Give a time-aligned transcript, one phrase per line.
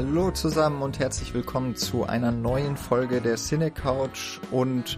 [0.00, 4.96] Hallo zusammen und herzlich willkommen zu einer neuen Folge der Cine Couch und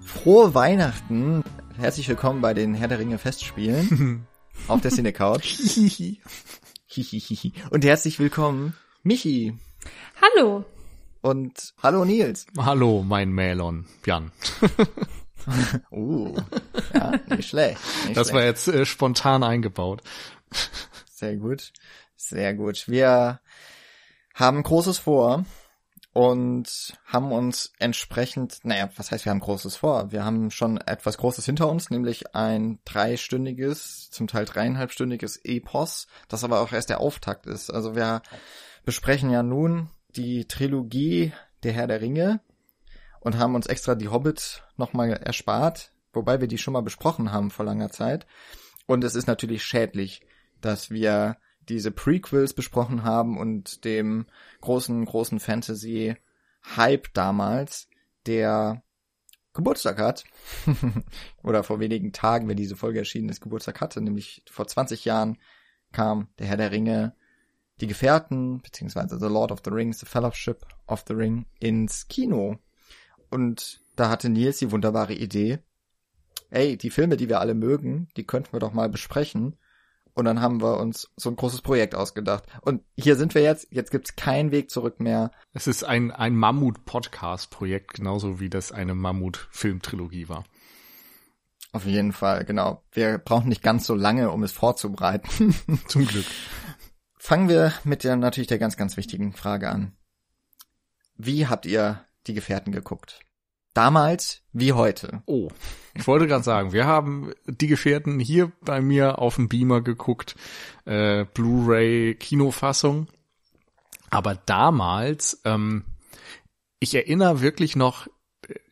[0.00, 1.44] frohe Weihnachten.
[1.76, 4.26] Herzlich willkommen bei den Herr der Ringe Festspielen
[4.66, 5.58] auf der Cine Couch.
[7.70, 9.58] und herzlich willkommen Michi.
[10.22, 10.64] Hallo.
[11.20, 12.46] Und hallo Nils.
[12.56, 14.32] Hallo, mein Melon, Jan.
[15.90, 16.34] uh,
[16.94, 17.78] ja, nicht schlecht.
[18.06, 18.34] Nicht das schlecht.
[18.34, 20.00] war jetzt äh, spontan eingebaut.
[21.12, 21.74] Sehr gut,
[22.16, 22.88] sehr gut.
[22.88, 23.40] Wir
[24.34, 25.44] haben Großes vor
[26.12, 30.10] und haben uns entsprechend, naja, was heißt, wir haben Großes vor?
[30.10, 36.42] Wir haben schon etwas Großes hinter uns, nämlich ein dreistündiges, zum Teil dreieinhalbstündiges Epos, das
[36.42, 37.70] aber auch erst der Auftakt ist.
[37.70, 38.22] Also wir
[38.84, 42.40] besprechen ja nun die Trilogie Der Herr der Ringe
[43.20, 47.50] und haben uns extra die Hobbit nochmal erspart, wobei wir die schon mal besprochen haben
[47.50, 48.26] vor langer Zeit.
[48.86, 50.22] Und es ist natürlich schädlich,
[50.60, 51.36] dass wir
[51.68, 54.26] diese Prequels besprochen haben und dem
[54.60, 57.88] großen, großen Fantasy-Hype damals,
[58.26, 58.82] der
[59.52, 60.24] Geburtstag hat,
[61.42, 65.38] oder vor wenigen Tagen, wenn diese Folge erschienen ist, Geburtstag hatte, nämlich vor 20 Jahren
[65.92, 67.14] kam der Herr der Ringe,
[67.80, 72.58] die Gefährten, beziehungsweise The Lord of the Rings, The Fellowship of the Ring ins Kino.
[73.30, 75.60] Und da hatte Nils die wunderbare Idee,
[76.50, 79.56] ey, die Filme, die wir alle mögen, die könnten wir doch mal besprechen.
[80.20, 82.44] Und dann haben wir uns so ein großes Projekt ausgedacht.
[82.60, 83.68] Und hier sind wir jetzt.
[83.70, 85.30] Jetzt gibt's keinen Weg zurück mehr.
[85.54, 90.44] Es ist ein, ein Mammut-Podcast-Projekt, genauso wie das eine Mammut-Filmtrilogie war.
[91.72, 92.84] Auf jeden Fall, genau.
[92.92, 95.54] Wir brauchen nicht ganz so lange, um es vorzubereiten.
[95.88, 96.26] Zum Glück.
[97.16, 99.96] Fangen wir mit der natürlich der ganz, ganz wichtigen Frage an.
[101.16, 103.20] Wie habt ihr die Gefährten geguckt?
[103.74, 105.22] Damals wie heute.
[105.26, 105.48] Oh,
[105.94, 110.34] ich wollte gerade sagen, wir haben die Gefährten hier bei mir auf dem Beamer geguckt,
[110.84, 113.06] äh, Blu-ray Kinofassung.
[114.10, 115.84] Aber damals, ähm,
[116.80, 118.08] ich erinnere wirklich noch,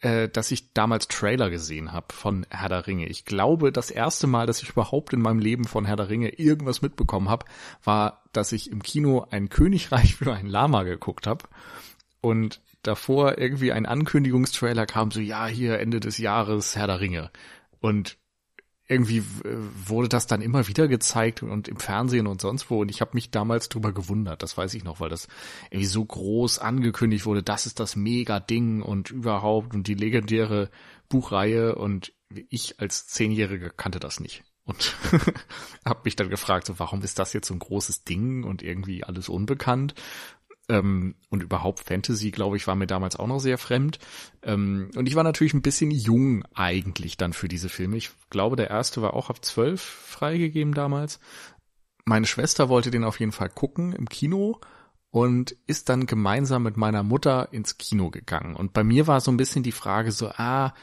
[0.01, 3.07] äh, dass ich damals Trailer gesehen habe von Herr der Ringe.
[3.07, 6.31] Ich glaube, das erste Mal, dass ich überhaupt in meinem Leben von Herr der Ringe
[6.31, 7.47] irgendwas mitbekommen habe,
[7.85, 11.45] war, dass ich im Kino ein Königreich für ein Lama geguckt habe.
[12.21, 17.31] Und davor irgendwie ein Ankündigungstrailer kam, so ja, hier Ende des Jahres Herr der Ringe.
[17.81, 18.19] Und
[18.89, 19.23] irgendwie
[19.87, 22.81] wurde das dann immer wieder gezeigt und im Fernsehen und sonst wo.
[22.81, 25.29] Und ich habe mich damals drüber gewundert, das weiß ich noch, weil das
[25.71, 30.71] irgendwie so groß angekündigt wurde, das ist das Mega-Ding und überhaupt und die legendäre
[31.11, 31.75] Buchreihe.
[31.75, 32.15] Und
[32.49, 34.43] ich als Zehnjähriger kannte das nicht.
[34.65, 34.95] Und
[35.85, 39.05] habe mich dann gefragt, so, warum ist das jetzt so ein großes Ding und irgendwie
[39.05, 39.95] alles unbekannt?
[40.69, 43.99] Ähm, und überhaupt Fantasy, glaube ich, war mir damals auch noch sehr fremd.
[44.43, 47.97] Ähm, und ich war natürlich ein bisschen jung eigentlich dann für diese Filme.
[47.97, 51.21] Ich glaube, der erste war auch ab zwölf freigegeben damals.
[52.05, 54.61] Meine Schwester wollte den auf jeden Fall gucken im Kino
[55.11, 58.55] und ist dann gemeinsam mit meiner Mutter ins Kino gegangen.
[58.55, 60.75] Und bei mir war so ein bisschen die Frage so, ah,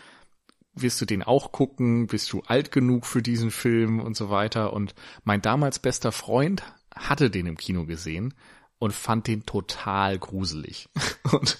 [0.73, 2.07] wirst du den auch gucken?
[2.07, 4.73] Bist du alt genug für diesen Film und so weiter?
[4.73, 6.63] Und mein damals bester Freund
[6.95, 8.33] hatte den im Kino gesehen
[8.85, 10.89] und fand den total gruselig
[11.31, 11.57] und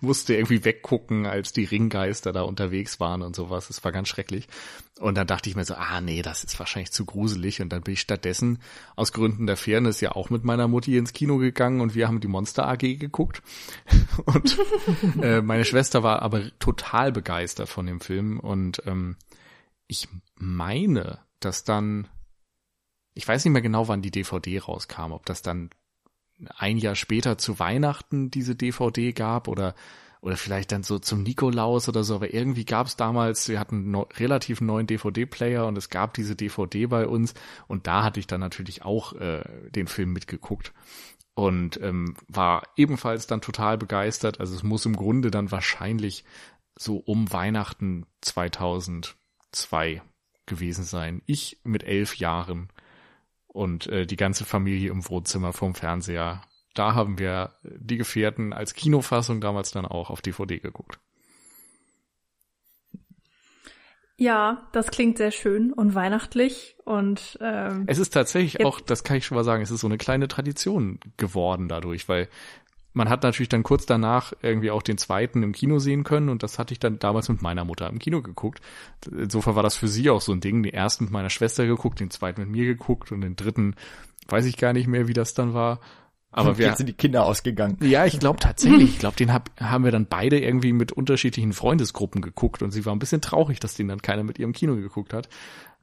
[0.00, 3.70] musste irgendwie weggucken, als die Ringgeister da unterwegs waren und sowas.
[3.70, 4.46] Es war ganz schrecklich.
[4.98, 7.60] Und dann dachte ich mir so, ah nee, das ist wahrscheinlich zu gruselig.
[7.60, 8.60] Und dann bin ich stattdessen
[8.94, 12.20] aus Gründen der Fairness ja auch mit meiner Mutti ins Kino gegangen und wir haben
[12.20, 13.42] die Monster AG geguckt.
[14.24, 14.58] Und
[15.22, 18.40] äh, meine Schwester war aber total begeistert von dem Film.
[18.40, 19.16] Und ähm,
[19.86, 22.08] ich meine, dass dann,
[23.14, 25.70] ich weiß nicht mehr genau, wann die DVD rauskam, ob das dann
[26.56, 29.74] ein Jahr später zu Weihnachten diese DVD gab oder
[30.22, 33.92] oder vielleicht dann so zum Nikolaus oder so, aber irgendwie gab es damals, wir hatten
[33.92, 37.34] no, relativ neuen DVD-Player und es gab diese DVD bei uns
[37.68, 40.72] und da hatte ich dann natürlich auch äh, den Film mitgeguckt
[41.34, 44.40] und ähm, war ebenfalls dann total begeistert.
[44.40, 46.24] Also es muss im Grunde dann wahrscheinlich
[46.76, 50.02] so um Weihnachten 2002
[50.46, 51.22] gewesen sein.
[51.26, 52.68] Ich mit elf Jahren
[53.56, 56.42] und äh, die ganze Familie im Wohnzimmer vom Fernseher.
[56.74, 61.00] Da haben wir die Gefährten als Kinofassung damals dann auch auf DVD geguckt.
[64.18, 69.18] Ja, das klingt sehr schön und weihnachtlich und ähm, es ist tatsächlich auch, das kann
[69.18, 72.28] ich schon mal sagen, es ist so eine kleine Tradition geworden dadurch, weil
[72.96, 76.42] man hat natürlich dann kurz danach irgendwie auch den zweiten im Kino sehen können und
[76.42, 78.60] das hatte ich dann damals mit meiner Mutter im Kino geguckt.
[79.10, 80.62] Insofern war das für sie auch so ein Ding.
[80.62, 83.74] Den ersten mit meiner Schwester geguckt, den zweiten mit mir geguckt und den dritten
[84.28, 85.80] weiß ich gar nicht mehr, wie das dann war.
[86.32, 87.78] Aber wir sind die Kinder ausgegangen.
[87.80, 88.90] Ja, ich glaube tatsächlich.
[88.90, 92.84] Ich glaube, den hab, haben wir dann beide irgendwie mit unterschiedlichen Freundesgruppen geguckt und sie
[92.84, 95.28] war ein bisschen traurig, dass den dann keiner mit ihrem Kino geguckt hat.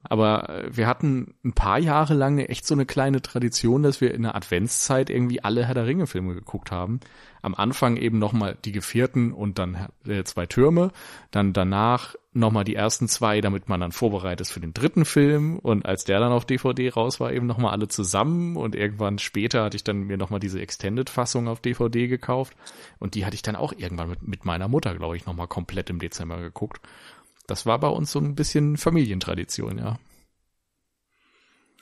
[0.04, 4.14] Aber äh, wir hatten ein paar Jahre lang echt so eine kleine Tradition, dass wir
[4.14, 7.00] in der Adventszeit irgendwie alle Herr der Ringe Filme geguckt haben.
[7.42, 10.92] Am Anfang eben nochmal die Gefährten und dann äh, zwei Türme.
[11.32, 15.58] Dann danach nochmal die ersten zwei, damit man dann vorbereitet ist für den dritten Film.
[15.60, 18.58] Und als der dann auf DVD raus war, eben nochmal alle zusammen.
[18.58, 22.56] Und irgendwann später hatte ich dann mir nochmal diese Extended-Fassung auf DVD gekauft.
[23.00, 25.90] Und die hatte ich dann auch irgendwann mit, mit meiner Mutter, glaube ich, nochmal komplett
[25.90, 26.82] im Dezember geguckt.
[27.48, 29.98] Das war bei uns so ein bisschen Familientradition, ja.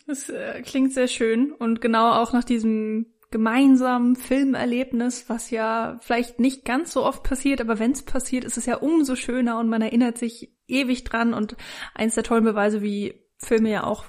[0.07, 6.39] Das äh, klingt sehr schön und genau auch nach diesem gemeinsamen Filmerlebnis, was ja vielleicht
[6.39, 9.69] nicht ganz so oft passiert, aber wenn es passiert, ist es ja umso schöner und
[9.69, 11.55] man erinnert sich ewig dran und
[11.95, 14.05] eins der tollen Beweise, wie Filme ja auch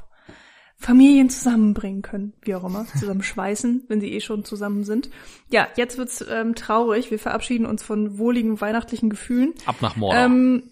[0.76, 5.08] Familien zusammenbringen können, wie auch immer, zusammenschweißen, wenn sie eh schon zusammen sind.
[5.50, 7.12] Ja, jetzt wird's ähm, traurig.
[7.12, 9.54] Wir verabschieden uns von wohligen weihnachtlichen Gefühlen.
[9.66, 10.20] Ab nach Mordor.
[10.20, 10.64] Ähm,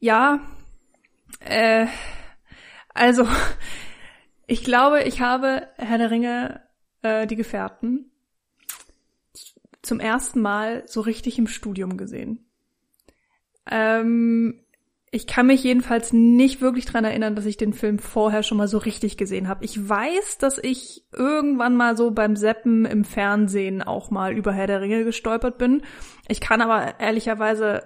[0.00, 0.40] ja,
[1.40, 1.86] äh,
[2.92, 3.26] also
[4.46, 6.62] ich glaube, ich habe Herr der Ringe,
[7.02, 8.10] äh, die Gefährten,
[9.82, 12.46] zum ersten Mal so richtig im Studium gesehen.
[13.70, 14.64] Ähm,
[15.12, 18.68] ich kann mich jedenfalls nicht wirklich dran erinnern, dass ich den Film vorher schon mal
[18.68, 19.64] so richtig gesehen habe.
[19.64, 24.68] Ich weiß, dass ich irgendwann mal so beim Seppen im Fernsehen auch mal über Herr
[24.68, 25.82] der Ringe gestolpert bin.
[26.28, 27.82] Ich kann aber ehrlicherweise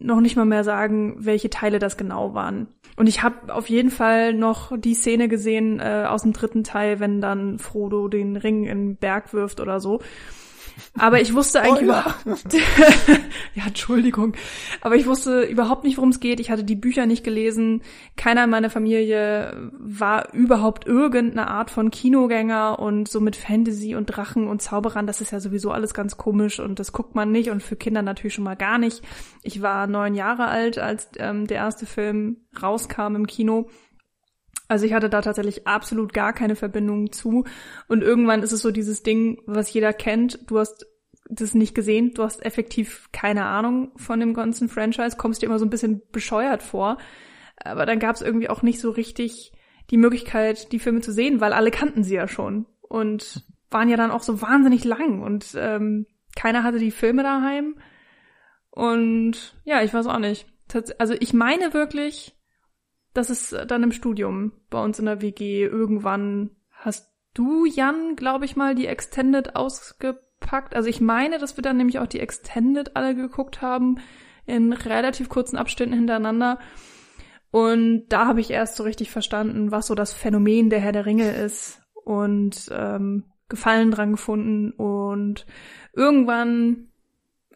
[0.00, 2.66] noch nicht mal mehr sagen, welche Teile das genau waren.
[2.96, 7.00] Und ich habe auf jeden Fall noch die Szene gesehen äh, aus dem dritten Teil,
[7.00, 10.00] wenn dann Frodo den Ring in den Berg wirft oder so.
[10.98, 12.16] Aber ich wusste eigentlich oh, ja.
[12.24, 12.54] überhaupt,
[13.54, 14.34] ja, Entschuldigung,
[14.80, 16.40] aber ich wusste überhaupt nicht, worum es geht.
[16.40, 17.82] Ich hatte die Bücher nicht gelesen.
[18.16, 24.06] Keiner in meiner Familie war überhaupt irgendeine Art von Kinogänger und so mit Fantasy und
[24.06, 27.50] Drachen und Zauberern, das ist ja sowieso alles ganz komisch und das guckt man nicht
[27.50, 29.02] und für Kinder natürlich schon mal gar nicht.
[29.42, 33.68] Ich war neun Jahre alt, als ähm, der erste Film rauskam im Kino
[34.70, 37.42] also ich hatte da tatsächlich absolut gar keine Verbindung zu.
[37.88, 40.48] Und irgendwann ist es so dieses Ding, was jeder kennt.
[40.48, 40.86] Du hast
[41.28, 45.58] das nicht gesehen, du hast effektiv keine Ahnung von dem ganzen Franchise, kommst dir immer
[45.58, 46.98] so ein bisschen bescheuert vor.
[47.56, 49.52] Aber dann gab es irgendwie auch nicht so richtig
[49.90, 53.96] die Möglichkeit, die Filme zu sehen, weil alle kannten sie ja schon und waren ja
[53.96, 56.06] dann auch so wahnsinnig lang und ähm,
[56.36, 57.74] keiner hatte die Filme daheim.
[58.70, 60.46] Und ja, ich weiß auch nicht.
[60.98, 62.36] Also ich meine wirklich,
[63.12, 65.64] das ist dann im Studium bei uns in der WG.
[65.64, 70.74] Irgendwann hast du, Jan, glaube ich mal, die Extended ausgepackt.
[70.74, 73.98] Also ich meine, dass wir dann nämlich auch die Extended alle geguckt haben
[74.46, 76.58] in relativ kurzen Abständen hintereinander.
[77.50, 81.06] Und da habe ich erst so richtig verstanden, was so das Phänomen der Herr der
[81.06, 85.44] Ringe ist und ähm, Gefallen dran gefunden und
[85.92, 86.90] irgendwann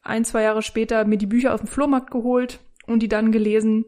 [0.03, 3.85] ein, zwei Jahre später mir die Bücher auf dem Flohmarkt geholt und die dann gelesen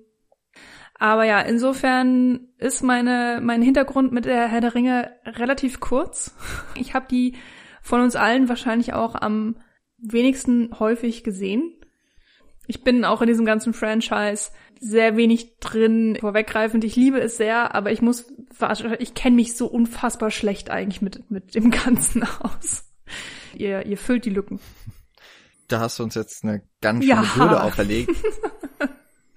[0.99, 6.35] aber ja, insofern ist meine, mein Hintergrund mit der Herr der Ringe relativ kurz.
[6.75, 7.37] Ich habe die
[7.83, 9.57] von uns allen wahrscheinlich auch am
[9.99, 11.73] wenigsten häufig gesehen.
[12.67, 14.51] Ich bin auch in diesem ganzen Franchise
[14.81, 16.85] sehr wenig drin, vorweggreifend.
[16.85, 18.27] Ich liebe es sehr, aber ich muss,
[18.99, 22.85] ich kenne mich so unfassbar schlecht eigentlich mit, mit dem Ganzen aus.
[23.55, 24.61] Ihr, ihr füllt die Lücken.
[25.69, 27.37] Da hast du uns jetzt eine ganz schöne ja.
[27.37, 28.15] Hürde auferlegt.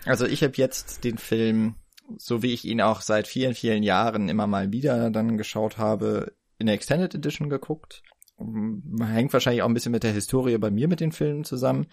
[0.10, 1.76] Also ich habe jetzt den Film,
[2.18, 6.34] so wie ich ihn auch seit vielen, vielen Jahren immer mal wieder dann geschaut habe,
[6.58, 8.02] in der Extended Edition geguckt.
[8.40, 11.86] Hängt wahrscheinlich auch ein bisschen mit der Historie bei mir mit den Filmen zusammen.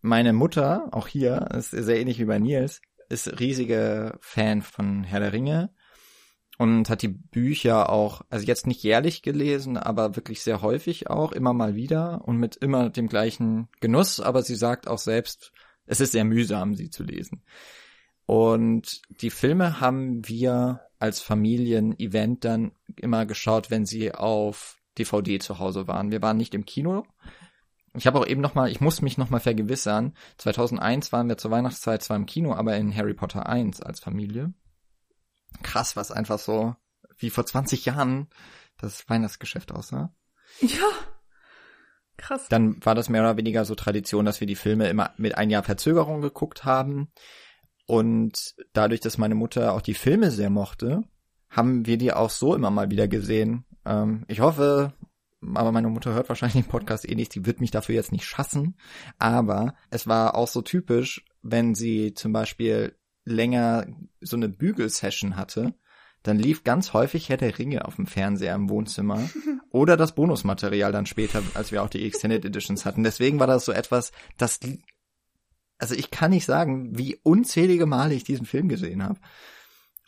[0.00, 5.20] Meine Mutter, auch hier, ist sehr ähnlich wie bei Nils, ist riesiger Fan von Herr
[5.20, 5.72] der Ringe
[6.58, 11.30] und hat die Bücher auch, also jetzt nicht jährlich gelesen, aber wirklich sehr häufig auch,
[11.30, 15.52] immer mal wieder und mit immer dem gleichen Genuss, aber sie sagt auch selbst,
[15.92, 17.42] es ist sehr mühsam, sie zu lesen.
[18.24, 25.58] Und die Filme haben wir als Familien-Event dann immer geschaut, wenn sie auf DVD zu
[25.58, 26.10] Hause waren.
[26.10, 27.04] Wir waren nicht im Kino.
[27.94, 30.16] Ich habe auch eben noch mal, ich muss mich noch mal vergewissern.
[30.38, 34.54] 2001 waren wir zur Weihnachtszeit zwar im Kino, aber in Harry Potter 1 als Familie.
[35.62, 36.74] Krass, was einfach so
[37.18, 38.28] wie vor 20 Jahren
[38.78, 40.14] das Weihnachtsgeschäft aussah.
[40.62, 40.88] Ja.
[42.22, 42.48] Krass.
[42.48, 45.50] Dann war das mehr oder weniger so Tradition, dass wir die Filme immer mit ein
[45.50, 47.08] Jahr Verzögerung geguckt haben.
[47.86, 51.02] Und dadurch, dass meine Mutter auch die Filme sehr mochte,
[51.50, 53.64] haben wir die auch so immer mal wieder gesehen.
[53.84, 54.94] Ähm, ich hoffe,
[55.42, 58.24] aber meine Mutter hört wahrscheinlich den Podcast eh nicht, die wird mich dafür jetzt nicht
[58.24, 58.76] schassen.
[59.18, 63.86] Aber es war auch so typisch, wenn sie zum Beispiel länger
[64.20, 65.74] so eine Bügelsession hatte,
[66.22, 69.28] dann lief ganz häufig Herr der Ringe auf dem Fernseher im Wohnzimmer
[69.70, 73.02] oder das Bonusmaterial dann später, als wir auch die Extended Editions hatten.
[73.02, 74.60] Deswegen war das so etwas, das
[75.78, 79.18] also ich kann nicht sagen, wie unzählige Male ich diesen Film gesehen habe.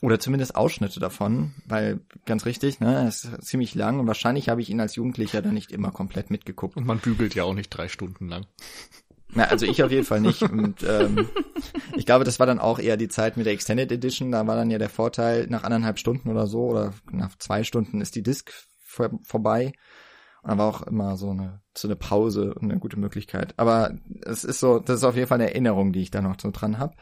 [0.03, 4.61] Oder zumindest Ausschnitte davon, weil ganz richtig, ne, es ist ziemlich lang und wahrscheinlich habe
[4.61, 6.77] ich ihn als Jugendlicher dann nicht immer komplett mitgeguckt.
[6.77, 8.47] Und man bügelt ja auch nicht drei Stunden lang.
[9.35, 10.43] Na, also ich auf jeden Fall nicht.
[10.43, 11.29] Und ähm,
[11.97, 14.31] ich glaube, das war dann auch eher die Zeit mit der Extended Edition.
[14.31, 18.01] Da war dann ja der Vorteil, nach anderthalb Stunden oder so oder nach zwei Stunden
[18.01, 19.73] ist die Disc vor, vorbei.
[20.43, 23.55] Und dann war auch immer so eine, so eine Pause und eine gute Möglichkeit.
[23.57, 26.39] Aber es ist so, das ist auf jeden Fall eine Erinnerung, die ich da noch
[26.41, 26.95] so dran habe.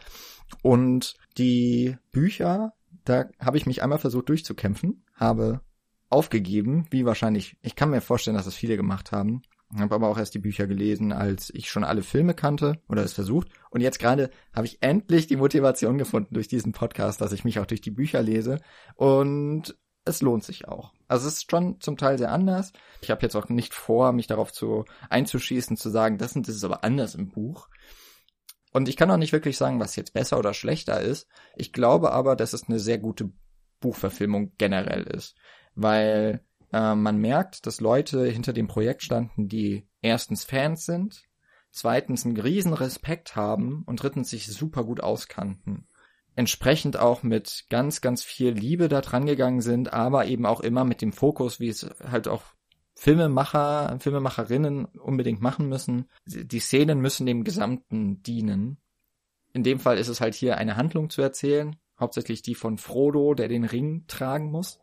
[0.62, 2.72] Und die Bücher,
[3.04, 5.60] da habe ich mich einmal versucht durchzukämpfen, habe
[6.08, 9.42] aufgegeben, wie wahrscheinlich, ich kann mir vorstellen, dass es viele gemacht haben,
[9.80, 13.12] habe aber auch erst die Bücher gelesen, als ich schon alle Filme kannte oder es
[13.12, 13.48] versucht.
[13.70, 17.58] Und jetzt gerade habe ich endlich die Motivation gefunden durch diesen Podcast, dass ich mich
[17.58, 18.60] auch durch die Bücher lese.
[18.96, 20.92] Und es lohnt sich auch.
[21.08, 22.72] Also es ist schon zum Teil sehr anders.
[23.00, 26.56] Ich habe jetzt auch nicht vor, mich darauf zu einzuschießen, zu sagen, das und das
[26.56, 27.68] ist aber anders im Buch.
[28.72, 31.28] Und ich kann auch nicht wirklich sagen, was jetzt besser oder schlechter ist.
[31.56, 33.30] Ich glaube aber, dass es eine sehr gute
[33.80, 35.36] Buchverfilmung generell ist.
[35.74, 41.24] Weil äh, man merkt, dass Leute hinter dem Projekt standen, die erstens Fans sind,
[41.70, 45.86] zweitens einen riesen Respekt haben und drittens sich super gut auskannten.
[46.34, 50.84] Entsprechend auch mit ganz, ganz viel Liebe da dran gegangen sind, aber eben auch immer
[50.84, 52.42] mit dem Fokus, wie es halt auch
[52.94, 56.08] Filmemacher, Filmemacherinnen unbedingt machen müssen.
[56.26, 58.78] Die Szenen müssen dem Gesamten dienen.
[59.52, 63.34] In dem Fall ist es halt hier eine Handlung zu erzählen, hauptsächlich die von Frodo,
[63.34, 64.78] der den Ring tragen muss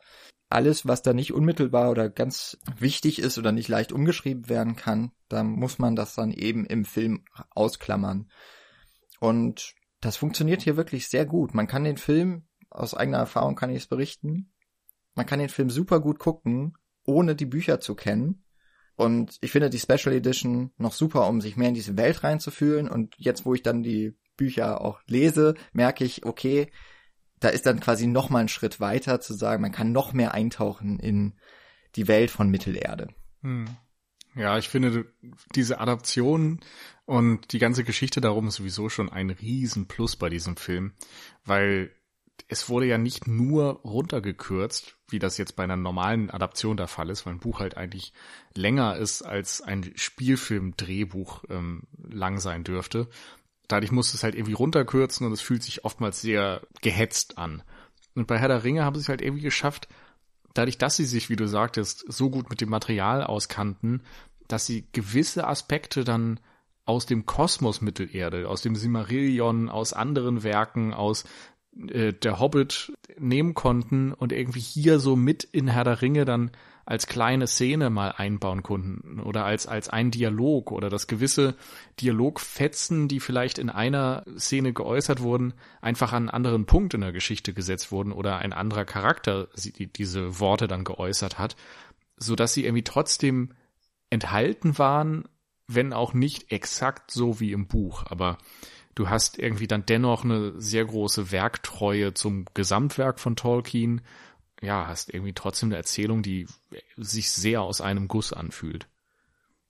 [0.50, 5.12] alles, was da nicht unmittelbar oder ganz wichtig ist oder nicht leicht umgeschrieben werden kann,
[5.28, 8.30] da muss man das dann eben im Film ausklammern.
[9.20, 11.54] Und das funktioniert hier wirklich sehr gut.
[11.54, 14.52] Man kann den Film, aus eigener Erfahrung kann ich es berichten,
[15.14, 18.44] man kann den Film super gut gucken, ohne die Bücher zu kennen.
[18.96, 22.90] Und ich finde die Special Edition noch super, um sich mehr in diese Welt reinzufühlen.
[22.90, 26.72] Und jetzt, wo ich dann die Bücher auch lese, merke ich, okay,
[27.40, 30.34] da ist dann quasi noch mal ein Schritt weiter zu sagen, man kann noch mehr
[30.34, 31.34] eintauchen in
[31.96, 33.08] die Welt von Mittelerde.
[33.42, 33.66] Hm.
[34.36, 35.12] Ja, ich finde
[35.56, 36.60] diese Adaption
[37.06, 40.94] und die ganze Geschichte darum ist sowieso schon ein Riesenplus bei diesem Film,
[41.46, 41.92] weil
[42.48, 47.10] es wurde ja nicht nur runtergekürzt, wie das jetzt bei einer normalen Adaption der Fall
[47.10, 48.14] ist, weil ein Buch halt eigentlich
[48.56, 53.10] länger ist, als ein Spielfilm-Drehbuch ähm, lang sein dürfte,
[53.70, 57.64] dadurch musst du es halt irgendwie runterkürzen und es fühlt sich oftmals sehr gehetzt an.
[58.16, 59.88] Und bei Herr der Ringe haben sie es halt irgendwie geschafft,
[60.54, 64.04] dadurch, dass sie sich, wie du sagtest, so gut mit dem Material auskannten,
[64.48, 66.40] dass sie gewisse Aspekte dann
[66.86, 71.24] aus dem Kosmos Mittelerde, aus dem Simmerillion, aus anderen Werken, aus
[71.88, 76.52] äh, der Hobbit nehmen konnten und irgendwie hier so mit in Herr der Ringe dann
[76.86, 81.56] als kleine Szene mal einbauen konnten oder als, als ein Dialog oder dass gewisse
[82.00, 87.12] Dialogfetzen, die vielleicht in einer Szene geäußert wurden, einfach an einen anderen Punkt in der
[87.12, 91.56] Geschichte gesetzt wurden oder ein anderer Charakter die, diese Worte dann geäußert hat,
[92.18, 93.54] so dass sie irgendwie trotzdem
[94.10, 95.28] enthalten waren,
[95.68, 98.40] wenn auch nicht exakt so wie im Buch, aber
[98.96, 104.02] du hast irgendwie dann dennoch eine sehr große Werktreue zum Gesamtwerk von Tolkien
[104.62, 106.48] ja, hast irgendwie trotzdem eine Erzählung, die
[106.98, 108.88] sich sehr aus einem Guss anfühlt.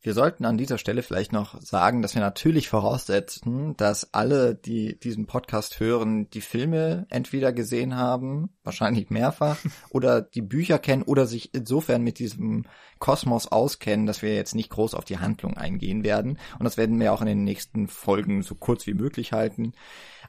[0.02, 4.98] Wir sollten an dieser Stelle vielleicht noch sagen, dass wir natürlich voraussetzen, dass alle, die
[4.98, 9.58] diesen Podcast hören, die Filme entweder gesehen haben, wahrscheinlich mehrfach,
[9.90, 12.66] oder die Bücher kennen oder sich insofern mit diesem
[13.00, 16.40] Kosmos auskennen, dass wir jetzt nicht groß auf die Handlung eingehen werden.
[16.58, 19.74] Und das werden wir auch in den nächsten Folgen so kurz wie möglich halten.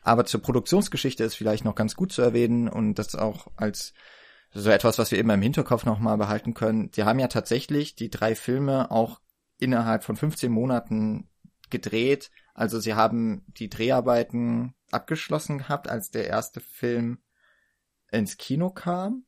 [0.03, 3.93] Aber zur Produktionsgeschichte ist vielleicht noch ganz gut zu erwähnen und das auch als
[4.53, 6.91] so etwas, was wir immer im Hinterkopf nochmal behalten können.
[6.93, 9.21] Sie haben ja tatsächlich die drei Filme auch
[9.59, 11.29] innerhalb von 15 Monaten
[11.71, 12.31] gedreht.
[12.55, 17.19] Also sie haben die Dreharbeiten abgeschlossen gehabt, als der erste Film
[18.11, 19.25] ins Kino kam.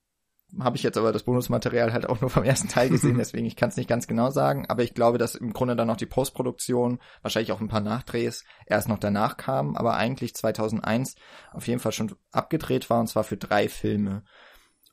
[0.60, 3.56] Habe ich jetzt aber das Bonusmaterial halt auch nur vom ersten Teil gesehen, deswegen ich
[3.56, 4.66] kann es nicht ganz genau sagen.
[4.68, 8.44] Aber ich glaube, dass im Grunde dann noch die Postproduktion, wahrscheinlich auch ein paar Nachdrehs,
[8.66, 11.14] erst noch danach kamen, aber eigentlich 2001
[11.52, 14.24] auf jeden Fall schon abgedreht war und zwar für drei Filme.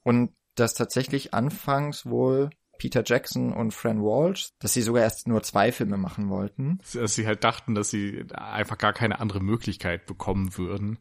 [0.03, 5.43] Und dass tatsächlich anfangs wohl Peter Jackson und Fran Walsh, dass sie sogar erst nur
[5.43, 6.79] zwei Filme machen wollten.
[6.93, 10.97] Dass sie halt dachten, dass sie einfach gar keine andere Möglichkeit bekommen würden.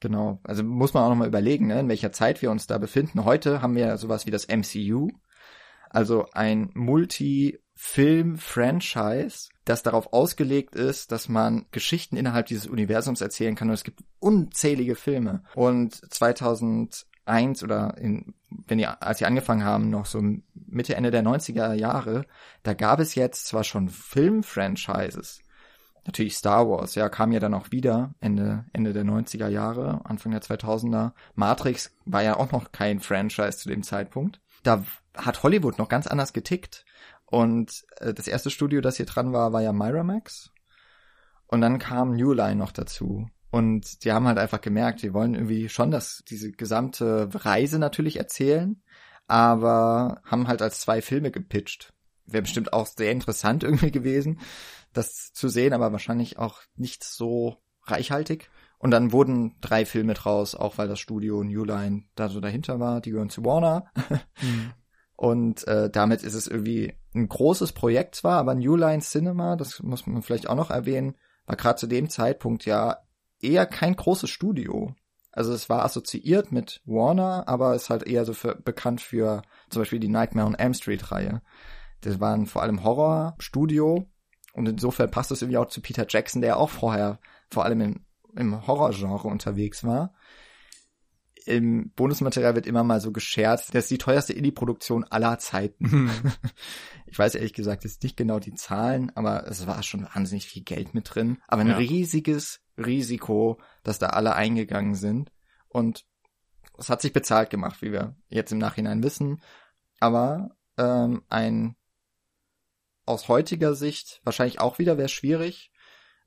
[0.00, 3.24] Genau, also muss man auch nochmal überlegen, ne, in welcher Zeit wir uns da befinden.
[3.24, 5.08] Heute haben wir sowas wie das MCU,
[5.88, 13.68] also ein Multi-Film-Franchise, das darauf ausgelegt ist, dass man Geschichten innerhalb dieses Universums erzählen kann
[13.68, 15.44] und es gibt unzählige Filme.
[15.54, 20.22] Und 2000 eins oder in, wenn die, als sie angefangen haben, noch so
[20.54, 22.24] Mitte, Ende der 90er Jahre,
[22.62, 25.40] da gab es jetzt zwar schon Film-Franchises,
[26.06, 30.32] natürlich Star Wars, ja, kam ja dann auch wieder Ende, Ende der 90er Jahre, Anfang
[30.32, 31.12] der 2000er.
[31.34, 34.40] Matrix war ja auch noch kein Franchise zu dem Zeitpunkt.
[34.62, 34.84] Da
[35.16, 36.84] hat Hollywood noch ganz anders getickt.
[37.26, 40.52] Und äh, das erste Studio, das hier dran war, war ja Miramax.
[41.48, 43.28] Und dann kam New Line noch dazu.
[43.56, 48.18] Und die haben halt einfach gemerkt, wir wollen irgendwie schon das, diese gesamte Reise natürlich
[48.18, 48.82] erzählen,
[49.28, 51.94] aber haben halt als zwei Filme gepitcht.
[52.26, 54.40] Wäre bestimmt auch sehr interessant irgendwie gewesen,
[54.92, 58.50] das zu sehen, aber wahrscheinlich auch nicht so reichhaltig.
[58.76, 62.78] Und dann wurden drei Filme draus, auch weil das Studio New Line da so dahinter
[62.78, 63.00] war.
[63.00, 63.86] Die gehören zu Warner.
[64.42, 64.74] Mhm.
[65.18, 69.82] Und äh, damit ist es irgendwie ein großes Projekt zwar, aber New Line Cinema, das
[69.82, 71.14] muss man vielleicht auch noch erwähnen,
[71.46, 72.98] war gerade zu dem Zeitpunkt ja
[73.40, 74.94] eher kein großes Studio.
[75.32, 79.82] Also es war assoziiert mit Warner, aber ist halt eher so für, bekannt für zum
[79.82, 81.42] Beispiel die Nightmare on Elm Street Reihe.
[82.00, 84.08] Das waren vor allem Horrorstudio
[84.54, 88.06] und insofern passt das irgendwie auch zu Peter Jackson, der auch vorher vor allem im,
[88.34, 90.14] im Horrorgenre unterwegs war.
[91.44, 95.90] Im Bonusmaterial wird immer mal so gescherzt, das ist die teuerste Indie-Produktion aller Zeiten.
[95.90, 96.10] Hm.
[97.06, 100.64] ich weiß ehrlich gesagt jetzt nicht genau die Zahlen, aber es war schon wahnsinnig viel
[100.64, 101.38] Geld mit drin.
[101.46, 101.76] Aber ein ja.
[101.76, 105.32] riesiges Risiko, dass da alle eingegangen sind.
[105.68, 106.04] Und
[106.78, 109.42] es hat sich bezahlt gemacht, wie wir jetzt im Nachhinein wissen.
[110.00, 111.76] Aber ähm, ein
[113.06, 115.70] aus heutiger Sicht wahrscheinlich auch wieder wäre schwierig.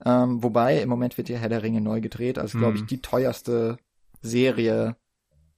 [0.05, 2.87] Ähm, wobei im Moment wird ja Herr der Ringe neu gedreht, also glaube ich mhm.
[2.87, 3.77] die teuerste
[4.21, 4.95] Serie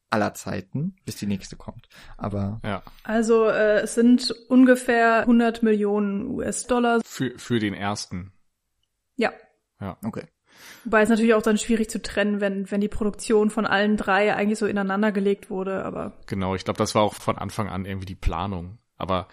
[0.09, 1.87] aller Zeiten, bis die nächste kommt.
[2.17, 2.83] Aber ja.
[3.03, 7.01] Also äh, es sind ungefähr 100 Millionen US-Dollar.
[7.03, 8.33] Für, für den ersten.
[9.15, 9.31] Ja.
[9.79, 9.97] Ja.
[10.03, 10.27] Okay.
[10.83, 14.35] Wobei es natürlich auch dann schwierig zu trennen, wenn, wenn die Produktion von allen drei
[14.35, 16.13] eigentlich so ineinander gelegt wurde, aber.
[16.27, 18.77] Genau, ich glaube, das war auch von Anfang an irgendwie die Planung.
[18.97, 19.27] Aber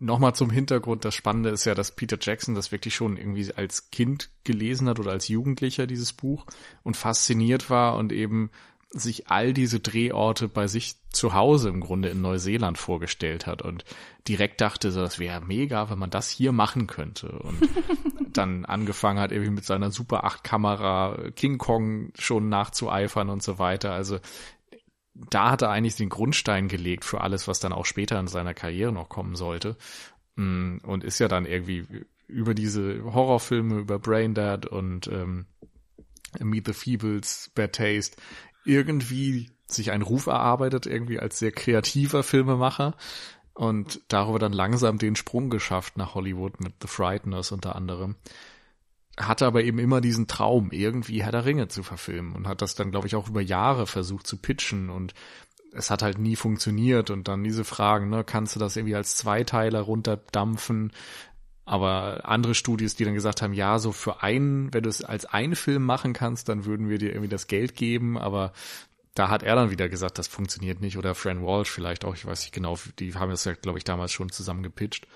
[0.00, 3.90] nochmal zum Hintergrund, das Spannende ist ja, dass Peter Jackson das wirklich schon irgendwie als
[3.90, 6.46] Kind gelesen hat oder als Jugendlicher, dieses Buch,
[6.82, 8.50] und fasziniert war und eben
[8.92, 13.84] sich all diese Drehorte bei sich zu Hause im Grunde in Neuseeland vorgestellt hat und
[14.26, 17.30] direkt dachte, so, das wäre mega, wenn man das hier machen könnte.
[17.30, 17.60] Und
[18.36, 23.58] dann angefangen hat, irgendwie mit seiner Super 8 Kamera King Kong schon nachzueifern und so
[23.58, 23.92] weiter.
[23.92, 24.18] Also
[25.14, 28.54] da hat er eigentlich den Grundstein gelegt für alles, was dann auch später in seiner
[28.54, 29.76] Karriere noch kommen sollte.
[30.36, 31.86] Mm, und ist ja dann irgendwie
[32.26, 35.46] über diese Horrorfilme, über Braindead und ähm,
[36.38, 38.16] Meet the Feebles, Bad Taste,
[38.64, 42.94] irgendwie sich einen Ruf erarbeitet, irgendwie als sehr kreativer Filmemacher
[43.54, 48.16] und darüber dann langsam den Sprung geschafft nach Hollywood mit The Frighteners unter anderem.
[49.18, 52.74] Hatte aber eben immer diesen Traum, irgendwie Herr der Ringe zu verfilmen und hat das
[52.74, 55.14] dann, glaube ich, auch über Jahre versucht zu pitchen und
[55.72, 59.16] es hat halt nie funktioniert und dann diese Fragen, ne, kannst du das irgendwie als
[59.16, 60.92] Zweiteiler runterdampfen?
[61.70, 65.24] Aber andere Studios, die dann gesagt haben, ja, so für einen, wenn du es als
[65.24, 68.52] einen Film machen kannst, dann würden wir dir irgendwie das Geld geben, aber
[69.14, 70.98] da hat er dann wieder gesagt, das funktioniert nicht.
[70.98, 73.84] Oder Fran Walsh vielleicht auch, ich weiß nicht genau, die haben das ja, glaube ich,
[73.84, 75.06] damals schon zusammen gepitcht.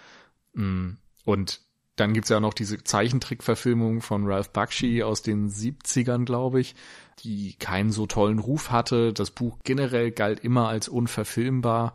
[0.52, 0.90] Mm.
[1.24, 1.60] Und
[1.96, 6.76] dann gibt's ja auch noch diese Zeichentrickverfilmung von Ralph Bakshi aus den 70ern, glaube ich,
[7.24, 9.12] die keinen so tollen Ruf hatte.
[9.12, 11.94] Das Buch generell galt immer als unverfilmbar.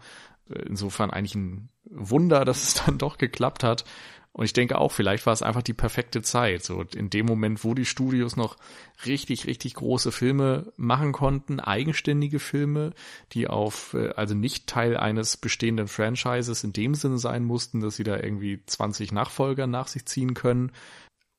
[0.50, 3.86] Insofern eigentlich ein Wunder, dass es dann doch geklappt hat.
[4.32, 6.64] Und ich denke auch, vielleicht war es einfach die perfekte Zeit.
[6.64, 8.58] So in dem Moment, wo die Studios noch
[9.06, 12.94] richtig, richtig große Filme machen konnten, eigenständige Filme,
[13.32, 17.96] die auf, äh, also nicht Teil eines bestehenden Franchises in dem Sinne sein mussten, dass
[17.96, 20.72] sie da irgendwie 20 Nachfolger nach sich ziehen können.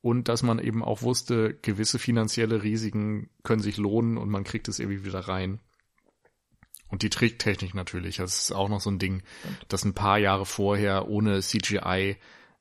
[0.02, 4.66] Und dass man eben auch wusste, gewisse finanzielle Risiken können sich lohnen und man kriegt
[4.66, 5.60] es irgendwie wieder rein.
[6.88, 9.22] Und die Tricktechnik natürlich, das ist auch noch so ein Ding,
[9.68, 12.16] das ein paar Jahre vorher ohne CGI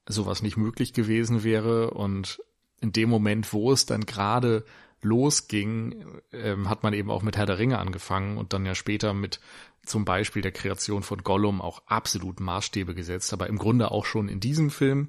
[0.09, 1.91] sowas nicht möglich gewesen wäre.
[1.91, 2.41] Und
[2.81, 4.65] in dem Moment, wo es dann gerade
[5.01, 9.13] losging, ähm, hat man eben auch mit Herr der Ringe angefangen und dann ja später
[9.13, 9.39] mit
[9.85, 14.27] zum Beispiel der Kreation von Gollum auch absolut Maßstäbe gesetzt, aber im Grunde auch schon
[14.27, 15.07] in diesem Film.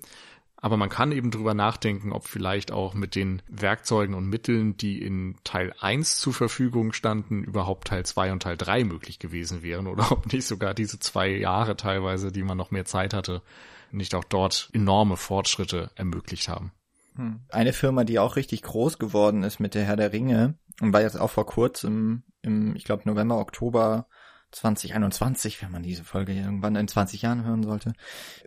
[0.62, 5.02] Aber man kann eben drüber nachdenken, ob vielleicht auch mit den Werkzeugen und Mitteln, die
[5.02, 9.86] in Teil 1 zur Verfügung standen, überhaupt Teil 2 und Teil 3 möglich gewesen wären
[9.86, 13.42] oder ob nicht sogar diese zwei Jahre teilweise, die man noch mehr Zeit hatte,
[13.92, 16.72] nicht auch dort enorme Fortschritte ermöglicht haben.
[17.16, 17.40] Hm.
[17.48, 21.02] Eine Firma, die auch richtig groß geworden ist mit der Herr der Ringe und war
[21.02, 24.06] jetzt auch vor kurzem im, ich glaube November, Oktober
[24.52, 27.92] 2021, wenn man diese Folge irgendwann in 20 Jahren hören sollte.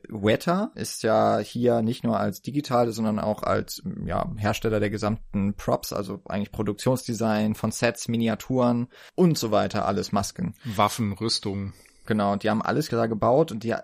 [0.09, 5.53] Weta ist ja hier nicht nur als digitale, sondern auch als ja, Hersteller der gesamten
[5.55, 10.55] Props, also eigentlich Produktionsdesign von Sets, Miniaturen und so weiter, alles Masken.
[10.65, 11.73] Waffen, Rüstung.
[12.05, 13.75] Genau, die haben alles da gebaut und die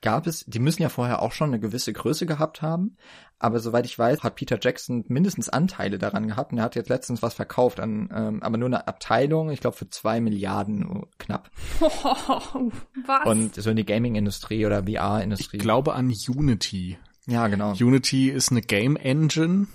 [0.00, 2.96] gab es, die müssen ja vorher auch schon eine gewisse Größe gehabt haben,
[3.38, 6.88] aber soweit ich weiß, hat Peter Jackson mindestens Anteile daran gehabt und er hat jetzt
[6.88, 11.50] letztens was verkauft, an, ähm, aber nur eine Abteilung, ich glaube für zwei Milliarden knapp.
[11.80, 13.26] was?
[13.26, 15.58] Und so in die Gaming-Industrie oder VR-Industrie.
[15.58, 16.98] Ich glaube an Unity.
[17.26, 17.72] Ja, genau.
[17.72, 19.68] Unity ist eine Game Engine.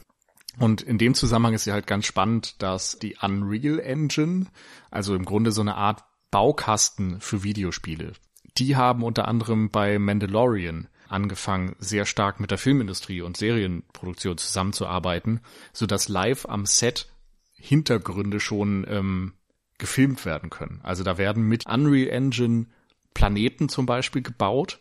[0.59, 4.47] Und in dem Zusammenhang ist ja halt ganz spannend, dass die Unreal Engine,
[4.91, 8.13] also im Grunde so eine Art Baukasten für Videospiele,
[8.57, 15.41] die haben unter anderem bei Mandalorian angefangen, sehr stark mit der Filmindustrie und Serienproduktion zusammenzuarbeiten,
[15.71, 17.07] so dass live am Set
[17.53, 19.33] Hintergründe schon ähm,
[19.77, 20.81] gefilmt werden können.
[20.83, 22.65] Also da werden mit Unreal Engine
[23.13, 24.79] Planeten zum Beispiel gebaut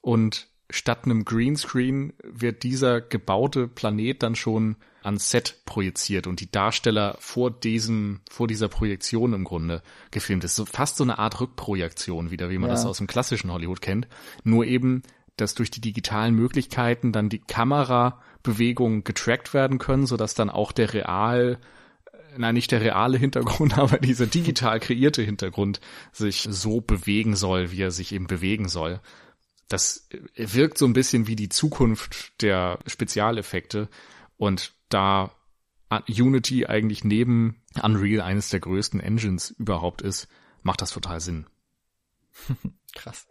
[0.00, 6.50] und statt einem Greenscreen wird dieser gebaute Planet dann schon ans Set projiziert und die
[6.50, 10.44] Darsteller vor diesem, vor dieser Projektion im Grunde gefilmt.
[10.44, 12.74] Das ist so fast so eine Art Rückprojektion wieder, wie man ja.
[12.74, 14.08] das aus dem klassischen Hollywood kennt.
[14.44, 15.02] Nur eben,
[15.36, 20.94] dass durch die digitalen Möglichkeiten dann die Kamerabewegungen getrackt werden können, sodass dann auch der
[20.94, 21.58] real
[22.12, 25.80] äh, nein, nicht der reale Hintergrund, aber dieser digital kreierte Hintergrund
[26.12, 29.00] sich so bewegen soll, wie er sich eben bewegen soll.
[29.68, 33.88] Das wirkt so ein bisschen wie die Zukunft der Spezialeffekte
[34.36, 35.32] und da
[36.08, 40.28] Unity eigentlich neben Unreal eines der größten Engines überhaupt ist,
[40.62, 41.46] macht das total Sinn.
[42.94, 43.26] Krass.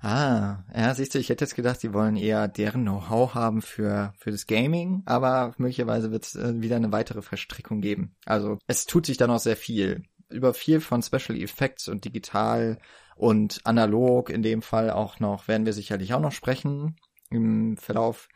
[0.00, 4.12] Ah, ja, siehst du, ich hätte jetzt gedacht, die wollen eher deren Know-how haben für,
[4.18, 8.14] für das Gaming, aber möglicherweise wird es äh, wieder eine weitere Verstrickung geben.
[8.26, 10.02] Also es tut sich da noch sehr viel.
[10.28, 12.78] Über viel von Special Effects und digital
[13.16, 16.96] und analog in dem Fall auch noch, werden wir sicherlich auch noch sprechen
[17.30, 18.28] im Verlauf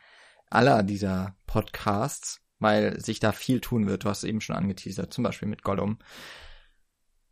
[0.49, 4.03] aller dieser Podcasts, weil sich da viel tun wird.
[4.03, 5.99] Du hast eben schon angeteasert, zum Beispiel mit Gollum.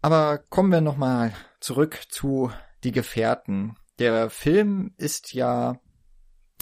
[0.01, 2.51] Aber kommen wir nochmal zurück zu
[2.83, 3.75] Die Gefährten.
[3.99, 5.79] Der Film ist ja,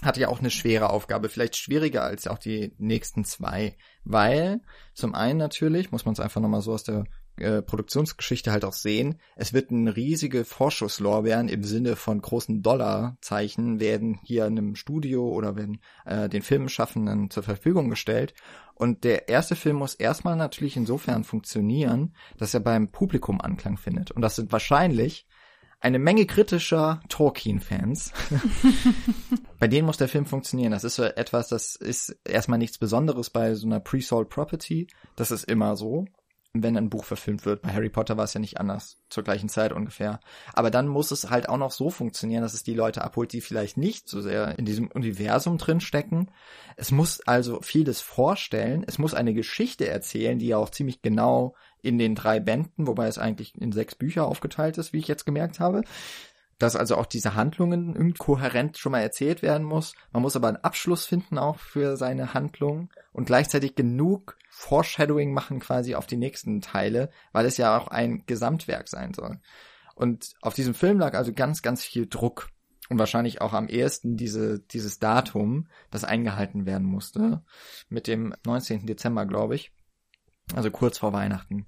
[0.02, 4.62] hat ja auch eine schwere Aufgabe, vielleicht schwieriger als auch die nächsten zwei, weil
[4.94, 7.04] zum einen natürlich, muss man es einfach nochmal so aus der
[7.38, 9.19] äh, Produktionsgeschichte halt auch sehen.
[9.36, 15.28] Es wird ein riesige Vorschusslorbeeren im Sinne von großen Dollarzeichen werden hier in einem Studio
[15.30, 18.34] oder werden äh, den Filmschaffenden zur Verfügung gestellt.
[18.74, 24.12] Und der erste Film muss erstmal natürlich insofern funktionieren, dass er beim Publikum Anklang findet.
[24.12, 25.28] Und das sind wahrscheinlich
[25.80, 28.12] eine Menge kritischer Tolkien-Fans.
[29.60, 30.71] bei denen muss der Film funktionieren.
[30.71, 34.88] Das ist so etwas, das ist erstmal nichts Besonderes bei so einer Pre-Sold Property.
[35.15, 36.06] Das ist immer so
[36.63, 37.62] wenn ein Buch verfilmt wird.
[37.62, 40.20] Bei Harry Potter war es ja nicht anders, zur gleichen Zeit ungefähr.
[40.54, 43.41] Aber dann muss es halt auch noch so funktionieren, dass es die Leute abholt, die
[43.41, 46.32] vielleicht nicht so sehr in diesem Universum drin stecken.
[46.76, 48.84] Es muss also vieles vorstellen.
[48.88, 53.08] Es muss eine Geschichte erzählen, die ja auch ziemlich genau in den drei Bänden, wobei
[53.08, 55.84] es eigentlich in sechs Bücher aufgeteilt ist, wie ich jetzt gemerkt habe,
[56.58, 59.94] dass also auch diese Handlungen kohärent schon mal erzählt werden muss.
[60.12, 65.60] Man muss aber einen Abschluss finden auch für seine Handlung und gleichzeitig genug Foreshadowing machen
[65.60, 69.39] quasi auf die nächsten Teile, weil es ja auch ein Gesamtwerk sein soll.
[69.96, 72.50] Und auf diesem Film lag also ganz, ganz viel Druck
[72.89, 77.44] und wahrscheinlich auch am ehesten diese, dieses Datum, das eingehalten werden musste,
[77.89, 78.86] mit dem 19.
[78.86, 79.72] Dezember, glaube ich.
[80.54, 81.65] Also kurz vor Weihnachten.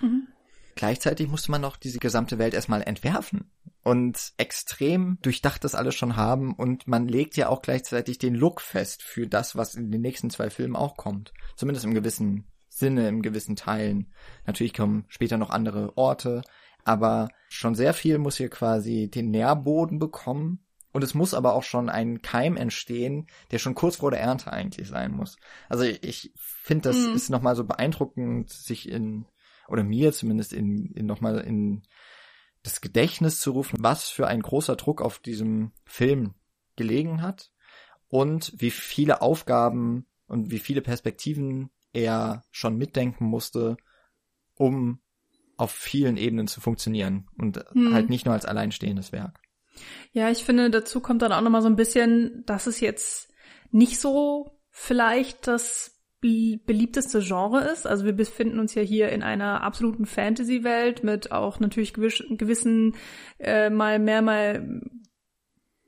[0.00, 0.28] Mhm.
[0.74, 3.50] Gleichzeitig musste man noch diese gesamte Welt erstmal entwerfen
[3.82, 8.60] und extrem durchdacht das alles schon haben und man legt ja auch gleichzeitig den Look
[8.60, 11.32] fest für das, was in den nächsten zwei Filmen auch kommt.
[11.56, 14.12] Zumindest im gewissen Sinne, im gewissen Teilen.
[14.46, 16.42] Natürlich kommen später noch andere Orte,
[16.84, 21.62] aber schon sehr viel muss hier quasi den Nährboden bekommen und es muss aber auch
[21.62, 25.36] schon ein Keim entstehen, der schon kurz vor der Ernte eigentlich sein muss.
[25.68, 27.14] Also ich, finde, das mhm.
[27.14, 29.26] ist nochmal so beeindruckend, sich in
[29.70, 31.82] oder mir zumindest in, in nochmal in
[32.62, 36.34] das Gedächtnis zu rufen, was für ein großer Druck auf diesem Film
[36.76, 37.50] gelegen hat
[38.08, 43.76] und wie viele Aufgaben und wie viele Perspektiven er schon mitdenken musste,
[44.56, 45.00] um
[45.56, 47.92] auf vielen Ebenen zu funktionieren und hm.
[47.92, 49.40] halt nicht nur als alleinstehendes Werk.
[50.12, 53.32] Ja, ich finde, dazu kommt dann auch nochmal so ein bisschen, dass es jetzt
[53.70, 57.86] nicht so vielleicht das beliebteste Genre ist.
[57.86, 62.94] Also wir befinden uns ja hier in einer absoluten Fantasy-Welt mit auch natürlich gewissen
[63.38, 64.82] äh, mal mehr, mal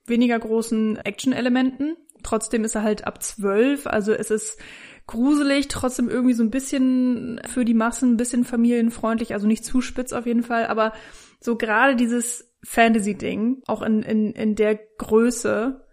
[0.07, 1.97] weniger großen Action-Elementen.
[2.23, 4.59] Trotzdem ist er halt ab zwölf, also es ist
[5.07, 9.81] gruselig, trotzdem irgendwie so ein bisschen für die Massen, ein bisschen familienfreundlich, also nicht zu
[9.81, 10.93] spitz auf jeden Fall, aber
[11.41, 15.85] so gerade dieses Fantasy-Ding, auch in, in, in der Größe,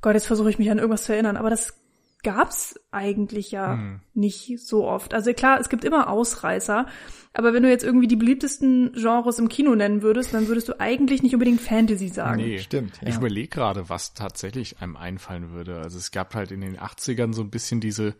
[0.00, 1.85] Gott, jetzt versuche ich mich an irgendwas zu erinnern, aber das
[2.26, 4.00] gab's eigentlich ja hm.
[4.12, 5.14] nicht so oft.
[5.14, 6.86] Also klar, es gibt immer Ausreißer,
[7.32, 10.80] aber wenn du jetzt irgendwie die beliebtesten Genres im Kino nennen würdest, dann würdest du
[10.80, 12.42] eigentlich nicht unbedingt Fantasy sagen.
[12.42, 13.00] Nee, stimmt.
[13.00, 13.06] Ja.
[13.06, 15.78] Ich überlege gerade, was tatsächlich einem einfallen würde.
[15.78, 18.16] Also es gab halt in den 80ern so ein bisschen diese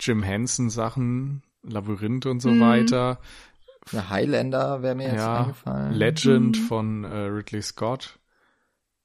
[0.00, 2.60] Jim Henson Sachen, Labyrinth und so mhm.
[2.60, 3.20] weiter.
[3.92, 5.92] Ja, Highlander wäre mir jetzt ja, eingefallen.
[5.92, 6.64] Legend mhm.
[6.64, 8.18] von äh, Ridley Scott.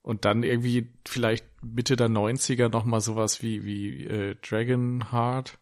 [0.01, 5.57] Und dann irgendwie vielleicht Mitte der 90er noch mal sowas wie, wie äh, Dragonheart.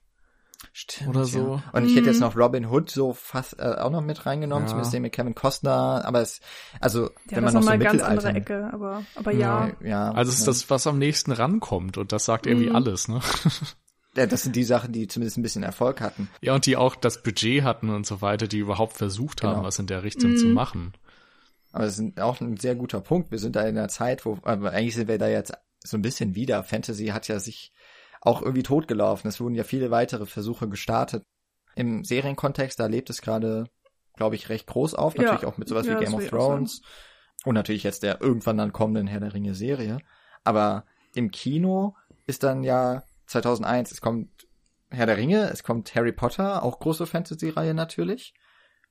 [0.73, 1.61] Stimmt, oder so.
[1.63, 1.79] Ja.
[1.79, 2.21] Und ich hätte jetzt mhm.
[2.21, 4.69] noch Robin Hood so fast äh, auch noch mit reingenommen, ja.
[4.69, 6.41] zumindest den mit Kevin Costner, aber es,
[6.79, 9.71] also ja, wenn man noch so ganz andere Ecke, aber, aber ja.
[9.83, 10.11] ja.
[10.11, 12.75] Also es ist das, was am nächsten rankommt und das sagt irgendwie mhm.
[12.75, 13.21] alles, ne?
[14.15, 16.27] Ja, das sind die Sachen, die zumindest ein bisschen Erfolg hatten.
[16.41, 19.67] Ja, und die auch das Budget hatten und so weiter, die überhaupt versucht haben, genau.
[19.67, 20.37] was in der Richtung mhm.
[20.37, 20.93] zu machen.
[21.71, 23.29] Aber das ist auch ein sehr guter Punkt.
[23.29, 25.53] Wir sind da in einer Zeit, wo, aber eigentlich sind wir da jetzt
[25.89, 26.63] so ein bisschen wieder.
[26.63, 27.71] Fantasy hat ja sich
[28.21, 29.27] auch irgendwie totgelaufen.
[29.27, 31.23] Es wurden ja viele weitere Versuche gestartet.
[31.75, 33.69] Im Serienkontext, da lebt es gerade,
[34.15, 35.15] glaube ich, recht groß auf.
[35.15, 35.47] Natürlich ja.
[35.47, 36.81] auch mit sowas ja, wie Game of Thrones.
[37.45, 39.99] Und natürlich jetzt der irgendwann dann kommenden Herr der Ringe Serie.
[40.43, 41.95] Aber im Kino
[42.25, 44.29] ist dann ja 2001, es kommt
[44.89, 48.33] Herr der Ringe, es kommt Harry Potter, auch große Fantasy-Reihe natürlich.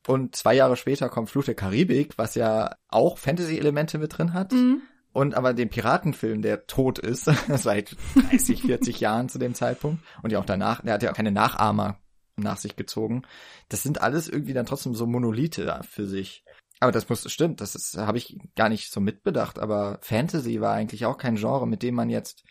[0.06, 4.52] Und zwei Jahre später kommt Fluch der Karibik, was ja auch Fantasy-Elemente mit drin hat.
[4.52, 4.82] Mhm.
[5.16, 7.96] Und aber den Piratenfilm, der tot ist, seit
[8.30, 10.04] 30, 40 Jahren zu dem Zeitpunkt.
[10.22, 11.98] Und ja auch danach, der hat ja auch keine Nachahmer
[12.36, 13.22] nach sich gezogen.
[13.70, 16.44] Das sind alles irgendwie dann trotzdem so Monolithe für sich.
[16.80, 19.58] Aber das muss, stimmt, das ist, habe ich gar nicht so mitbedacht.
[19.58, 22.44] Aber Fantasy war eigentlich auch kein Genre, mit dem man jetzt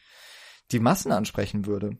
[0.71, 1.99] die Massen ansprechen würde.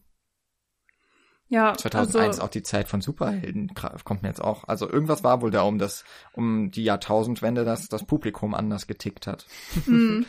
[1.48, 3.72] Ja, 2001 also, auch die Zeit von Superhelden
[4.04, 4.68] kommt mir jetzt auch.
[4.68, 6.04] Also irgendwas war wohl da um das,
[6.34, 9.46] um die Jahrtausendwende, dass das Publikum anders getickt hat.
[9.86, 10.26] Mhm.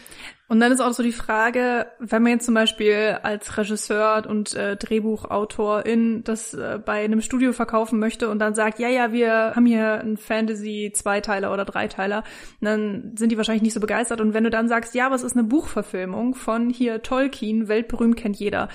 [0.49, 4.55] Und dann ist auch so die Frage, wenn man jetzt zum Beispiel als Regisseur und
[4.55, 9.55] äh, Drehbuchautorin das äh, bei einem Studio verkaufen möchte und dann sagt, ja, ja, wir
[9.57, 12.23] haben hier einen Fantasy-Zweiteiler oder Dreiteiler,
[12.61, 14.21] dann sind die wahrscheinlich nicht so begeistert.
[14.21, 18.37] Und wenn du dann sagst, ja, was ist eine Buchverfilmung von hier Tolkien, weltberühmt kennt
[18.37, 18.69] jeder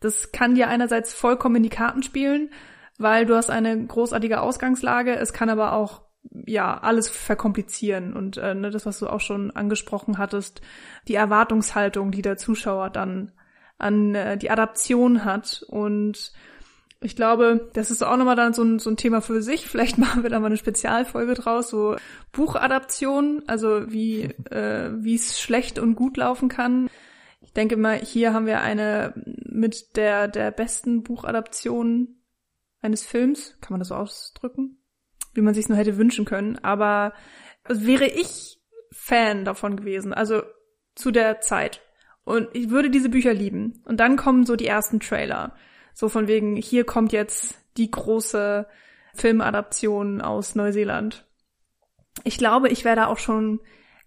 [0.00, 2.50] das kann dir einerseits vollkommen in die Karten spielen,
[2.98, 5.16] weil du hast eine großartige Ausgangslage.
[5.16, 6.02] Es kann aber auch
[6.46, 10.60] ja alles verkomplizieren und äh, ne, das, was du auch schon angesprochen hattest,
[11.08, 13.32] die Erwartungshaltung, die der Zuschauer dann
[13.78, 16.32] an äh, die Adaption hat und
[17.02, 19.66] ich glaube, das ist auch nochmal dann so ein, so ein Thema für sich.
[19.68, 21.96] Vielleicht machen wir da mal eine Spezialfolge draus, so
[22.32, 26.88] Buchadaption, also wie äh, wie es schlecht und gut laufen kann.
[27.56, 32.20] Denke mal, hier haben wir eine mit der, der besten Buchadaption
[32.80, 34.78] eines Films, kann man das so ausdrücken?
[35.32, 36.58] Wie man sich nur hätte wünschen können.
[36.62, 37.14] Aber
[37.66, 38.60] wäre ich
[38.92, 40.42] Fan davon gewesen, also
[40.94, 41.80] zu der Zeit.
[42.24, 43.82] Und ich würde diese Bücher lieben.
[43.84, 45.54] Und dann kommen so die ersten Trailer.
[45.94, 48.66] So von wegen, hier kommt jetzt die große
[49.14, 51.26] Filmadaption aus Neuseeland.
[52.24, 53.60] Ich glaube, ich wäre da auch schon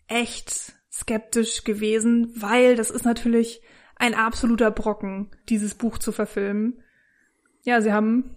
[0.07, 3.61] echt skeptisch gewesen, weil das ist natürlich
[3.95, 6.81] ein absoluter Brocken, dieses Buch zu verfilmen.
[7.63, 8.35] Ja, sie haben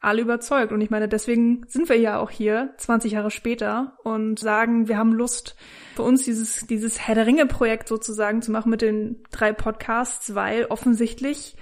[0.00, 0.72] alle überzeugt.
[0.72, 4.98] Und ich meine, deswegen sind wir ja auch hier, 20 Jahre später, und sagen, wir
[4.98, 5.56] haben Lust,
[5.96, 10.66] für uns dieses, dieses Herr der Ringe-Projekt sozusagen zu machen mit den drei Podcasts, weil
[10.66, 11.56] offensichtlich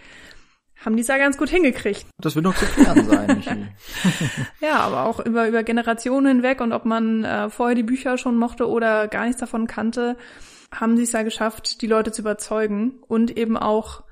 [0.85, 2.07] haben die es ja ganz gut hingekriegt.
[2.19, 3.71] Das wird noch zu klären sein,
[4.61, 8.37] ja, aber auch über, über Generationen hinweg und ob man äh, vorher die Bücher schon
[8.37, 10.17] mochte oder gar nichts davon kannte,
[10.73, 14.03] haben sie es ja geschafft, die Leute zu überzeugen und eben auch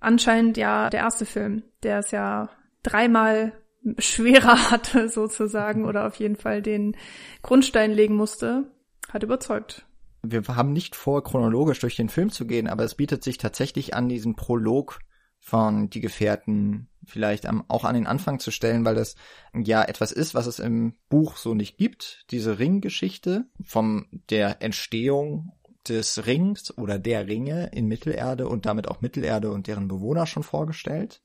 [0.00, 2.50] anscheinend ja der erste Film, der es ja
[2.82, 3.52] dreimal
[3.98, 6.96] schwerer hatte sozusagen oder auf jeden Fall den
[7.42, 8.70] Grundstein legen musste,
[9.12, 9.86] hat überzeugt.
[10.24, 13.94] Wir haben nicht vor, chronologisch durch den Film zu gehen, aber es bietet sich tatsächlich
[13.94, 15.00] an, diesen Prolog
[15.42, 19.16] von Die Gefährten vielleicht am, auch an den Anfang zu stellen, weil das
[19.52, 22.24] ja etwas ist, was es im Buch so nicht gibt.
[22.30, 25.52] Diese Ringgeschichte von der Entstehung
[25.88, 30.44] des Rings oder der Ringe in Mittelerde und damit auch Mittelerde und deren Bewohner schon
[30.44, 31.22] vorgestellt.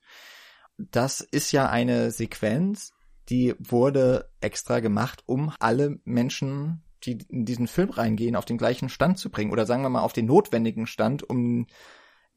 [0.80, 2.94] Das ist ja eine Sequenz,
[3.30, 8.90] die wurde extra gemacht, um alle Menschen, die in diesen Film reingehen, auf den gleichen
[8.90, 11.68] Stand zu bringen oder sagen wir mal auf den notwendigen Stand, um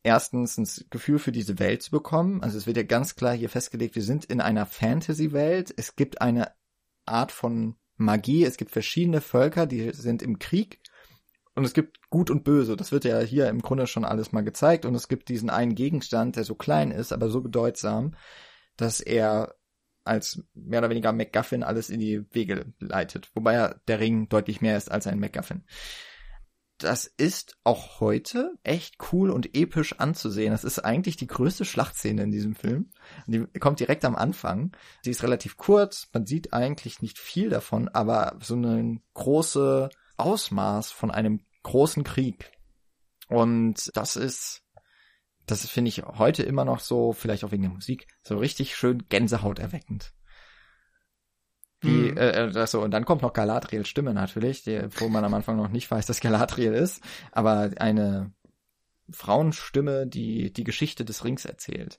[0.02, 2.42] erstens ein Gefühl für diese Welt zu bekommen.
[2.42, 5.74] Also es wird ja ganz klar hier festgelegt, wir sind in einer Fantasy-Welt.
[5.76, 6.52] Es gibt eine
[7.06, 8.44] Art von Magie.
[8.44, 10.80] Es gibt verschiedene Völker, die sind im Krieg.
[11.54, 12.76] Und es gibt Gut und Böse.
[12.76, 14.84] Das wird ja hier im Grunde schon alles mal gezeigt.
[14.84, 18.14] Und es gibt diesen einen Gegenstand, der so klein ist, aber so bedeutsam,
[18.76, 19.54] dass er
[20.04, 23.30] als mehr oder weniger MacGuffin alles in die Wege leitet.
[23.34, 25.64] Wobei ja der Ring deutlich mehr ist als ein MacGuffin.
[26.82, 30.52] Das ist auch heute echt cool und episch anzusehen.
[30.52, 32.90] Das ist eigentlich die größte Schlachtszene in diesem Film.
[33.26, 34.72] Die kommt direkt am Anfang.
[35.02, 40.90] Sie ist relativ kurz, man sieht eigentlich nicht viel davon, aber so ein große Ausmaß
[40.90, 42.50] von einem großen Krieg.
[43.28, 44.62] Und das ist,
[45.46, 49.04] das finde ich heute immer noch so, vielleicht auch wegen der Musik, so richtig schön
[49.08, 50.12] Gänsehaut erweckend.
[51.80, 52.16] Wie, mhm.
[52.16, 55.68] äh, also, und dann kommt noch Galadriels Stimme natürlich, die, wo man am Anfang noch
[55.68, 58.32] nicht weiß, dass Galadriel ist, aber eine
[59.10, 61.98] Frauenstimme, die die Geschichte des Rings erzählt.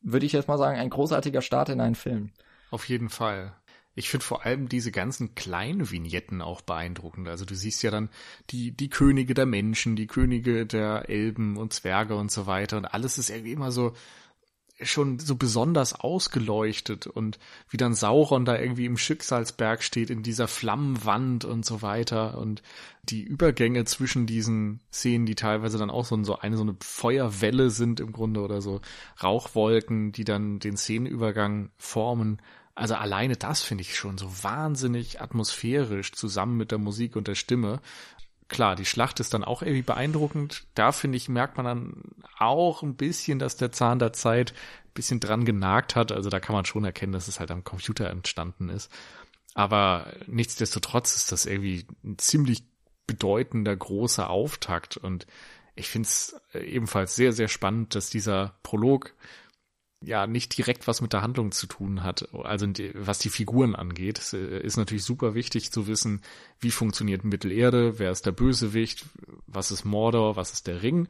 [0.00, 2.32] Würde ich jetzt mal sagen, ein großartiger Start in einen Film.
[2.70, 3.56] Auf jeden Fall.
[3.98, 7.28] Ich finde vor allem diese ganzen kleinen Vignetten auch beeindruckend.
[7.28, 8.10] Also du siehst ja dann
[8.50, 12.76] die, die Könige der Menschen, die Könige der Elben und Zwerge und so weiter.
[12.76, 13.94] Und alles ist irgendwie immer so,
[14.82, 17.38] schon so besonders ausgeleuchtet und
[17.70, 22.62] wie dann Sauron da irgendwie im Schicksalsberg steht in dieser Flammenwand und so weiter und
[23.02, 27.70] die Übergänge zwischen diesen Szenen, die teilweise dann auch so, so eine so eine Feuerwelle
[27.70, 28.80] sind im Grunde oder so
[29.22, 32.42] Rauchwolken, die dann den Szenenübergang formen.
[32.74, 37.34] Also alleine das finde ich schon so wahnsinnig atmosphärisch zusammen mit der Musik und der
[37.34, 37.80] Stimme
[38.48, 40.66] klar, die Schlacht ist dann auch irgendwie beeindruckend.
[40.74, 42.02] Da finde ich, merkt man dann
[42.38, 46.12] auch ein bisschen, dass der Zahn der Zeit ein bisschen dran genagt hat.
[46.12, 48.90] Also da kann man schon erkennen, dass es halt am Computer entstanden ist.
[49.54, 52.64] Aber nichtsdestotrotz ist das irgendwie ein ziemlich
[53.06, 55.26] bedeutender großer Auftakt und
[55.76, 59.14] ich finde es ebenfalls sehr, sehr spannend, dass dieser Prolog
[60.06, 62.32] ja nicht direkt was mit der Handlung zu tun hat.
[62.32, 66.22] Also was die Figuren angeht, äh, ist natürlich super wichtig zu wissen,
[66.60, 69.04] wie funktioniert Mittelerde, wer ist der Bösewicht,
[69.46, 71.08] was ist Mordor, was ist der Ring.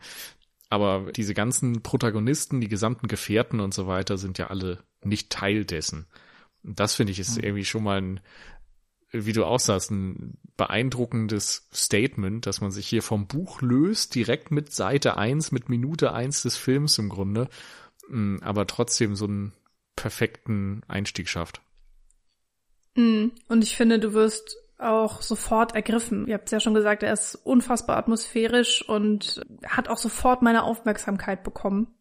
[0.70, 5.64] Aber diese ganzen Protagonisten, die gesamten Gefährten und so weiter sind ja alle nicht Teil
[5.64, 6.06] dessen.
[6.64, 7.44] Und das finde ich ist mhm.
[7.44, 8.20] irgendwie schon mal ein,
[9.12, 14.50] wie du auch sagst, ein beeindruckendes Statement, dass man sich hier vom Buch löst, direkt
[14.50, 17.48] mit Seite eins, mit Minute eins des Films im Grunde
[18.08, 19.52] Mm, aber trotzdem so einen
[19.96, 21.60] perfekten Einstieg schafft.
[22.94, 26.26] Mm, und ich finde, du wirst auch sofort ergriffen.
[26.26, 30.64] Ihr habt es ja schon gesagt, er ist unfassbar atmosphärisch und hat auch sofort meine
[30.64, 31.94] Aufmerksamkeit bekommen.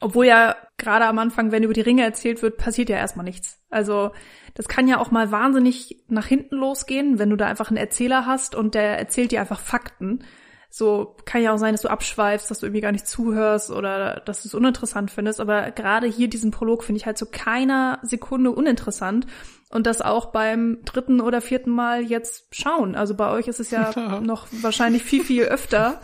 [0.00, 3.60] Obwohl ja gerade am Anfang, wenn über die Ringe erzählt wird, passiert ja erstmal nichts.
[3.68, 4.12] Also
[4.54, 8.24] das kann ja auch mal wahnsinnig nach hinten losgehen, wenn du da einfach einen Erzähler
[8.26, 10.24] hast und der erzählt dir einfach Fakten.
[10.72, 14.22] So kann ja auch sein, dass du abschweifst, dass du irgendwie gar nicht zuhörst oder
[14.24, 15.40] dass du es uninteressant findest.
[15.40, 19.26] Aber gerade hier diesen Prolog finde ich halt zu so keiner Sekunde uninteressant.
[19.68, 22.94] Und das auch beim dritten oder vierten Mal jetzt schauen.
[22.94, 26.00] Also bei euch ist es ja noch wahrscheinlich viel, viel öfter.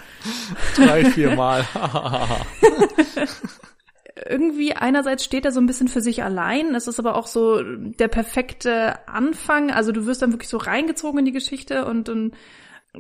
[0.77, 1.65] Drei, vier Mal.
[4.29, 6.75] irgendwie einerseits steht er so ein bisschen für sich allein.
[6.75, 9.71] Es ist aber auch so der perfekte Anfang.
[9.71, 12.33] Also du wirst dann wirklich so reingezogen in die Geschichte und dann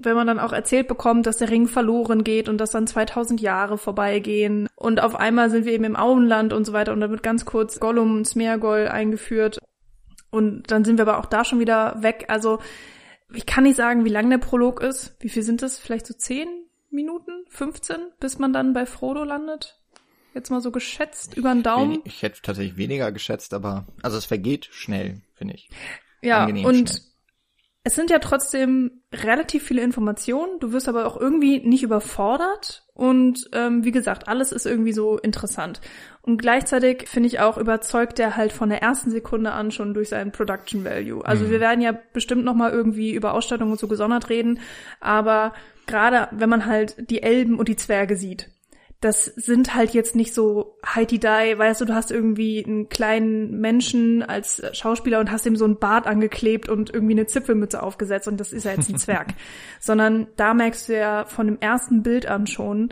[0.02, 3.40] wenn man dann auch erzählt bekommt, dass der Ring verloren geht und dass dann 2000
[3.40, 7.11] Jahre vorbeigehen und auf einmal sind wir eben im Auenland und so weiter und da
[7.11, 9.59] wird ganz kurz Gollum und Smeargol eingeführt
[10.30, 12.26] und dann sind wir aber auch da schon wieder weg.
[12.28, 12.59] Also
[13.32, 15.16] ich kann nicht sagen, wie lang der Prolog ist.
[15.20, 15.78] Wie viel sind das?
[15.78, 16.48] Vielleicht so 10
[16.90, 19.80] Minuten, 15, bis man dann bei Frodo landet?
[20.35, 22.00] Jetzt mal so geschätzt über den Daumen.
[22.04, 25.70] Ich, ich hätte tatsächlich weniger geschätzt, aber also es vergeht schnell, finde ich.
[26.20, 27.00] Ja, Angenehm und schnell
[27.87, 33.49] es sind ja trotzdem relativ viele Informationen, du wirst aber auch irgendwie nicht überfordert und
[33.53, 35.81] ähm, wie gesagt, alles ist irgendwie so interessant.
[36.20, 40.09] Und gleichzeitig finde ich auch überzeugt er halt von der ersten Sekunde an schon durch
[40.09, 41.25] seinen Production Value.
[41.25, 41.51] Also mhm.
[41.53, 44.59] wir werden ja bestimmt noch mal irgendwie über Ausstattung und so gesondert reden,
[44.99, 45.55] aber
[45.87, 48.51] gerade wenn man halt die Elben und die Zwerge sieht,
[49.01, 53.61] das sind halt jetzt nicht so Heidi Die, weißt du, du hast irgendwie einen kleinen
[53.61, 58.26] Menschen als Schauspieler und hast ihm so ein Bart angeklebt und irgendwie eine Zipfelmütze aufgesetzt
[58.26, 59.34] und das ist ja jetzt ein Zwerg.
[59.80, 62.90] Sondern da merkst du ja von dem ersten Bild an schon,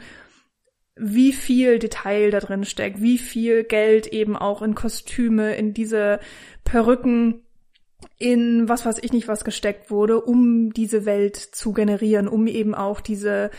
[0.96, 6.20] wie viel Detail da drin steckt, wie viel Geld eben auch in Kostüme, in diese
[6.64, 7.42] Perücken,
[8.18, 12.74] in was weiß ich nicht was gesteckt wurde, um diese Welt zu generieren, um eben
[12.74, 13.50] auch diese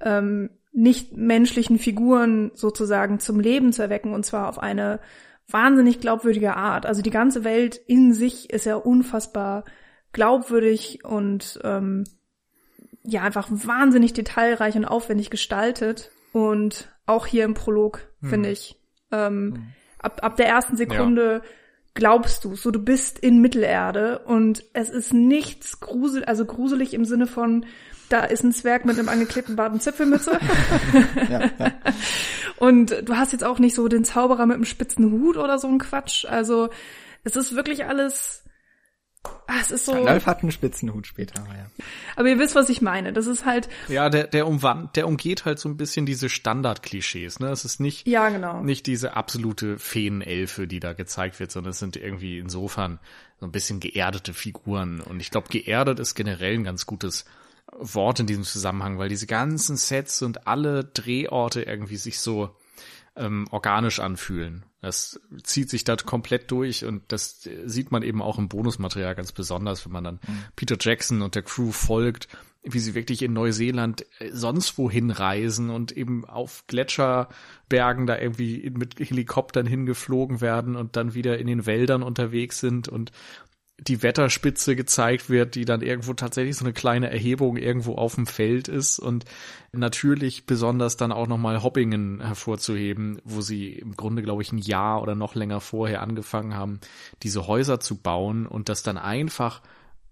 [0.00, 5.00] ähm, nicht menschlichen Figuren sozusagen zum Leben zu erwecken und zwar auf eine
[5.50, 6.86] wahnsinnig glaubwürdige Art.
[6.86, 9.64] Also die ganze Welt in sich ist ja unfassbar
[10.12, 12.04] glaubwürdig und ähm,
[13.02, 18.28] ja einfach wahnsinnig detailreich und aufwendig gestaltet und auch hier im Prolog hm.
[18.28, 19.66] finde ich ähm, hm.
[19.98, 21.50] ab ab der ersten Sekunde ja.
[21.94, 27.04] glaubst du so du bist in Mittelerde und es ist nichts grusel also gruselig im
[27.04, 27.64] Sinne von
[28.08, 30.38] da ist ein Zwerg mit einem angeklebten Bart und Zipfelmütze.
[31.30, 31.72] ja, ja.
[32.58, 35.68] Und du hast jetzt auch nicht so den Zauberer mit einem spitzen Hut oder so
[35.68, 36.24] ein Quatsch.
[36.24, 36.70] Also
[37.22, 38.42] es ist wirklich alles
[39.46, 39.92] Ah, es ist so.
[39.92, 41.66] Gandalf hat einen Spitzenhut später, aber ja.
[42.16, 43.12] Aber ihr wisst, was ich meine.
[43.12, 43.68] Das ist halt.
[43.88, 47.48] Ja, der, der umwand, der umgeht halt so ein bisschen diese Standardklischees, ne?
[47.48, 48.62] Es ist nicht, Ja, genau.
[48.62, 53.00] nicht diese absolute Feenelfe, die da gezeigt wird, sondern es sind irgendwie insofern
[53.40, 55.00] so ein bisschen geerdete Figuren.
[55.00, 57.24] Und ich glaube, geerdet ist generell ein ganz gutes
[57.72, 62.56] Wort in diesem Zusammenhang, weil diese ganzen Sets und alle Drehorte irgendwie sich so
[63.16, 64.64] ähm, organisch anfühlen.
[64.80, 69.32] Das zieht sich da komplett durch und das sieht man eben auch im Bonusmaterial ganz
[69.32, 70.20] besonders, wenn man dann
[70.54, 72.28] Peter Jackson und der Crew folgt,
[72.62, 78.70] wie sie wirklich in Neuseeland äh, sonst wohin reisen und eben auf Gletscherbergen da irgendwie
[78.70, 83.12] mit Helikoptern hingeflogen werden und dann wieder in den Wäldern unterwegs sind und
[83.80, 88.26] die Wetterspitze gezeigt wird, die dann irgendwo tatsächlich so eine kleine Erhebung irgendwo auf dem
[88.26, 89.24] Feld ist und
[89.72, 95.00] natürlich besonders dann auch nochmal Hoppingen hervorzuheben, wo sie im Grunde, glaube ich, ein Jahr
[95.00, 96.80] oder noch länger vorher angefangen haben,
[97.22, 99.62] diese Häuser zu bauen und das dann einfach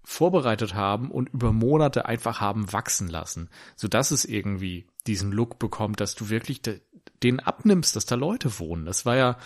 [0.03, 5.59] vorbereitet haben und über Monate einfach haben wachsen lassen, so dass es irgendwie diesen Look
[5.59, 6.79] bekommt, dass du wirklich de
[7.23, 8.85] den abnimmst, dass da Leute wohnen.
[8.85, 9.37] Das war ja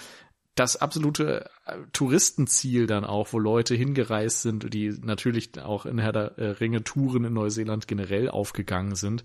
[0.56, 6.12] das absolute äh, Touristenziel dann auch, wo Leute hingereist sind, die natürlich auch in Herr
[6.12, 9.24] der äh, Ringe Touren in Neuseeland generell aufgegangen sind.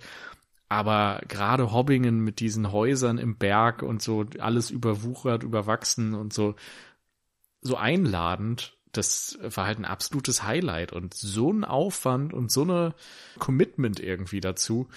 [0.68, 6.56] Aber gerade Hobbingen mit diesen Häusern im Berg und so alles überwuchert, überwachsen und so,
[7.60, 12.94] so einladend, das war halt ein absolutes Highlight und so ein Aufwand und so eine
[13.38, 14.88] Commitment irgendwie dazu,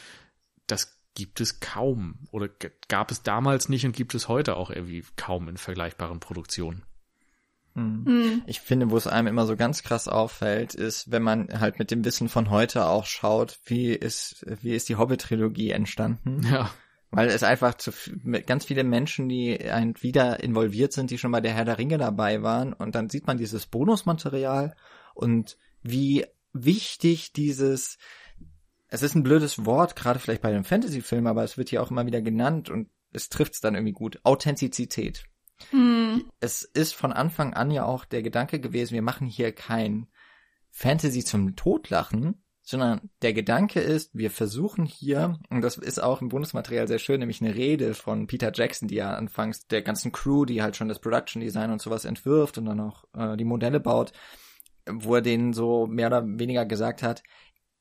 [0.67, 2.49] das gibt es kaum oder
[2.87, 6.83] gab es damals nicht und gibt es heute auch irgendwie kaum in vergleichbaren Produktionen.
[8.47, 11.91] Ich finde, wo es einem immer so ganz krass auffällt, ist, wenn man halt mit
[11.91, 16.41] dem Wissen von heute auch schaut, wie ist, wie ist die Hobbit-Trilogie entstanden?
[16.49, 16.71] Ja,
[17.11, 17.91] Weil es einfach zu
[18.45, 21.97] ganz viele Menschen, die ein, wieder involviert sind, die schon bei der Herr der Ringe
[21.97, 22.73] dabei waren.
[22.73, 24.75] Und dann sieht man dieses Bonusmaterial
[25.13, 27.97] und wie wichtig dieses,
[28.89, 31.91] es ist ein blödes Wort, gerade vielleicht bei einem Fantasy-Film, aber es wird hier auch
[31.91, 34.19] immer wieder genannt und es trifft es dann irgendwie gut.
[34.23, 35.23] Authentizität.
[35.71, 36.25] Hm.
[36.39, 40.07] Es ist von Anfang an ja auch der Gedanke gewesen, wir machen hier kein
[40.71, 46.29] Fantasy zum Totlachen, sondern der Gedanke ist, wir versuchen hier, und das ist auch im
[46.29, 50.45] Bonusmaterial sehr schön, nämlich eine Rede von Peter Jackson, die ja anfangs der ganzen Crew,
[50.45, 53.79] die halt schon das Production Design und sowas entwirft und dann auch äh, die Modelle
[53.79, 54.13] baut,
[54.87, 57.23] wo er denen so mehr oder weniger gesagt hat,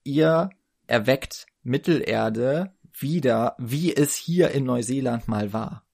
[0.04, 0.50] ihr
[0.88, 5.84] erweckt Mittelerde wieder, wie es hier in Neuseeland mal war.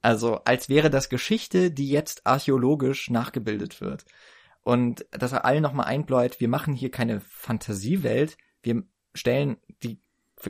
[0.00, 4.04] Also als wäre das Geschichte, die jetzt archäologisch nachgebildet wird.
[4.62, 8.84] Und dass er allen nochmal einbläut, wir machen hier keine Fantasiewelt, wir
[9.14, 10.00] stellen die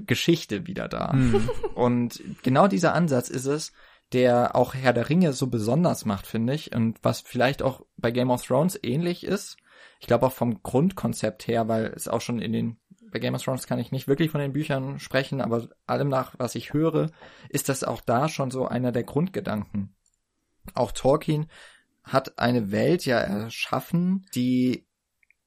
[0.07, 1.17] Geschichte wieder dar.
[1.75, 3.73] Und genau dieser Ansatz ist es,
[4.13, 8.11] der auch Herr der Ringe so besonders macht, finde ich, und was vielleicht auch bei
[8.11, 9.59] Game of Thrones ähnlich ist.
[10.01, 12.79] Ich glaube auch vom Grundkonzept her, weil es auch schon in den
[13.11, 16.35] bei Game of Thrones kann ich nicht wirklich von den Büchern sprechen, aber allem nach,
[16.39, 17.11] was ich höre,
[17.49, 19.95] ist das auch da schon so einer der Grundgedanken.
[20.75, 21.51] Auch Tolkien
[22.03, 24.87] hat eine Welt ja erschaffen, die,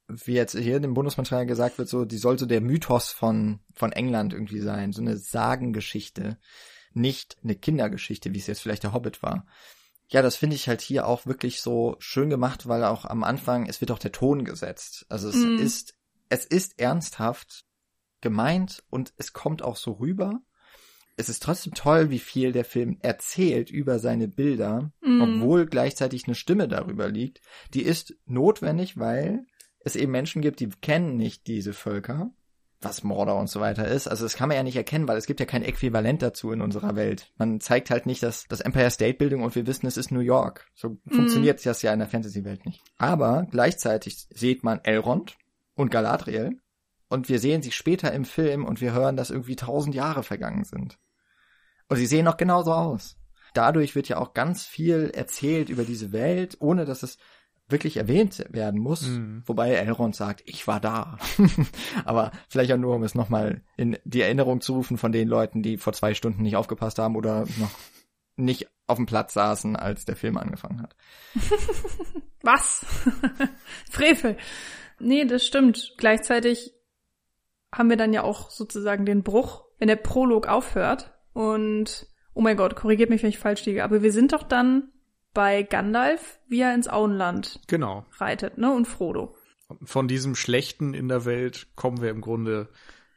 [0.08, 3.60] wie jetzt hier in dem Bundesmaterial gesagt wird, so, die soll so der Mythos von,
[3.74, 6.38] von England irgendwie sein, so eine Sagengeschichte,
[6.94, 9.46] nicht eine Kindergeschichte, wie es jetzt vielleicht der Hobbit war.
[10.10, 13.66] Ja, das finde ich halt hier auch wirklich so schön gemacht, weil auch am Anfang,
[13.68, 15.06] es wird auch der Ton gesetzt.
[15.08, 15.58] Also es Mhm.
[15.58, 15.94] ist,
[16.32, 17.66] es ist ernsthaft
[18.22, 20.40] gemeint und es kommt auch so rüber.
[21.18, 25.22] Es ist trotzdem toll, wie viel der Film erzählt über seine Bilder, Mhm.
[25.22, 27.42] obwohl gleichzeitig eine Stimme darüber liegt.
[27.74, 29.46] Die ist notwendig, weil
[29.82, 32.32] es eben Menschen gibt, die kennen nicht diese Völker,
[32.80, 34.08] was Mordor und so weiter ist.
[34.08, 36.62] Also das kann man ja nicht erkennen, weil es gibt ja kein Äquivalent dazu in
[36.62, 37.34] unserer Welt.
[37.38, 40.22] Man zeigt halt nicht das, das Empire State Building und wir wissen, es ist New
[40.22, 40.68] York.
[40.76, 42.82] So funktioniert das ja in der Fantasy-Welt nicht.
[42.98, 45.36] Aber gleichzeitig sieht man Elrond
[45.76, 46.60] und Galadriel
[47.10, 50.64] und wir sehen sie später im Film und wir hören, dass irgendwie tausend Jahre vergangen
[50.64, 50.98] sind.
[51.90, 53.18] Und sie sehen noch genauso aus.
[53.54, 57.18] Dadurch wird ja auch ganz viel erzählt über diese Welt, ohne dass es
[57.68, 59.02] wirklich erwähnt werden muss.
[59.08, 59.44] Mhm.
[59.46, 61.18] Wobei Elrond sagt, ich war da.
[62.06, 65.64] Aber vielleicht auch nur, um es nochmal in die Erinnerung zu rufen von den Leuten,
[65.64, 67.72] die vor zwei Stunden nicht aufgepasst haben oder noch
[68.38, 70.96] nicht auf dem Platz saßen, als der Film angefangen hat.
[72.42, 72.86] Was?
[73.90, 74.38] Frevel.
[75.02, 75.94] Nee, das stimmt.
[75.98, 76.74] Gleichzeitig
[77.72, 81.12] haben wir dann ja auch sozusagen den Bruch, wenn der Prolog aufhört.
[81.34, 84.92] Und, oh mein Gott, korrigiert mich, wenn ich falsch liege, aber wir sind doch dann
[85.34, 88.06] bei Gandalf, wie er ins Auenland genau.
[88.18, 88.72] reitet, ne?
[88.72, 89.36] Und Frodo.
[89.84, 92.68] Von diesem Schlechten in der Welt kommen wir im Grunde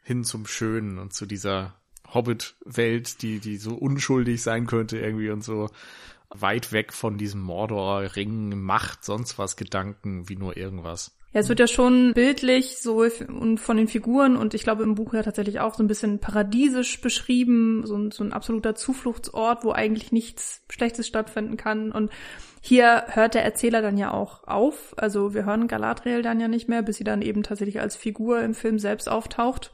[0.02, 1.74] hin zum Schönen und zu dieser
[2.12, 5.68] Hobbit-Welt, die, die so unschuldig sein könnte irgendwie und so
[6.30, 11.16] weit weg von diesem Mordor-Ring, Macht, sonst was Gedanken, wie nur irgendwas.
[11.34, 14.94] Ja, es wird ja schon bildlich so und von den Figuren und ich glaube im
[14.94, 19.64] Buch ja tatsächlich auch so ein bisschen paradiesisch beschrieben, so ein, so ein absoluter Zufluchtsort,
[19.64, 21.90] wo eigentlich nichts Schlechtes stattfinden kann.
[21.90, 22.12] Und
[22.60, 24.94] hier hört der Erzähler dann ja auch auf.
[24.96, 28.40] Also wir hören Galadriel dann ja nicht mehr, bis sie dann eben tatsächlich als Figur
[28.40, 29.72] im Film selbst auftaucht.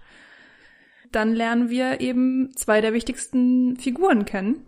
[1.12, 4.64] Dann lernen wir eben zwei der wichtigsten Figuren kennen.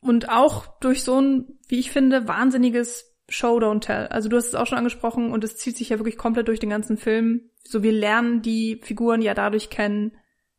[0.00, 4.06] Und auch durch so ein, wie ich finde, wahnsinniges Show, don't tell.
[4.08, 6.60] Also du hast es auch schon angesprochen und es zieht sich ja wirklich komplett durch
[6.60, 7.50] den ganzen Film.
[7.62, 10.16] So wir lernen die Figuren ja dadurch kennen,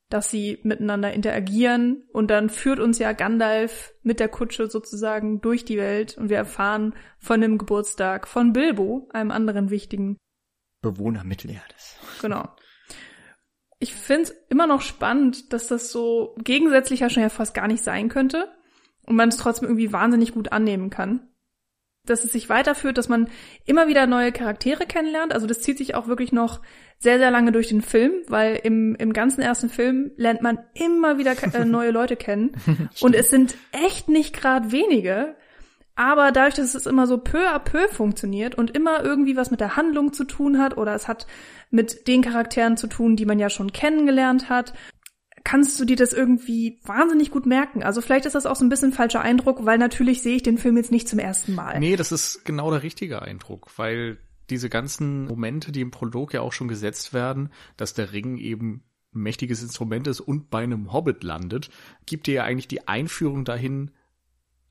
[0.10, 5.66] dass sie miteinander interagieren und dann führt uns ja Gandalf mit der Kutsche sozusagen durch
[5.66, 10.18] die Welt und wir erfahren von dem Geburtstag von Bilbo, einem anderen wichtigen
[10.82, 11.98] Bewohner Mittelerdes.
[12.22, 12.48] Genau.
[13.80, 18.10] Ich find's immer noch spannend, dass das so gegensätzlicher schon ja fast gar nicht sein
[18.10, 18.48] könnte
[19.06, 21.30] und man es trotzdem irgendwie wahnsinnig gut annehmen kann
[22.10, 23.30] dass es sich weiterführt, dass man
[23.66, 25.34] immer wieder neue Charaktere kennenlernt.
[25.34, 26.62] Also das zieht sich auch wirklich noch
[26.98, 31.18] sehr, sehr lange durch den Film, weil im, im ganzen ersten Film lernt man immer
[31.18, 32.52] wieder äh, neue Leute kennen.
[33.02, 35.36] Und es sind echt nicht gerade wenige.
[35.96, 39.60] Aber dadurch, dass es immer so peu à peu funktioniert und immer irgendwie was mit
[39.60, 41.28] der Handlung zu tun hat oder es hat
[41.72, 44.74] mit den Charakteren zu tun, die man ja schon kennengelernt hat,
[45.50, 47.82] kannst du dir das irgendwie wahnsinnig gut merken.
[47.82, 50.60] Also vielleicht ist das auch so ein bisschen falscher Eindruck, weil natürlich sehe ich den
[50.60, 51.80] Film jetzt nicht zum ersten Mal.
[51.80, 54.20] Nee, das ist genau der richtige Eindruck, weil
[54.52, 58.84] diese ganzen Momente, die im Prolog ja auch schon gesetzt werden, dass der Ring eben
[59.16, 61.72] ein mächtiges Instrument ist und bei einem Hobbit landet,
[62.06, 63.90] gibt dir ja eigentlich die Einführung dahin,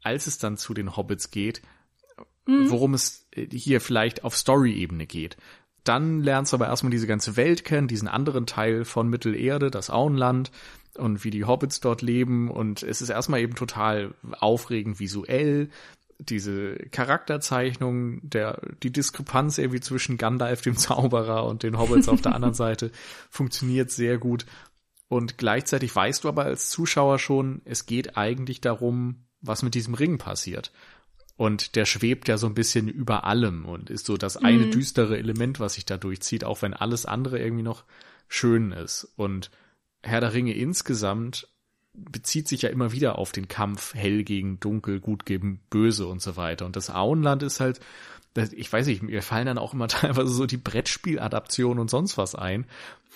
[0.05, 1.61] als es dann zu den Hobbits geht,
[2.47, 2.71] mhm.
[2.71, 5.39] worum es hier vielleicht auf Story-Ebene geht.
[5.85, 9.91] Dann lernst du aber erstmal diese ganze Welt kennen, diesen anderen Teil von Mittelerde, das
[9.91, 10.51] Auenland
[10.97, 12.51] und wie die Hobbits dort leben.
[12.51, 15.71] Und es ist erstmal eben total aufregend visuell.
[16.19, 22.35] Diese Charakterzeichnung, der, die Diskrepanz irgendwie zwischen Gandalf, dem Zauberer, und den Hobbits auf der
[22.35, 22.91] anderen Seite
[23.31, 24.45] funktioniert sehr gut.
[25.09, 29.95] Und gleichzeitig weißt du aber als Zuschauer schon, es geht eigentlich darum, was mit diesem
[29.95, 30.73] Ring passiert.
[31.39, 34.71] Und der schwebt ja so ein bisschen über allem und ist so das eine mhm.
[34.73, 37.85] düstere Element, was sich da durchzieht, auch wenn alles andere irgendwie noch
[38.27, 39.13] schön ist.
[39.15, 39.53] Und
[40.03, 41.47] Herr der Ringe insgesamt
[41.93, 46.21] bezieht sich ja immer wieder auf den Kampf hell gegen dunkel, gut gegen böse und
[46.21, 46.67] so weiter.
[46.67, 47.79] Und das Auenland ist halt
[48.53, 52.35] ich weiß nicht, mir fallen dann auch immer teilweise so die Brettspieladaptionen und sonst was
[52.35, 52.67] ein.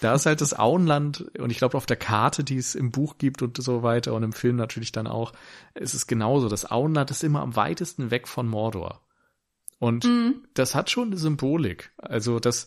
[0.00, 3.18] Da ist halt das Auenland und ich glaube auf der Karte, die es im Buch
[3.18, 5.32] gibt und so weiter und im Film natürlich dann auch,
[5.74, 6.48] ist es genauso.
[6.48, 9.00] Das Auenland ist immer am weitesten weg von Mordor.
[9.78, 10.44] Und mhm.
[10.54, 11.90] das hat schon eine Symbolik.
[11.98, 12.66] Also, dass,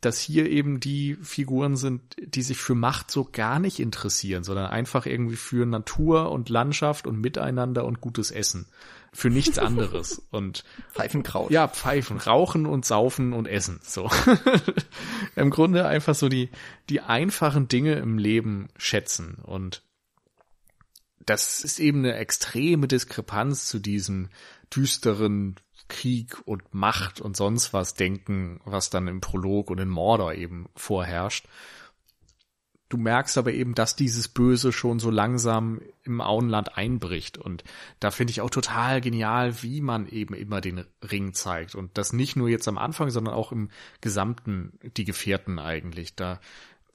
[0.00, 4.66] dass hier eben die Figuren sind, die sich für Macht so gar nicht interessieren, sondern
[4.66, 8.66] einfach irgendwie für Natur und Landschaft und Miteinander und gutes Essen
[9.12, 10.22] für nichts anderes.
[10.30, 11.50] Und Pfeifenkraut.
[11.50, 13.80] Ja, Pfeifen, rauchen und saufen und essen.
[13.82, 14.10] So.
[15.36, 16.50] Im Grunde einfach so die,
[16.88, 19.38] die einfachen Dinge im Leben schätzen.
[19.42, 19.82] Und
[21.24, 24.28] das ist eben eine extreme Diskrepanz zu diesem
[24.74, 25.56] düsteren
[25.88, 30.68] Krieg und Macht und sonst was denken, was dann im Prolog und in Mordor eben
[30.76, 31.46] vorherrscht.
[32.88, 37.36] Du merkst aber eben, dass dieses Böse schon so langsam im Auenland einbricht.
[37.36, 37.62] Und
[38.00, 41.74] da finde ich auch total genial, wie man eben immer den Ring zeigt.
[41.74, 43.68] Und das nicht nur jetzt am Anfang, sondern auch im
[44.00, 46.14] gesamten, die Gefährten eigentlich.
[46.14, 46.40] Da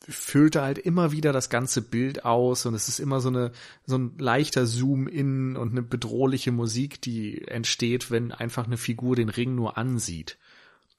[0.07, 3.51] füllt er halt immer wieder das ganze Bild aus und es ist immer so eine
[3.85, 9.15] so ein leichter Zoom in und eine bedrohliche Musik, die entsteht, wenn einfach eine Figur
[9.15, 10.37] den Ring nur ansieht.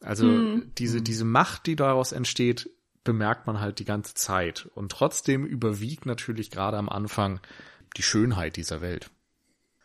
[0.01, 0.71] Also mhm.
[0.79, 2.71] diese diese Macht, die daraus entsteht,
[3.05, 4.69] bemerkt man halt die ganze Zeit.
[4.75, 7.41] Und trotzdem überwiegt natürlich gerade am Anfang
[7.97, 9.11] die Schönheit dieser Welt.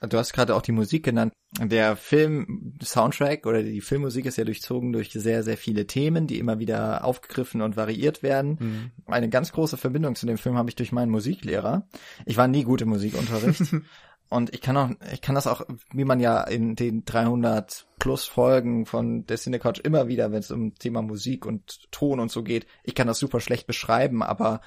[0.02, 1.34] Du hast gerade auch die Musik genannt.
[1.60, 6.60] Der Film-Soundtrack oder die Filmmusik ist ja durchzogen durch sehr, sehr viele Themen, die immer
[6.60, 8.58] wieder aufgegriffen und variiert werden.
[8.60, 8.92] Mhm.
[9.08, 11.88] Eine ganz große Verbindung zu dem Film habe ich durch meinen Musiklehrer.
[12.26, 13.74] Ich war nie gut im Musikunterricht,
[14.30, 18.26] Und ich kann auch, ich kann das auch, wie man ja in den 300 plus
[18.26, 22.44] Folgen von der Cinecouch immer wieder, wenn es um Thema Musik und Ton und so
[22.44, 24.62] geht, ich kann das super schlecht beschreiben, aber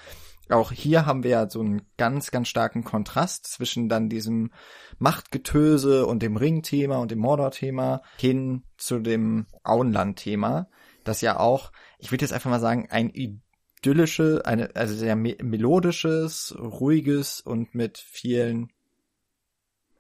[0.49, 4.51] auch hier haben wir ja so einen ganz, ganz starken Kontrast zwischen dann diesem
[4.99, 10.68] Machtgetöse und dem Ring-Thema und dem Mordor-Thema hin zu dem Auenland-Thema,
[11.05, 15.36] das ja auch, ich würde jetzt einfach mal sagen, ein idyllische, eine, also sehr me
[15.43, 18.72] melodisches, ruhiges und mit vielen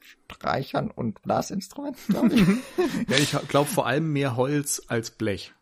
[0.00, 2.40] Streichern und Blasinstrumenten, glaube ich.
[3.08, 5.54] ja, ich glaube vor allem mehr Holz als Blech.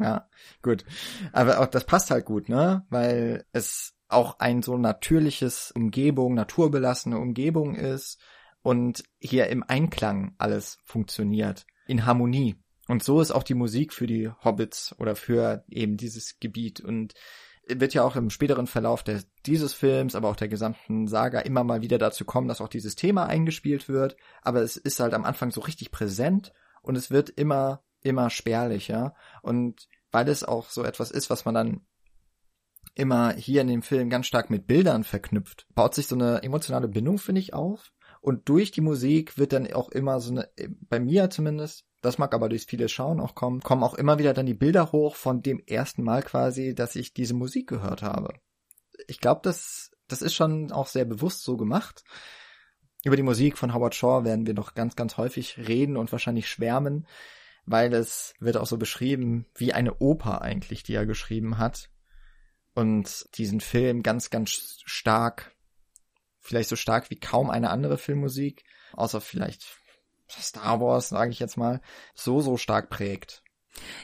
[0.00, 0.28] Ja,
[0.62, 0.84] gut.
[1.32, 2.84] Aber auch das passt halt gut, ne?
[2.90, 8.20] Weil es auch ein so natürliches Umgebung, naturbelassene Umgebung ist
[8.62, 12.56] und hier im Einklang alles funktioniert, in Harmonie.
[12.88, 17.14] Und so ist auch die Musik für die Hobbits oder für eben dieses Gebiet und
[17.68, 21.64] wird ja auch im späteren Verlauf des, dieses Films, aber auch der gesamten Saga immer
[21.64, 24.16] mal wieder dazu kommen, dass auch dieses Thema eingespielt wird.
[24.42, 29.14] Aber es ist halt am Anfang so richtig präsent und es wird immer, immer spärlicher.
[29.42, 31.80] Und weil es auch so etwas ist, was man dann
[32.94, 36.88] immer hier in dem Film ganz stark mit Bildern verknüpft, baut sich so eine emotionale
[36.88, 37.92] Bindung, finde ich, auf.
[38.20, 40.48] Und durch die Musik wird dann auch immer so eine,
[40.88, 44.32] bei mir zumindest, das mag aber durch viele Schauen auch kommen, kommen auch immer wieder
[44.32, 48.34] dann die Bilder hoch von dem ersten Mal quasi, dass ich diese Musik gehört habe.
[49.06, 52.04] Ich glaube, das, das ist schon auch sehr bewusst so gemacht.
[53.04, 56.48] Über die Musik von Howard Shaw werden wir noch ganz, ganz häufig reden und wahrscheinlich
[56.48, 57.06] schwärmen,
[57.66, 61.90] weil es wird auch so beschrieben wie eine Oper eigentlich, die er geschrieben hat.
[62.74, 65.54] Und diesen Film ganz, ganz stark,
[66.40, 69.66] vielleicht so stark wie kaum eine andere Filmmusik, außer vielleicht
[70.28, 71.80] Star Wars, sage ich jetzt mal,
[72.14, 73.42] so, so stark prägt.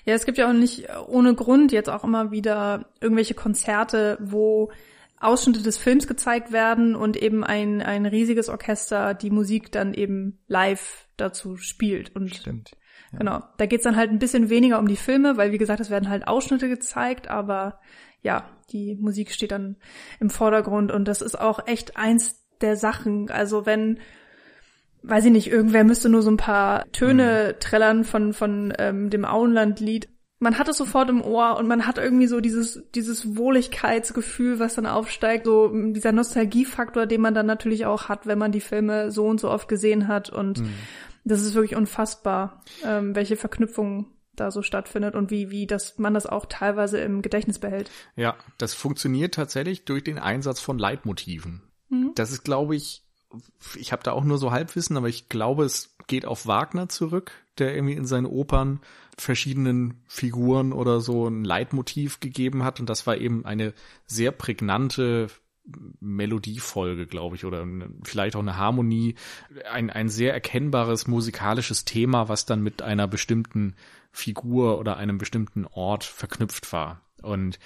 [0.04, 4.70] Ja, es gibt ja auch nicht ohne Grund jetzt auch immer wieder irgendwelche Konzerte, wo
[5.18, 10.40] Ausschnitte des Films gezeigt werden und eben ein, ein riesiges Orchester die Musik dann eben
[10.48, 12.14] live dazu spielt.
[12.14, 12.72] Und Stimmt.
[13.12, 13.18] Ja.
[13.18, 13.42] Genau.
[13.58, 16.08] Da geht's dann halt ein bisschen weniger um die Filme, weil wie gesagt, es werden
[16.08, 17.80] halt Ausschnitte gezeigt, aber
[18.22, 19.76] ja, die Musik steht dann
[20.20, 23.30] im Vordergrund und das ist auch echt eins der Sachen.
[23.30, 23.98] Also wenn
[25.02, 27.60] weiß ich nicht, irgendwer müsste nur so ein paar Töne mhm.
[27.60, 30.08] trällern von, von ähm, dem Auenland-Lied.
[30.38, 34.74] Man hat es sofort im Ohr und man hat irgendwie so dieses, dieses Wohligkeitsgefühl, was
[34.74, 39.12] dann aufsteigt, so dieser Nostalgiefaktor, den man dann natürlich auch hat, wenn man die Filme
[39.12, 40.30] so und so oft gesehen hat.
[40.30, 40.70] Und mhm.
[41.24, 46.14] Das ist wirklich unfassbar, ähm, welche Verknüpfungen da so stattfindet und wie, wie das, man
[46.14, 47.90] das auch teilweise im Gedächtnis behält.
[48.16, 51.62] Ja, das funktioniert tatsächlich durch den Einsatz von Leitmotiven.
[51.90, 52.12] Mhm.
[52.14, 53.04] Das ist, glaube ich,
[53.76, 57.32] ich habe da auch nur so Halbwissen, aber ich glaube, es geht auf Wagner zurück,
[57.58, 58.80] der irgendwie in seinen Opern
[59.18, 63.74] verschiedenen Figuren oder so ein Leitmotiv gegeben hat und das war eben eine
[64.06, 65.28] sehr prägnante
[66.00, 67.64] Melodiefolge, glaube ich, oder
[68.02, 69.14] vielleicht auch eine Harmonie,
[69.70, 73.74] ein, ein sehr erkennbares musikalisches Thema, was dann mit einer bestimmten
[74.10, 77.00] Figur oder einem bestimmten Ort verknüpft war.
[77.22, 77.58] Und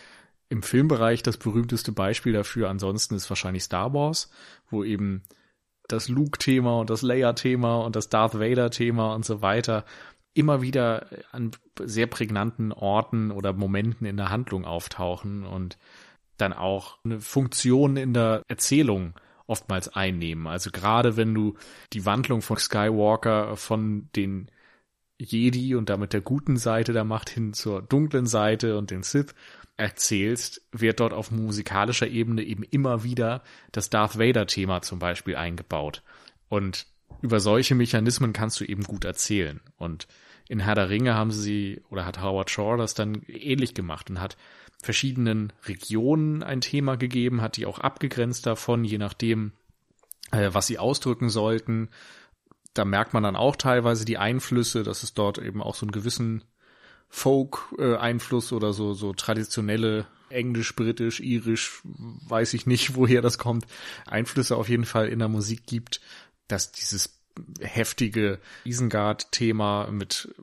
[0.48, 4.30] im Filmbereich das berühmteste Beispiel dafür ansonsten ist wahrscheinlich Star Wars,
[4.70, 5.22] wo eben
[5.88, 9.84] das Luke-Thema und das Leia-Thema und das Darth Vader-Thema und so weiter
[10.34, 15.78] immer wieder an sehr prägnanten Orten oder Momenten in der Handlung auftauchen und
[16.36, 19.14] dann auch eine Funktion in der Erzählung
[19.46, 20.46] oftmals einnehmen.
[20.46, 21.54] Also gerade wenn du
[21.92, 24.50] die Wandlung von Skywalker von den
[25.18, 29.34] Jedi und damit der guten Seite der Macht hin zur dunklen Seite und den Sith
[29.76, 36.02] erzählst, wird dort auf musikalischer Ebene eben immer wieder das Darth Vader-Thema zum Beispiel eingebaut.
[36.48, 36.86] Und
[37.22, 39.60] über solche Mechanismen kannst du eben gut erzählen.
[39.76, 40.06] Und
[40.48, 44.20] in Herr der Ringe haben sie, oder hat Howard Shaw das dann ähnlich gemacht und
[44.20, 44.36] hat
[44.82, 49.52] verschiedenen Regionen ein Thema gegeben, hat die auch abgegrenzt davon, je nachdem,
[50.30, 51.88] äh, was sie ausdrücken sollten.
[52.74, 55.92] Da merkt man dann auch teilweise die Einflüsse, dass es dort eben auch so einen
[55.92, 56.44] gewissen
[57.08, 63.66] Folk-Einfluss oder so, so traditionelle Englisch, Britisch, Irisch, weiß ich nicht, woher das kommt,
[64.06, 66.00] Einflüsse auf jeden Fall in der Musik gibt,
[66.48, 67.16] dass dieses
[67.60, 70.34] heftige Isengard-Thema mit,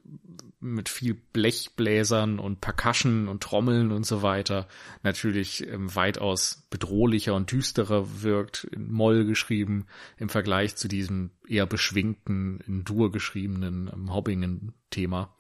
[0.63, 4.67] mit viel Blechbläsern und Percussion und Trommeln und so weiter
[5.03, 9.85] natürlich ähm, weitaus bedrohlicher und düsterer wirkt, in Moll geschrieben,
[10.17, 15.35] im Vergleich zu diesem eher beschwingten, in Dur geschriebenen ähm, Hobbingen-Thema.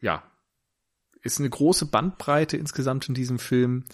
[0.00, 0.22] Ja,
[1.22, 3.84] ist eine große Bandbreite insgesamt in diesem Film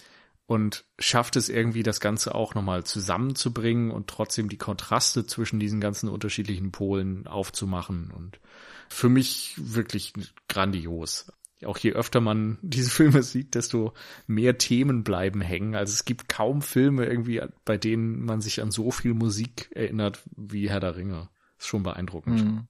[0.48, 5.78] und schafft es irgendwie, das Ganze auch nochmal zusammenzubringen und trotzdem die Kontraste zwischen diesen
[5.78, 8.10] ganzen unterschiedlichen Polen aufzumachen.
[8.10, 8.40] Und
[8.88, 10.14] für mich wirklich
[10.48, 11.30] grandios.
[11.66, 13.92] Auch je öfter man diese Filme sieht, desto
[14.26, 15.74] mehr Themen bleiben hängen.
[15.74, 20.22] Also es gibt kaum Filme irgendwie, bei denen man sich an so viel Musik erinnert
[20.34, 21.28] wie Herr der Ringe.
[21.58, 22.42] Ist schon beeindruckend.
[22.42, 22.67] Mhm.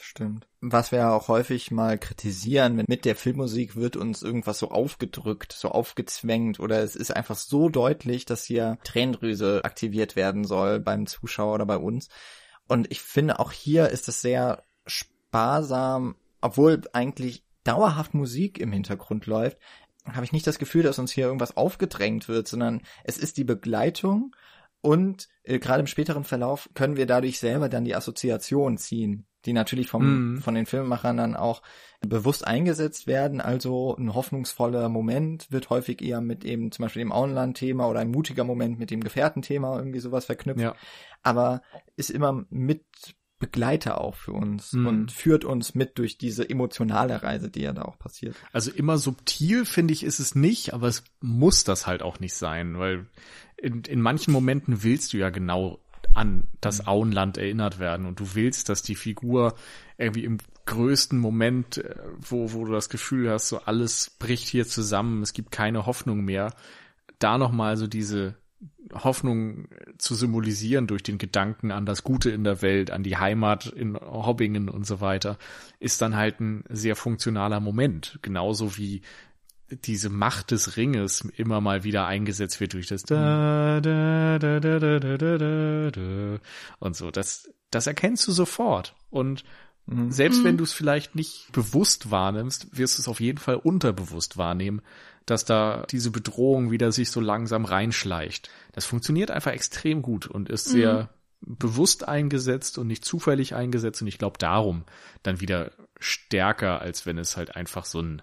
[0.00, 0.46] Stimmt.
[0.60, 5.68] Was wir auch häufig mal kritisieren, mit der Filmmusik wird uns irgendwas so aufgedrückt, so
[5.68, 11.54] aufgezwängt oder es ist einfach so deutlich, dass hier Tränendrüse aktiviert werden soll beim Zuschauer
[11.54, 12.08] oder bei uns.
[12.68, 19.26] Und ich finde auch hier ist es sehr sparsam, obwohl eigentlich dauerhaft Musik im Hintergrund
[19.26, 19.58] läuft,
[20.06, 23.44] habe ich nicht das Gefühl, dass uns hier irgendwas aufgedrängt wird, sondern es ist die
[23.44, 24.34] Begleitung
[24.80, 29.52] und äh, gerade im späteren Verlauf können wir dadurch selber dann die Assoziation ziehen die
[29.52, 30.42] natürlich vom, Mhm.
[30.42, 31.62] von den Filmemachern dann auch
[32.06, 33.40] bewusst eingesetzt werden.
[33.40, 38.10] Also ein hoffnungsvoller Moment wird häufig eher mit eben zum Beispiel dem Auenland-Thema oder ein
[38.10, 40.60] mutiger Moment mit dem Gefährtenthema irgendwie sowas verknüpft.
[40.60, 40.74] Ja.
[41.22, 41.62] Aber
[41.96, 42.84] ist immer mit
[43.38, 44.86] Begleiter auch für uns Mhm.
[44.86, 48.34] und führt uns mit durch diese emotionale Reise, die ja da auch passiert.
[48.52, 52.32] Also immer subtil, finde ich, ist es nicht, aber es muss das halt auch nicht
[52.34, 53.06] sein, weil
[53.58, 55.80] in, in manchen Momenten willst du ja genau
[56.16, 59.54] an das Auenland erinnert werden und du willst, dass die Figur
[59.98, 64.66] irgendwie im größten Moment, äh, wo, wo du das Gefühl hast, so alles bricht hier
[64.66, 66.54] zusammen, es gibt keine Hoffnung mehr,
[67.18, 68.34] da nochmal so diese
[68.92, 73.66] Hoffnung zu symbolisieren durch den Gedanken an das Gute in der Welt, an die Heimat
[73.66, 75.38] in Hobbingen und so weiter,
[75.80, 78.18] ist dann halt ein sehr funktionaler Moment.
[78.22, 79.02] Genauso wie
[79.70, 84.78] diese Macht des Ringes immer mal wieder eingesetzt wird durch das da, da, da, da,
[84.78, 86.38] da, da, da, da, da
[86.78, 87.10] und so.
[87.10, 88.94] Das, das erkennst du sofort.
[89.10, 89.44] Und
[89.86, 90.10] Mhm.
[90.10, 94.36] selbst wenn du es vielleicht nicht bewusst wahrnimmst, wirst du es auf jeden Fall unterbewusst
[94.36, 94.82] wahrnehmen,
[95.26, 98.50] dass da diese Bedrohung wieder sich so langsam reinschleicht.
[98.72, 101.10] Das funktioniert einfach extrem gut und ist sehr
[101.40, 104.84] bewusst eingesetzt und nicht zufällig eingesetzt und ich glaube darum
[105.22, 108.22] dann wieder stärker, als wenn es halt einfach so ein,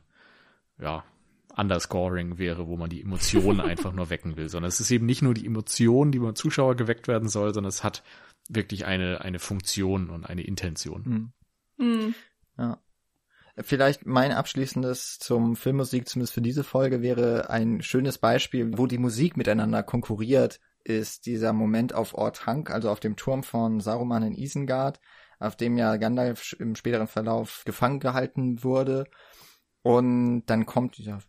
[0.82, 1.04] ja,
[1.56, 5.22] Underscoring wäre, wo man die Emotionen einfach nur wecken will, sondern es ist eben nicht
[5.22, 8.04] nur die Emotion, die beim Zuschauer geweckt werden soll, sondern es hat
[8.50, 11.04] wirklich eine, eine Funktion und eine Intention.
[11.06, 11.34] Mhm.
[11.78, 12.16] Hm.
[12.58, 12.80] Ja.
[13.62, 18.98] Vielleicht mein abschließendes zum Filmmusik, zumindest für diese Folge, wäre ein schönes Beispiel, wo die
[18.98, 24.24] Musik miteinander konkurriert, ist dieser Moment auf Ort Hank, also auf dem Turm von Saruman
[24.24, 25.00] in Isengard,
[25.40, 29.06] auf dem ja Gandalf im späteren Verlauf gefangen gehalten wurde.
[29.84, 31.20] Und dann kommt dieser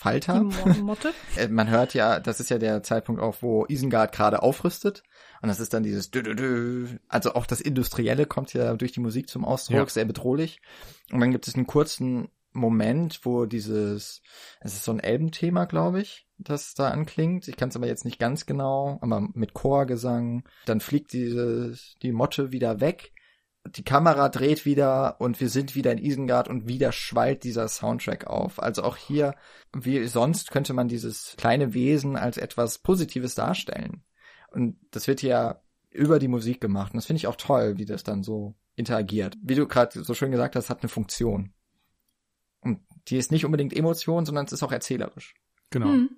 [0.00, 0.40] Falter.
[0.40, 1.12] Die Mo- Motte.
[1.36, 5.02] Äh, man hört ja, das ist ja der Zeitpunkt auch, wo Isengard gerade aufrüstet.
[5.42, 6.98] Und das ist dann dieses dü -dü -dü.
[7.08, 9.86] Also auch das Industrielle kommt ja durch die Musik zum Ausdruck, Ja.
[9.88, 10.60] sehr bedrohlich.
[11.12, 14.22] Und dann gibt es einen kurzen Moment, wo dieses,
[14.60, 17.46] es ist so ein Elbenthema, glaube ich, das da anklingt.
[17.46, 20.44] Ich kann es aber jetzt nicht ganz genau, aber mit Chorgesang.
[20.66, 23.12] Dann fliegt diese, die Motte wieder weg.
[23.66, 28.26] Die Kamera dreht wieder und wir sind wieder in Isengard und wieder schwallt dieser Soundtrack
[28.26, 28.62] auf.
[28.62, 29.34] Also auch hier
[29.74, 34.02] wie sonst könnte man dieses kleine Wesen als etwas Positives darstellen.
[34.50, 36.92] Und das wird ja über die Musik gemacht.
[36.92, 39.36] Und das finde ich auch toll, wie das dann so interagiert.
[39.42, 41.52] Wie du gerade so schön gesagt hast, hat eine Funktion.
[42.60, 45.34] Und die ist nicht unbedingt Emotion, sondern es ist auch erzählerisch.
[45.70, 45.86] Genau.
[45.86, 46.10] Hm.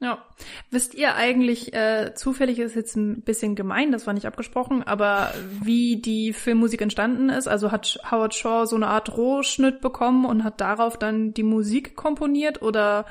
[0.00, 0.24] Ja.
[0.70, 5.32] Wisst ihr eigentlich, äh, zufällig ist jetzt ein bisschen gemein, das war nicht abgesprochen, aber
[5.62, 7.46] wie die Filmmusik entstanden ist?
[7.46, 11.96] Also hat Howard Shaw so eine Art Rohschnitt bekommen und hat darauf dann die Musik
[11.96, 13.04] komponiert oder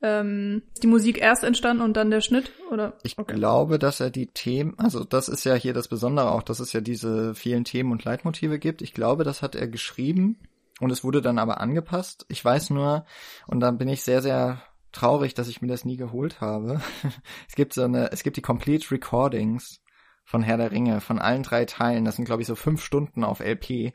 [0.00, 2.50] ähm, ist die Musik erst entstanden und dann der Schnitt?
[2.70, 3.34] Oder Ich Okay.
[3.34, 6.72] glaube, dass er die Themen, also das ist ja hier das Besondere auch, dass es
[6.72, 8.80] ja diese vielen Themen und Leitmotive gibt.
[8.80, 10.38] Ich glaube, das hat er geschrieben
[10.80, 12.24] und es wurde dann aber angepasst.
[12.28, 13.04] Ich weiß nur,
[13.46, 14.62] und dann bin ich sehr, sehr
[14.92, 16.80] traurig, dass ich mir das nie geholt habe.
[17.48, 19.80] es gibt so eine, es gibt die Complete Recordings
[20.24, 22.04] von Herr der Ringe, von allen drei Teilen.
[22.04, 23.92] Das sind, glaube ich, so fünf Stunden auf LP.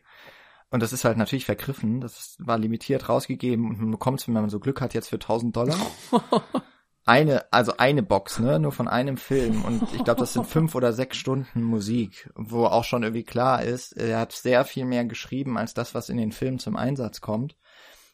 [0.70, 2.02] Und das ist halt natürlich vergriffen.
[2.02, 5.16] Das war limitiert rausgegeben und man bekommt es, wenn man so Glück hat, jetzt für
[5.16, 5.78] 1000 Dollar.
[7.06, 9.64] eine, also eine Box, ne, nur von einem Film.
[9.64, 13.64] Und ich glaube, das sind fünf oder sechs Stunden Musik, wo auch schon irgendwie klar
[13.64, 17.22] ist, er hat sehr viel mehr geschrieben als das, was in den Filmen zum Einsatz
[17.22, 17.56] kommt.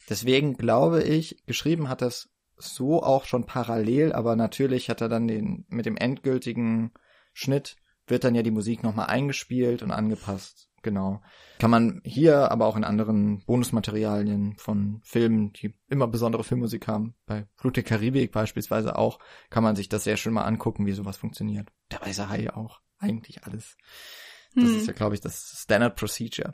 [0.09, 5.27] Deswegen glaube ich, geschrieben hat das so auch schon parallel, aber natürlich hat er dann
[5.27, 6.91] den, mit dem endgültigen
[7.33, 7.77] Schnitt
[8.07, 10.69] wird dann ja die Musik nochmal eingespielt und angepasst.
[10.81, 11.21] Genau.
[11.59, 17.15] Kann man hier, aber auch in anderen Bonusmaterialien von Filmen, die immer besondere Filmmusik haben,
[17.25, 20.91] bei Flut der Karibik beispielsweise auch, kann man sich das sehr schön mal angucken, wie
[20.91, 21.69] sowas funktioniert.
[21.91, 22.81] Der Weiße Hai auch.
[22.99, 23.77] Eigentlich alles.
[24.55, 24.77] Das Hm.
[24.77, 26.51] ist ja, glaube ich, das Standard Procedure.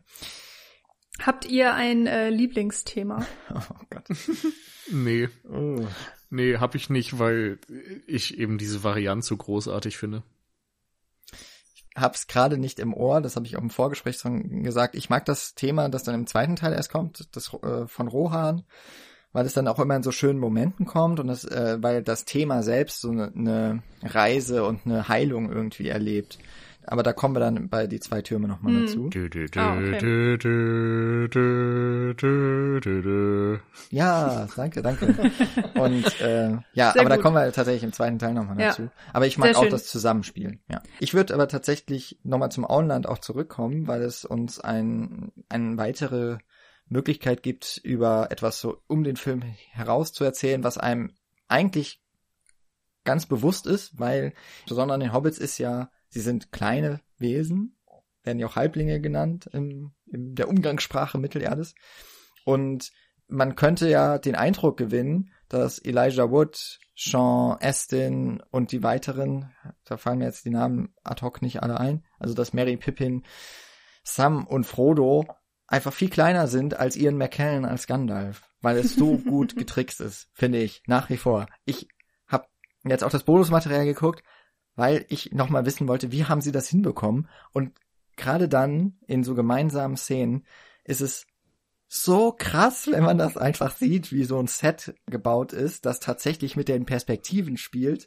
[1.21, 3.25] Habt ihr ein äh, Lieblingsthema?
[3.53, 4.05] Oh Gott.
[4.91, 5.85] Nee, Oh.
[6.29, 7.59] nee, hab ich nicht, weil
[8.07, 10.23] ich eben diese Variante so großartig finde.
[11.95, 14.95] hab's gerade nicht im Ohr, das habe ich auch im Vorgespräch schon gesagt.
[14.95, 18.63] Ich mag das Thema, das dann im zweiten Teil erst kommt, das äh, von Rohan,
[19.33, 22.25] weil es dann auch immer in so schönen Momenten kommt und das, äh, weil das
[22.25, 26.39] Thema selbst so eine, eine Reise und eine Heilung irgendwie erlebt.
[26.91, 28.85] Aber da kommen wir dann bei die zwei Türme nochmal Hm.
[28.87, 29.09] dazu.
[29.09, 30.39] Dö, dö, dö, Ah, okay.
[33.91, 35.05] Ja, danke, danke.
[35.75, 37.23] Und äh, ja, Sehr aber da gut.
[37.23, 38.67] kommen wir tatsächlich im zweiten Teil nochmal Ja.
[38.69, 38.89] dazu.
[39.13, 39.71] Aber ich mag Sehr auch schön.
[39.71, 40.59] das Zusammenspiel.
[40.67, 40.81] Ja.
[40.99, 46.37] Ich würde aber tatsächlich nochmal zum Auenland auch zurückkommen, weil es uns ein, eine weitere
[46.87, 51.11] Möglichkeit gibt, über etwas so um den Film heraus zu erzählen, was einem
[51.47, 52.01] eigentlich
[53.05, 54.33] ganz bewusst ist, weil
[54.67, 57.77] besonders an den Hobbits ist ja, sie sind kleine Wesen,
[58.23, 61.73] werden ja auch Halblinge genannt im, in der Umgangssprache Mittelerdes.
[62.45, 62.91] Und
[63.27, 69.51] man könnte ja den Eindruck gewinnen, dass Elijah Wood, Sean Astin und die weiteren,
[69.85, 73.23] da fallen mir jetzt die Namen ad hoc nicht alle ein, also dass Mary Pippin,
[74.03, 75.25] Sam und Frodo
[75.67, 80.29] einfach viel kleiner sind als Ian McKellen als Gandalf, weil es so gut getrickst ist,
[80.33, 81.47] finde ich, nach wie vor.
[81.65, 81.87] Ich
[82.27, 82.47] habe
[82.83, 84.23] jetzt auch das Bonusmaterial geguckt,
[84.79, 87.27] weil ich nochmal wissen wollte, wie haben sie das hinbekommen?
[87.53, 87.71] Und
[88.15, 90.45] gerade dann in so gemeinsamen Szenen
[90.85, 91.27] ist es
[91.91, 96.55] so krass, wenn man das einfach sieht, wie so ein Set gebaut ist, das tatsächlich
[96.55, 98.05] mit den Perspektiven spielt,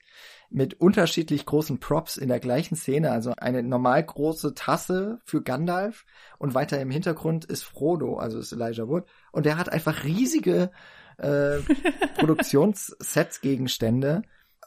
[0.50, 6.04] mit unterschiedlich großen Props in der gleichen Szene, also eine normal große Tasse für Gandalf
[6.38, 10.70] und weiter im Hintergrund ist Frodo, also ist Elijah Wood, und der hat einfach riesige
[11.18, 11.58] äh,
[12.18, 14.22] Produktionssets-Gegenstände,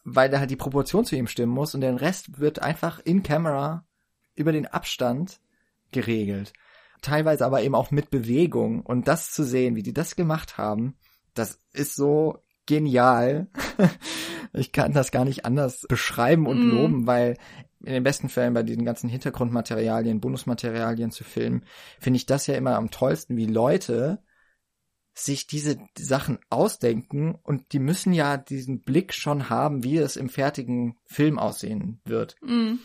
[0.06, 3.24] weil da halt die Proportion zu ihm stimmen muss und der Rest wird einfach in
[3.24, 3.86] Camera
[4.36, 5.42] über den Abstand
[5.92, 6.54] geregelt
[7.06, 10.96] teilweise aber eben auch mit Bewegung und das zu sehen, wie die das gemacht haben,
[11.34, 13.48] das ist so genial.
[14.54, 16.72] ich kann das gar nicht anders beschreiben und mm.
[16.72, 17.38] loben, weil
[17.84, 21.64] in den besten Fällen bei diesen ganzen Hintergrundmaterialien, Bonusmaterialien zu filmen,
[22.00, 24.24] finde ich das ja immer am tollsten, wie Leute
[25.16, 30.30] sich diese Sachen ausdenken und die müssen ja diesen Blick schon haben, wie es im
[30.30, 32.36] fertigen Film aussehen wird.
[32.42, 32.76] Mm.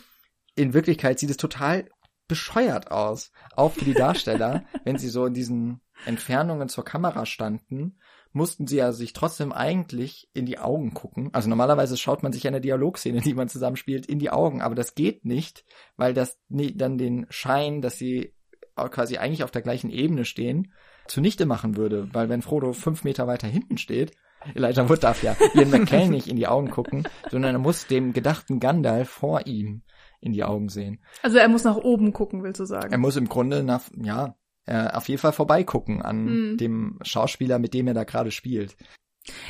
[0.55, 1.89] In Wirklichkeit sieht es total
[2.28, 3.33] bescheuert aus.
[3.57, 7.99] Auch für die Darsteller, wenn sie so in diesen Entfernungen zur Kamera standen,
[8.33, 11.31] mussten sie ja sich trotzdem eigentlich in die Augen gucken.
[11.33, 14.95] Also normalerweise schaut man sich eine Dialogszene, die man zusammenspielt, in die Augen, aber das
[14.95, 15.64] geht nicht,
[15.97, 18.35] weil das dann den Schein, dass sie
[18.76, 20.72] quasi eigentlich auf der gleichen Ebene stehen,
[21.11, 22.09] zunichte machen würde.
[22.13, 24.13] Weil wenn Frodo fünf Meter weiter hinten steht,
[24.55, 28.13] Elijah Wood darf ja Ian McKellen nicht in die Augen gucken, sondern er muss dem
[28.13, 29.83] gedachten Gandalf vor ihm
[30.21, 31.03] in die Augen sehen.
[31.23, 32.93] Also er muss nach oben gucken, willst du sagen?
[32.93, 34.37] Er muss im Grunde nach, ja,
[34.67, 36.57] äh, auf jeden Fall vorbeigucken an mm.
[36.59, 38.77] dem Schauspieler, mit dem er da gerade spielt.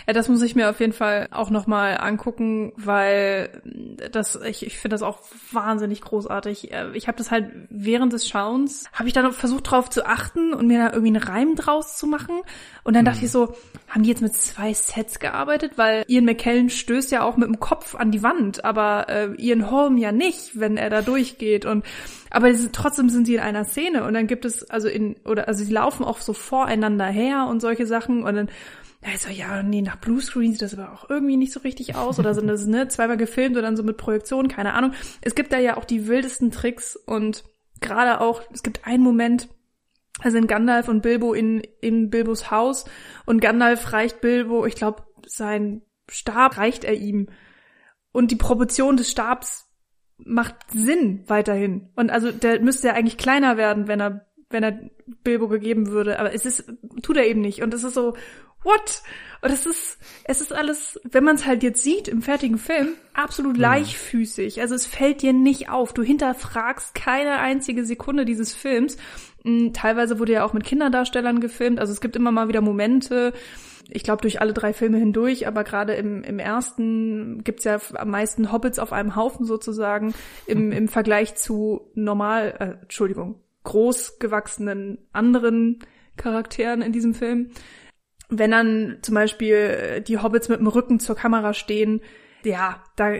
[0.06, 3.62] Ja, das muss ich mir auf jeden Fall auch nochmal angucken, weil
[4.10, 5.20] das, ich, ich finde das auch
[5.52, 6.72] wahnsinnig großartig.
[6.72, 10.52] Äh, ich habe das halt während des Schauens, habe ich dann versucht drauf zu achten
[10.52, 12.40] und mir da irgendwie einen Reim draus zu machen.
[12.82, 13.06] Und dann mhm.
[13.06, 13.54] dachte ich so,
[13.88, 15.72] haben die jetzt mit zwei Sets gearbeitet?
[15.76, 19.70] Weil Ian McKellen stößt ja auch mit dem Kopf an die Wand, aber äh, Ian
[19.70, 21.64] Holm ja nicht, wenn er da durchgeht.
[21.64, 21.84] Und
[22.30, 25.64] aber trotzdem sind sie in einer Szene und dann gibt es also in oder also
[25.64, 28.48] sie laufen auch so voreinander her und solche Sachen und dann
[29.02, 31.96] da ist so, ja, nee, nach Bluescreen sieht das aber auch irgendwie nicht so richtig
[31.96, 32.18] aus.
[32.18, 34.92] Oder sind das, ne, zweimal gefilmt und dann so mit Projektion, keine Ahnung.
[35.22, 37.44] Es gibt da ja auch die wildesten Tricks und
[37.80, 39.48] gerade auch, es gibt einen Moment,
[40.22, 42.84] da sind Gandalf und Bilbo in, in Bilbos Haus
[43.24, 45.80] und Gandalf reicht Bilbo, ich glaube, sein
[46.10, 47.28] Stab reicht er ihm.
[48.12, 49.68] Und die Proportion des Stabs
[50.18, 51.88] macht Sinn weiterhin.
[51.96, 54.80] Und also der müsste ja eigentlich kleiner werden, wenn er wenn er
[55.22, 56.72] Bilbo gegeben würde, aber es ist
[57.02, 58.16] tut er eben nicht und es ist so
[58.62, 59.02] what?
[59.42, 62.88] Und es ist, es ist alles, wenn man es halt jetzt sieht im fertigen Film,
[63.14, 63.70] absolut ja.
[63.70, 64.60] leichtfüßig.
[64.60, 65.94] Also es fällt dir nicht auf.
[65.94, 68.98] Du hinterfragst keine einzige Sekunde dieses Films.
[69.44, 71.80] Hm, teilweise wurde ja auch mit Kinderdarstellern gefilmt.
[71.80, 73.32] Also es gibt immer mal wieder Momente,
[73.92, 78.10] ich glaube durch alle drei Filme hindurch, aber gerade im, im ersten gibt's ja am
[78.10, 80.14] meisten Hobbits auf einem Haufen sozusagen
[80.46, 85.80] im, im Vergleich zu normal, äh, Entschuldigung, großgewachsenen anderen
[86.16, 87.50] Charakteren in diesem Film
[88.30, 92.00] wenn dann zum Beispiel äh, die Hobbits mit dem Rücken zur Kamera stehen,
[92.42, 93.12] ja, da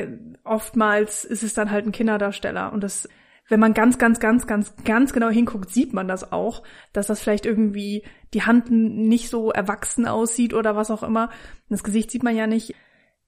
[0.44, 3.08] oftmals ist es dann halt ein Kinderdarsteller und das
[3.50, 7.20] wenn man ganz, ganz, ganz, ganz, ganz genau hinguckt, sieht man das auch, dass das
[7.20, 11.30] vielleicht irgendwie die Hand nicht so erwachsen aussieht oder was auch immer.
[11.68, 12.74] Das Gesicht sieht man ja nicht.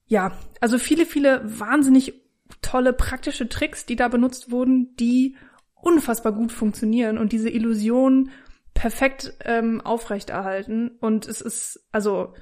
[0.07, 0.31] Ja,
[0.61, 2.13] also viele, viele wahnsinnig
[2.61, 5.35] tolle praktische Tricks, die da benutzt wurden, die
[5.75, 8.31] unfassbar gut funktionieren und diese Illusion
[8.73, 10.97] perfekt ähm, aufrechterhalten.
[10.99, 12.33] Und es ist, also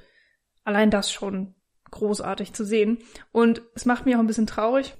[0.64, 1.54] allein das schon
[1.90, 2.98] großartig zu sehen.
[3.30, 4.94] Und es macht mich auch ein bisschen traurig.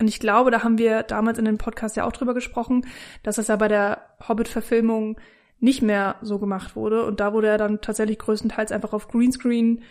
[0.00, 2.86] Und ich glaube, da haben wir damals in dem Podcast ja auch drüber gesprochen,
[3.24, 5.18] dass das ja bei der Hobbit-Verfilmung
[5.58, 7.04] nicht mehr so gemacht wurde.
[7.04, 9.82] Und da wurde er dann tatsächlich größtenteils einfach auf Greenscreen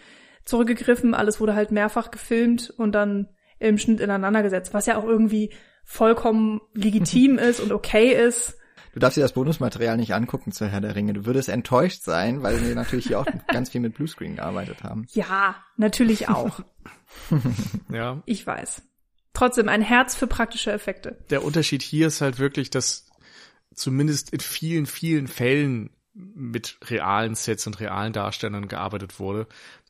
[0.46, 1.14] zurückgegriffen.
[1.14, 3.28] Alles wurde halt mehrfach gefilmt und dann
[3.60, 5.52] im Schnitt ineinander gesetzt, was ja auch irgendwie
[5.84, 8.58] vollkommen legitim ist und okay ist.
[8.98, 11.14] Du darfst dir das Bonusmaterial nicht angucken zur Herr der Ringe.
[11.14, 15.06] Du würdest enttäuscht sein, weil wir natürlich hier auch ganz viel mit Bluescreen gearbeitet haben.
[15.12, 16.62] Ja, natürlich auch.
[17.94, 18.24] ja.
[18.26, 18.82] Ich weiß.
[19.34, 21.24] Trotzdem ein Herz für praktische Effekte.
[21.30, 23.06] Der Unterschied hier ist halt wirklich, dass
[23.76, 29.46] zumindest in vielen, vielen Fällen mit realen Sets und realen Darstellern gearbeitet wurde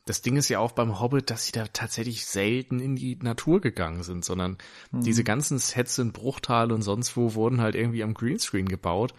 [0.08, 3.60] das Ding ist ja auch beim Hobbit, dass sie da tatsächlich selten in die Natur
[3.60, 4.56] gegangen sind, sondern
[4.90, 5.02] mhm.
[5.02, 9.12] diese ganzen Sets in Bruchtal und sonst wo wurden halt irgendwie am Greenscreen gebaut.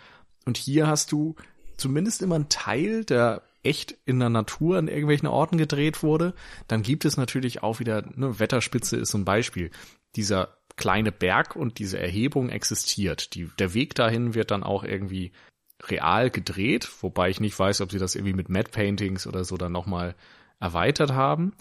[0.46, 1.36] Und hier hast du
[1.78, 6.34] zumindest immer einen Teil, der echt in der Natur an irgendwelchen Orten gedreht wurde.
[6.68, 9.70] Dann gibt es natürlich auch wieder, ne, Wetterspitze ist so ein Beispiel.
[10.16, 13.36] Dieser kleine Berg und diese Erhebung existiert.
[13.36, 15.34] Die, der Weg dahin wird dann auch irgendwie
[15.84, 19.56] real gedreht, wobei ich nicht weiß, ob sie das irgendwie mit Matte Paintings oder so
[19.56, 20.16] dann nochmal
[20.60, 21.54] erweitert haben.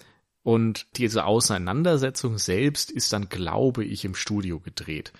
[0.42, 5.12] Und diese Auseinandersetzung selbst ist dann, glaube ich, im Studio gedreht.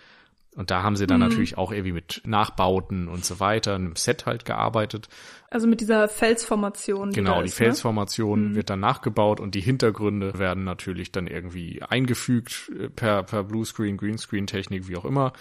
[0.59, 1.29] Und da haben sie dann mhm.
[1.29, 5.09] natürlich auch irgendwie mit Nachbauten und so weiter, einem Set halt gearbeitet.
[5.51, 7.11] Also mit dieser Felsformation.
[7.11, 7.67] Die genau, die ist, ne?
[7.67, 8.55] Felsformation ne?
[8.57, 13.97] wird dann nachgebaut und die Hintergründe werden natürlich dann irgendwie eingefügt äh, per, per Bluescreen,
[13.97, 15.33] Greenscreen-Technik, wie auch immer.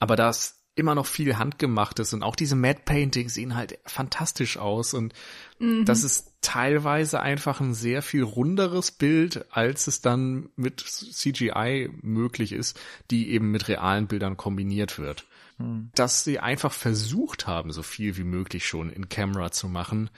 [0.00, 4.94] Aber das immer noch viel handgemachtes und auch diese Matte Paintings sehen halt fantastisch aus
[4.94, 5.12] und
[5.58, 5.84] mhm.
[5.84, 12.52] das ist teilweise einfach ein sehr viel runderes Bild, als es dann mit CGI möglich
[12.52, 12.78] ist,
[13.10, 15.26] die eben mit realen Bildern kombiniert wird.
[15.58, 15.90] Mhm.
[15.94, 20.10] Dass sie einfach versucht haben, so viel wie möglich schon in Camera zu machen,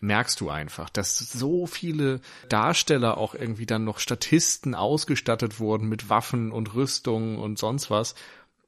[0.00, 6.08] merkst du einfach, dass so viele Darsteller auch irgendwie dann noch Statisten ausgestattet wurden mit
[6.08, 8.14] Waffen und Rüstungen und sonst was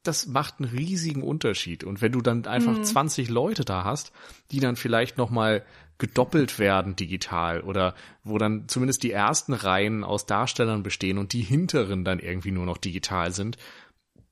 [0.03, 1.83] das macht einen riesigen Unterschied.
[1.83, 2.83] Und wenn du dann einfach mhm.
[2.83, 4.11] 20 Leute da hast,
[4.51, 5.63] die dann vielleicht nochmal
[5.97, 7.93] gedoppelt werden digital oder
[8.23, 12.65] wo dann zumindest die ersten Reihen aus Darstellern bestehen und die hinteren dann irgendwie nur
[12.65, 13.57] noch digital sind,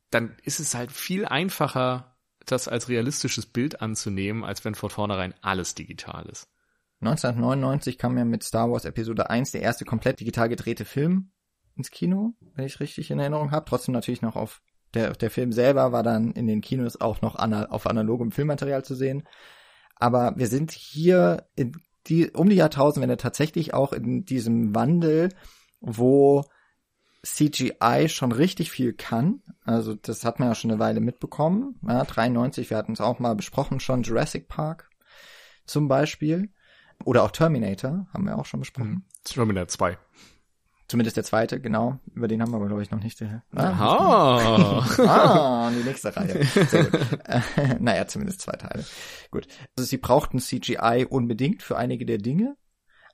[0.09, 2.17] dann ist es halt viel einfacher,
[2.47, 6.47] das als realistisches Bild anzunehmen, als wenn von vornherein alles digital ist.
[7.01, 11.31] 1999 kam ja mit Star Wars Episode 1 der erste komplett digital gedrehte Film
[11.75, 13.65] ins Kino, wenn ich richtig in Erinnerung habe.
[13.69, 14.61] Trotzdem natürlich noch auf
[14.93, 18.83] der, der Film selber war dann in den Kinos auch noch ana auf analogem Filmmaterial
[18.83, 19.23] zu sehen.
[19.95, 21.73] Aber wir sind hier in
[22.07, 25.29] die, um die Jahrtausendwende tatsächlich auch in diesem Wandel,
[25.79, 26.43] wo
[27.23, 29.41] CGI schon richtig viel kann.
[29.65, 31.79] Also das hat man ja schon eine Weile mitbekommen.
[31.85, 34.89] Ja, 93, wir hatten es auch mal besprochen schon, Jurassic Park
[35.65, 36.49] zum Beispiel.
[37.05, 38.89] Oder auch Terminator, haben wir auch schon besprochen.
[38.89, 39.03] Mhm.
[39.23, 39.97] Terminator 2.
[40.89, 41.99] Zumindest der zweite, genau.
[42.15, 43.21] Über den haben wir aber, glaube ich, noch nicht.
[43.21, 44.87] Ah, Aha.
[45.05, 46.43] ah, die nächste Reihe.
[46.65, 47.19] Sehr gut.
[47.25, 47.41] Äh,
[47.79, 48.83] naja, zumindest zwei Teile.
[49.29, 49.47] Gut.
[49.77, 52.57] Also sie brauchten CGI unbedingt für einige der Dinge,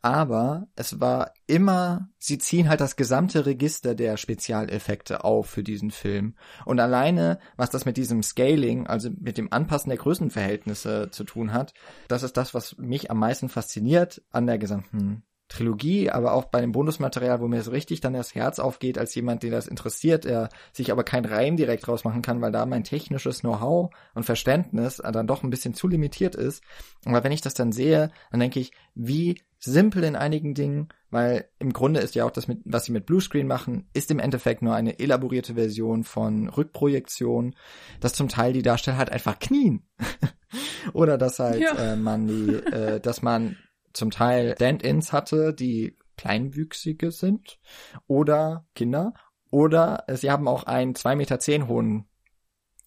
[0.01, 5.91] aber es war immer, sie ziehen halt das gesamte Register der Spezialeffekte auf für diesen
[5.91, 6.35] Film.
[6.63, 11.51] Und alleine, was das mit diesem Scaling, also mit dem Anpassen der Größenverhältnisse zu tun
[11.51, 11.73] hat,
[12.07, 16.61] das ist das, was mich am meisten fasziniert an der gesamten Trilogie, aber auch bei
[16.61, 20.25] dem Bonusmaterial, wo mir so richtig dann das Herz aufgeht, als jemand, den das interessiert,
[20.25, 24.97] der sich aber kein Reim direkt rausmachen kann, weil da mein technisches Know-how und Verständnis
[24.97, 26.63] dann doch ein bisschen zu limitiert ist.
[27.05, 31.47] Aber wenn ich das dann sehe, dann denke ich, wie simpel in einigen Dingen, weil
[31.59, 34.61] im Grunde ist ja auch das, mit, was sie mit Bluescreen machen, ist im Endeffekt
[34.61, 37.55] nur eine elaborierte Version von Rückprojektion,
[37.99, 39.83] dass zum Teil die Darsteller halt einfach knien.
[40.93, 41.93] Oder dass halt ja.
[41.93, 43.57] äh, man die, äh, dass man
[43.95, 47.59] zum Teil Stand-ins hatte, die kleinwüchsige sind
[48.07, 49.13] oder Kinder.
[49.51, 52.05] Oder sie haben auch einen zwei Meter zehn hohen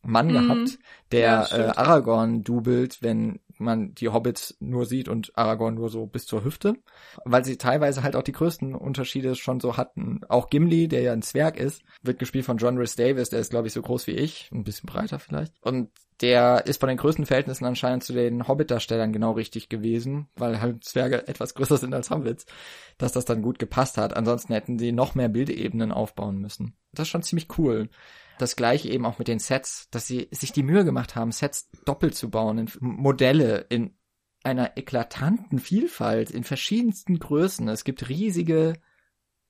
[0.03, 0.33] Mann mhm.
[0.33, 0.79] gehabt,
[1.13, 6.07] der ja, äh, Aragorn dubelt, wenn man die Hobbits nur sieht und Aragorn nur so
[6.07, 6.75] bis zur Hüfte,
[7.25, 10.21] weil sie teilweise halt auch die größten Unterschiede schon so hatten.
[10.29, 13.51] Auch Gimli, der ja ein Zwerg ist, wird gespielt von John Rhys Davis, der ist
[13.51, 15.55] glaube ich so groß wie ich, ein bisschen breiter vielleicht.
[15.63, 15.91] Und
[16.21, 20.83] der ist von den größten Verhältnissen anscheinend zu den Hobbit-Darstellern genau richtig gewesen, weil halt
[20.85, 22.47] Zwerge etwas größer sind als Hobbits,
[22.99, 24.17] dass das dann gut gepasst hat.
[24.17, 26.75] Ansonsten hätten sie noch mehr Bildebenen aufbauen müssen.
[26.93, 27.89] Das ist schon ziemlich cool.
[28.39, 31.71] Das gleiche eben auch mit den Sets, dass sie sich die Mühe gemacht haben, Sets
[31.85, 33.95] doppelt zu bauen, in Modelle in
[34.45, 37.69] einer eklatanten Vielfalt, in verschiedensten Größen.
[37.69, 38.75] Es gibt riesige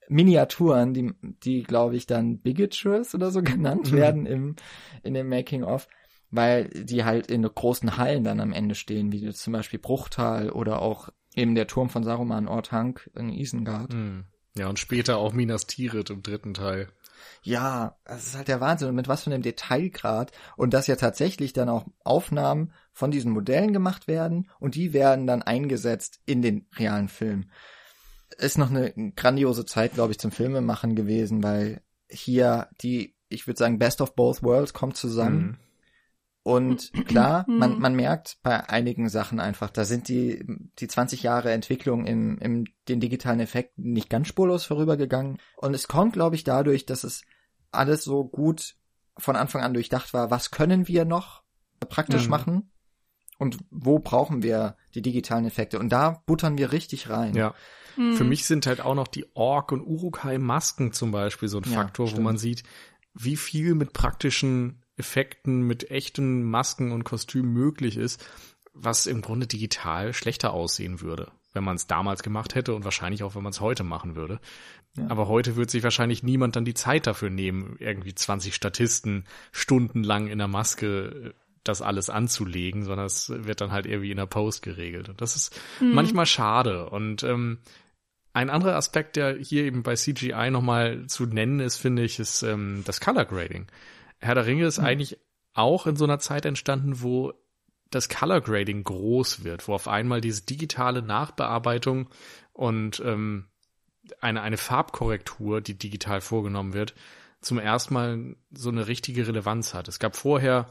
[0.09, 3.97] Miniaturen, die, die glaube ich dann Bigatures oder so genannt mhm.
[3.97, 4.57] werden im,
[5.03, 5.89] in dem Making of
[6.31, 10.83] weil die halt in großen Hallen dann am Ende stehen, wie zum Beispiel Bruchtal oder
[10.83, 13.93] auch eben der Turm von Saruman, Orthanc in Isengard.
[13.93, 14.25] Hm.
[14.57, 16.89] Ja, und später auch Minas Tirith im dritten Teil.
[17.43, 20.97] Ja, das ist halt der Wahnsinn und mit was für einem Detailgrad und dass ja
[20.97, 26.43] tatsächlich dann auch Aufnahmen von diesen Modellen gemacht werden und die werden dann eingesetzt in
[26.43, 27.51] den realen Film.
[28.37, 33.59] Ist noch eine grandiose Zeit, glaube ich, zum Filmemachen gewesen, weil hier die, ich würde
[33.59, 35.43] sagen, Best of Both Worlds kommt zusammen.
[35.43, 35.68] Mhm
[36.49, 37.81] und klar, man, mhm.
[37.81, 40.43] man merkt bei einigen Sachen einfach, da sind die,
[40.79, 45.37] die 20 Jahre Entwicklung im, im den digitalen Effekten nicht ganz spurlos vorübergegangen.
[45.59, 47.21] Und es kommt, glaube ich, dadurch, dass es
[47.71, 48.77] alles so gut
[49.19, 51.43] von Anfang an durchdacht war, was können wir noch
[51.91, 52.31] praktisch mhm.
[52.31, 52.73] machen
[53.39, 55.79] und wo brauchen wir die digitalen Effekte.
[55.79, 57.35] Und da buttern wir richtig rein.
[57.35, 57.55] Ja.
[57.99, 58.15] Mhm.
[58.15, 62.09] Für mich sind halt auch noch die Ork- und Urukai-Masken zum Beispiel so ein Faktor,
[62.09, 62.63] ja, wo man sieht,
[63.13, 68.25] wie viel mit praktischen Effekten, mit echten Masken und Kostümen möglich ist,
[68.75, 73.23] was im Grunde digital schlechter aussehen würde, wenn man es damals gemacht hätte und wahrscheinlich
[73.23, 74.41] auch, wenn man es heute machen würde.
[74.97, 75.07] Ja.
[75.09, 80.29] Aber heute wird sich wahrscheinlich niemand dann die Zeit dafür nehmen, irgendwie 20 Statisten stundenlang
[80.29, 84.27] in der Maske äh, das alles anzulegen, sondern es wird dann halt irgendwie in der
[84.27, 85.09] Post geregelt.
[85.09, 85.95] Und das ist mhm.
[85.95, 86.89] manchmal schade.
[86.89, 87.59] Und ähm,
[88.33, 92.43] ein anderer Aspekt, der hier eben bei CGI nochmal zu nennen ist, finde ich, ist
[92.43, 93.67] ähm, das Color Grading.
[94.21, 94.85] Herr der Ringe ist mhm.
[94.85, 95.19] eigentlich
[95.55, 97.33] auch in so einer Zeit entstanden, wo
[97.91, 102.09] das Color Grading groß wird, wo auf einmal diese digitale Nachbearbeitung
[102.53, 103.47] und ähm,
[104.21, 106.95] eine, eine Farbkorrektur, die digital vorgenommen wird,
[107.41, 109.89] zum ersten Mal so eine richtige Relevanz hat.
[109.89, 110.67] Es gab vorher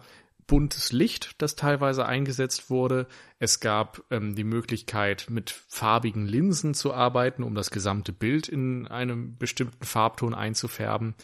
[0.48, 3.08] buntes Licht, das teilweise eingesetzt wurde.
[3.38, 8.88] Es gab ähm, die Möglichkeit, mit farbigen Linsen zu arbeiten, um das gesamte Bild in
[8.88, 11.16] einem bestimmten Farbton einzufärben.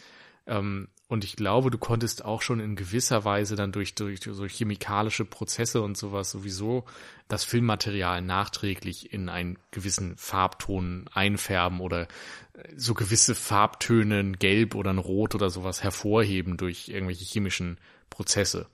[0.46, 4.46] Ähm, und ich glaube, du konntest auch schon in gewisser Weise dann durch, durch so
[4.46, 6.84] chemikalische Prozesse und sowas sowieso
[7.28, 12.06] das Filmmaterial nachträglich in einen gewissen Farbton einfärben oder äh,
[12.76, 17.78] so gewisse Farbtöne, ein Gelb oder ein Rot oder sowas hervorheben durch irgendwelche chemischen
[18.08, 18.66] Prozesse.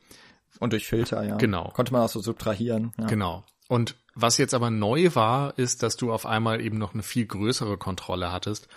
[0.61, 1.37] Und durch Filter, ja.
[1.37, 1.71] Genau.
[1.75, 2.93] Konnte man auch so subtrahieren.
[2.99, 3.07] Ja.
[3.07, 3.45] Genau.
[3.67, 7.27] Und was jetzt aber neu war, ist, dass du auf einmal eben noch eine viel
[7.27, 8.69] größere Kontrolle hattest,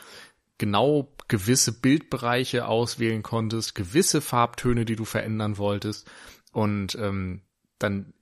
[0.64, 6.10] genau gewisse Bildbereiche auswählen konntest, gewisse Farbtöne, die du verändern wolltest.
[6.54, 7.42] Und ähm,
[7.80, 8.14] dann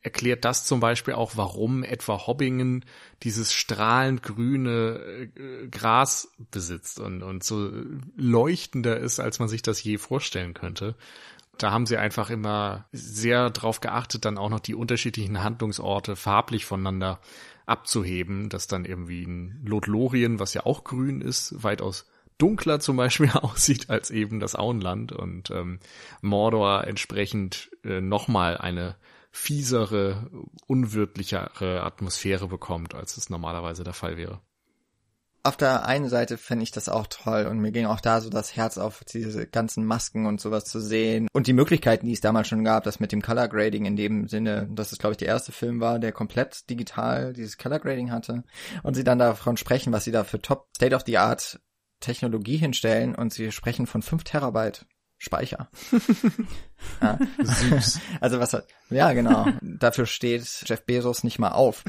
[0.00, 2.86] erklärt das zum Beispiel auch, warum etwa Hobbingen
[3.24, 7.70] dieses strahlend grüne äh, Gras besitzt und, und so
[8.16, 10.94] leuchtender ist, als man sich das je vorstellen könnte.
[11.58, 16.64] Da haben sie einfach immer sehr drauf geachtet, dann auch noch die unterschiedlichen Handlungsorte farblich
[16.64, 17.20] voneinander
[17.66, 22.06] abzuheben, dass dann irgendwie ein Lothlorien, was ja auch grün ist, weitaus
[22.38, 25.80] dunkler zum Beispiel aussieht als eben das Auenland und ähm,
[26.22, 28.96] Mordor entsprechend äh, nochmal eine
[29.30, 30.30] fiesere,
[30.66, 34.40] unwirtlichere Atmosphäre bekommt, als es normalerweise der Fall wäre
[35.46, 38.30] auf der einen Seite finde ich das auch toll und mir ging auch da so
[38.30, 42.20] das Herz auf, diese ganzen Masken und sowas zu sehen und die Möglichkeiten, die es
[42.20, 45.18] damals schon gab, das mit dem Color Grading in dem Sinne, dass es glaube ich
[45.18, 48.42] der erste Film war, der komplett digital dieses Color Grading hatte
[48.82, 51.60] und sie dann davon sprechen, was sie da für Top State of the Art
[52.00, 54.86] Technologie hinstellen und sie sprechen von 5 Terabyte
[55.18, 55.68] Speicher.
[57.02, 57.18] ja.
[57.42, 58.00] Süß.
[58.20, 58.56] Also was
[58.90, 61.82] ja genau, dafür steht Jeff Bezos nicht mal auf.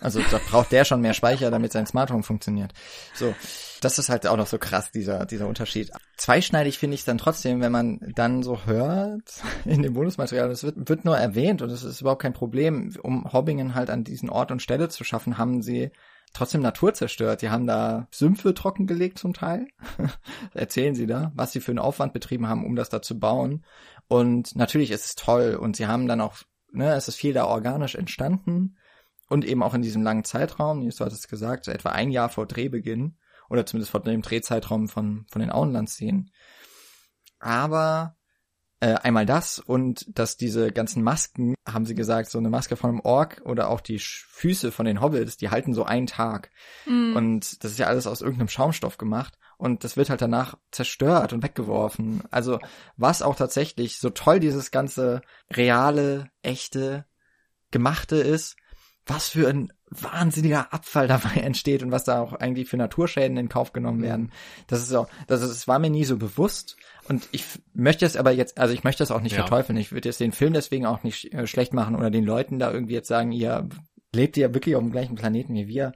[0.00, 2.72] Also da braucht der schon mehr Speicher, damit sein Smartphone funktioniert.
[3.14, 3.34] So,
[3.82, 5.90] das ist halt auch noch so krass, dieser, dieser Unterschied.
[6.16, 10.88] Zweischneidig finde ich dann trotzdem, wenn man dann so hört in dem Bonusmaterial, es wird,
[10.88, 12.96] wird nur erwähnt und es ist überhaupt kein Problem.
[13.02, 15.90] Um Hobbingen halt an diesen Ort und Stelle zu schaffen, haben sie
[16.32, 17.42] trotzdem Natur zerstört.
[17.42, 19.66] Die haben da Sümpfe trockengelegt zum Teil.
[20.54, 23.64] Erzählen sie da, was sie für einen Aufwand betrieben haben, um das da zu bauen.
[24.08, 26.36] Und natürlich ist es toll und sie haben dann auch,
[26.72, 28.76] ne, es ist viel da organisch entstanden
[29.28, 32.46] und eben auch in diesem langen Zeitraum, du hattest gesagt, so etwa ein Jahr vor
[32.46, 33.16] Drehbeginn
[33.48, 36.30] oder zumindest vor dem Drehzeitraum von, von den Auenlandszenen.
[37.38, 38.16] Aber
[38.82, 42.90] äh, einmal das und dass diese ganzen Masken, haben sie gesagt, so eine Maske von
[42.90, 46.50] einem Ork oder auch die Füße von den Hobbits, die halten so einen Tag.
[46.84, 47.14] Mhm.
[47.14, 51.32] Und das ist ja alles aus irgendeinem Schaumstoff gemacht und das wird halt danach zerstört
[51.32, 52.24] und weggeworfen.
[52.32, 52.58] Also
[52.96, 57.04] was auch tatsächlich so toll dieses ganze reale, echte,
[57.70, 58.56] gemachte ist,
[59.06, 63.48] was für ein wahnsinniger Abfall dabei entsteht und was da auch eigentlich für Naturschäden in
[63.48, 64.04] Kauf genommen mhm.
[64.04, 64.32] werden.
[64.66, 66.76] Das ist auch, das, ist, das war mir nie so bewusst.
[67.08, 67.44] Und ich
[67.74, 69.40] möchte es aber jetzt, also ich möchte es auch nicht ja.
[69.40, 69.76] verteufeln.
[69.78, 72.72] Ich würde jetzt den Film deswegen auch nicht äh, schlecht machen oder den Leuten da
[72.72, 73.68] irgendwie jetzt sagen, ihr
[74.14, 75.92] lebt ja wirklich auf dem gleichen Planeten wie wir.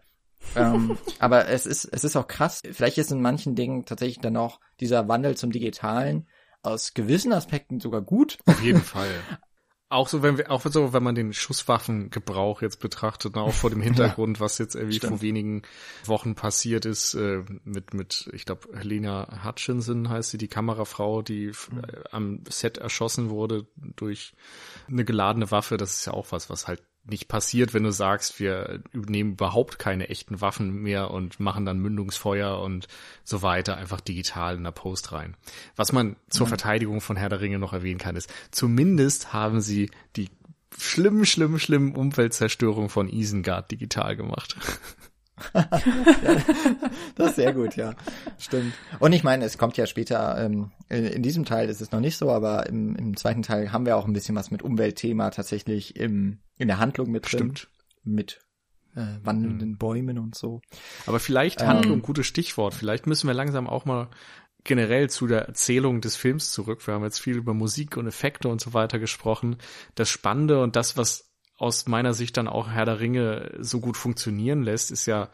[0.57, 2.63] ähm, aber es ist, es ist auch krass.
[2.71, 6.27] Vielleicht ist in manchen Dingen tatsächlich dann auch dieser Wandel zum Digitalen
[6.63, 8.39] aus gewissen Aspekten sogar gut.
[8.47, 9.11] Auf jeden Fall.
[9.89, 13.71] Auch so, wenn wir, auch so, wenn man den Schusswaffengebrauch jetzt betrachtet, ne, auch vor
[13.71, 15.11] dem Hintergrund, was jetzt irgendwie stimmt.
[15.11, 15.63] vor wenigen
[16.05, 21.53] Wochen passiert ist, äh, mit, mit, ich glaube, Helena Hutchinson heißt sie, die Kamerafrau, die
[21.71, 21.79] mhm.
[21.79, 24.35] äh, am Set erschossen wurde durch
[24.89, 25.77] eine geladene Waffe.
[25.77, 29.79] Das ist ja auch was, was halt nicht passiert, wenn du sagst, wir nehmen überhaupt
[29.79, 32.89] keine echten Waffen mehr und machen dann Mündungsfeuer und
[33.25, 35.37] so weiter einfach digital in der Post rein.
[35.77, 36.51] Was man zur mhm.
[36.51, 40.31] Verteidigung von Herr der Ringe noch erwähnen kann, ist, zumindest haben sie die
[40.77, 44.57] schlimm, schlimm, schlimm Umweltzerstörung von Isengard digital gemacht.
[47.15, 47.95] das ist sehr gut, ja.
[48.39, 48.73] Stimmt.
[48.99, 52.17] Und ich meine, es kommt ja später, ähm, in diesem Teil ist es noch nicht
[52.17, 55.97] so, aber im, im zweiten Teil haben wir auch ein bisschen was mit Umweltthema tatsächlich
[55.97, 57.57] im, in der Handlung mit drin.
[57.57, 57.69] Stimmt.
[58.05, 58.41] Mit
[58.95, 59.79] äh, wandelnden hm.
[59.79, 60.63] Bäumen und so.
[61.07, 62.75] Aber vielleicht Handlung, ähm, gutes Stichwort.
[62.75, 64.09] Vielleicht müssen wir langsam auch mal
[64.65, 66.87] generell zu der Erzählung des Films zurück.
[66.87, 69.57] Wir haben jetzt viel über Musik und Effekte und so weiter gesprochen.
[69.95, 71.26] Das Spannende und das, was
[71.57, 75.31] aus meiner Sicht dann auch Herr der Ringe so gut funktionieren lässt, ist ja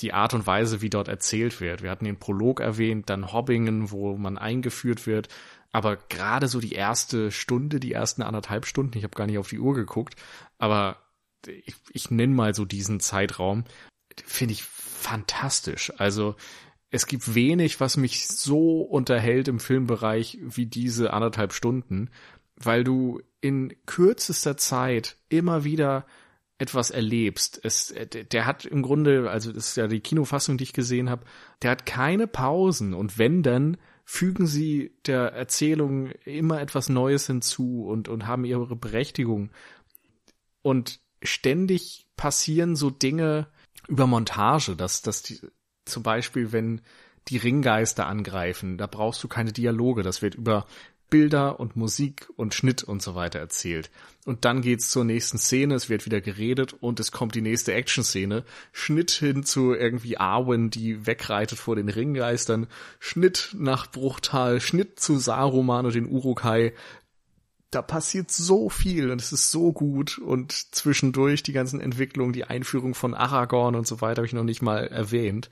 [0.00, 1.82] die Art und Weise, wie dort erzählt wird.
[1.82, 5.28] Wir hatten den Prolog erwähnt, dann Hobbingen, wo man eingeführt wird.
[5.72, 9.48] Aber gerade so die erste Stunde, die ersten anderthalb Stunden, ich habe gar nicht auf
[9.48, 10.16] die Uhr geguckt,
[10.58, 10.98] aber
[11.46, 13.64] ich, ich nenne mal so diesen Zeitraum,
[14.24, 15.92] finde ich fantastisch.
[15.98, 16.36] Also
[16.90, 22.10] es gibt wenig, was mich so unterhält im Filmbereich wie diese anderthalb Stunden,
[22.56, 26.06] weil du in kürzester Zeit immer wieder
[26.58, 27.60] etwas erlebst.
[27.62, 27.94] Es,
[28.32, 31.26] der hat im Grunde, also das ist ja die Kinofassung, die ich gesehen habe,
[31.62, 37.84] der hat keine Pausen und wenn dann fügen sie der Erzählung immer etwas Neues hinzu
[37.86, 39.50] und, und haben ihre Berechtigung.
[40.62, 43.48] Und ständig passieren so Dinge
[43.88, 45.40] über Montage, dass, dass die,
[45.84, 46.80] zum Beispiel, wenn
[47.28, 50.66] die Ringgeister angreifen, da brauchst du keine Dialoge, das wird über
[51.08, 53.90] Bilder und Musik und Schnitt und so weiter erzählt.
[54.24, 57.74] Und dann geht's zur nächsten Szene, es wird wieder geredet und es kommt die nächste
[57.74, 58.44] Action-Szene.
[58.72, 62.66] Schnitt hin zu irgendwie Arwen, die wegreitet vor den Ringgeistern.
[62.98, 66.72] Schnitt nach Bruchtal, Schnitt zu Saruman und den Urukai.
[67.70, 72.44] Da passiert so viel und es ist so gut und zwischendurch die ganzen Entwicklungen, die
[72.44, 75.50] Einführung von Aragorn und so weiter habe ich noch nicht mal erwähnt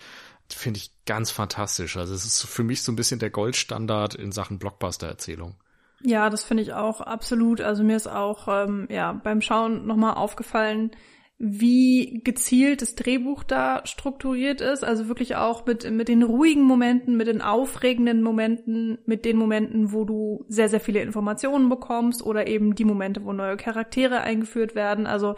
[0.48, 1.96] finde ich ganz fantastisch.
[1.96, 5.54] Also es ist für mich so ein bisschen der Goldstandard in Sachen Blockbuster-Erzählung.
[6.02, 7.60] Ja, das finde ich auch absolut.
[7.60, 10.90] Also mir ist auch ähm, ja beim Schauen nochmal aufgefallen,
[11.38, 14.84] wie gezielt das Drehbuch da strukturiert ist.
[14.84, 19.92] Also wirklich auch mit, mit den ruhigen Momenten, mit den aufregenden Momenten, mit den Momenten,
[19.92, 24.74] wo du sehr, sehr viele Informationen bekommst oder eben die Momente, wo neue Charaktere eingeführt
[24.74, 25.06] werden.
[25.06, 25.36] Also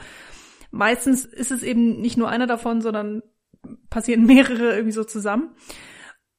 [0.71, 3.23] meistens ist es eben nicht nur einer davon, sondern
[3.91, 5.55] passieren mehrere irgendwie so zusammen.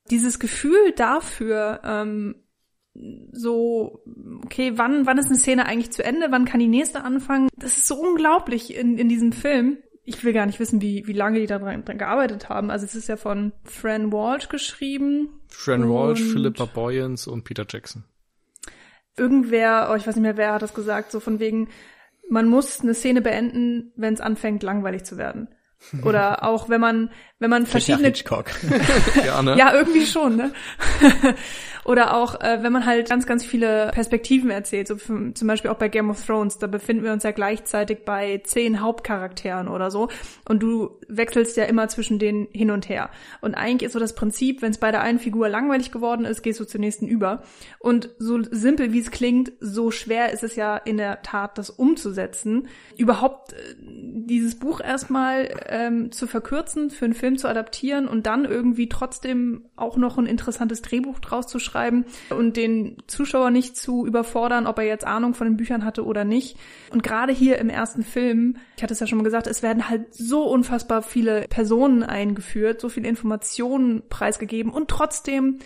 [0.09, 2.35] Dieses Gefühl dafür, ähm,
[3.31, 4.03] so,
[4.43, 7.49] okay, wann, wann ist eine Szene eigentlich zu Ende, wann kann die nächste anfangen?
[7.55, 9.77] Das ist so unglaublich in, in diesem Film.
[10.03, 12.71] Ich will gar nicht wissen, wie, wie lange die daran dran gearbeitet haben.
[12.71, 15.41] Also es ist ja von Fran Walsh geschrieben.
[15.49, 18.05] Fran Walsh, Philippa Boyens und Peter Jackson.
[19.17, 21.69] Irgendwer, oh, ich weiß nicht mehr, wer hat das gesagt, so von wegen,
[22.29, 25.49] man muss eine Szene beenden, wenn es anfängt, langweilig zu werden.
[26.03, 28.11] Oder auch wenn man, wenn man verschiedene.
[29.25, 29.57] ja, ne?
[29.57, 30.51] ja, irgendwie schon, ne?
[31.87, 35.71] Oder auch, äh, wenn man halt ganz, ganz viele Perspektiven erzählt, so für, zum Beispiel
[35.71, 39.89] auch bei Game of Thrones, da befinden wir uns ja gleichzeitig bei zehn Hauptcharakteren oder
[39.89, 40.09] so.
[40.49, 43.09] Und du wechselst ja immer zwischen denen hin und her.
[43.39, 46.41] Und eigentlich ist so das Prinzip, wenn es bei der einen Figur langweilig geworden ist,
[46.41, 47.41] gehst du zur nächsten über.
[47.79, 51.69] Und so simpel wie es klingt, so schwer ist es ja in der Tat, das
[51.69, 52.67] umzusetzen.
[52.97, 58.43] Überhaupt äh, dieses Buch erstmal ähm, zu verkürzen, für einen Film zu adaptieren und dann
[58.43, 63.77] irgendwie trotzdem auch noch ein interessantes Drehbuch draus zu schreiben schreiben und den Zuschauer nicht
[63.77, 66.57] zu überfordern, ob er jetzt Ahnung von den Büchern hatte oder nicht.
[66.91, 69.89] Und gerade hier im ersten Film, ich hatte es ja schon mal gesagt, es werden
[69.89, 75.59] halt so unfassbar viele Personen eingeführt, so viele Informationen preisgegeben und trotzdem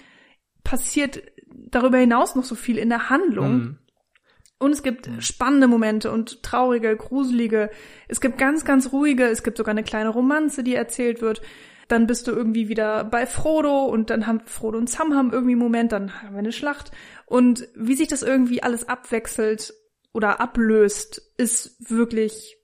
[0.63, 3.53] passiert darüber hinaus noch so viel in der Handlung.
[3.53, 3.77] Mhm.
[4.59, 7.71] Und es gibt spannende Momente und traurige, gruselige.
[8.07, 9.25] Es gibt ganz, ganz ruhige.
[9.25, 11.41] Es gibt sogar eine kleine Romanze, die erzählt wird
[11.91, 15.53] dann bist du irgendwie wieder bei Frodo und dann haben Frodo und Sam haben irgendwie
[15.53, 16.91] einen Moment, dann haben wir eine Schlacht.
[17.25, 19.73] Und wie sich das irgendwie alles abwechselt
[20.13, 22.57] oder ablöst, ist wirklich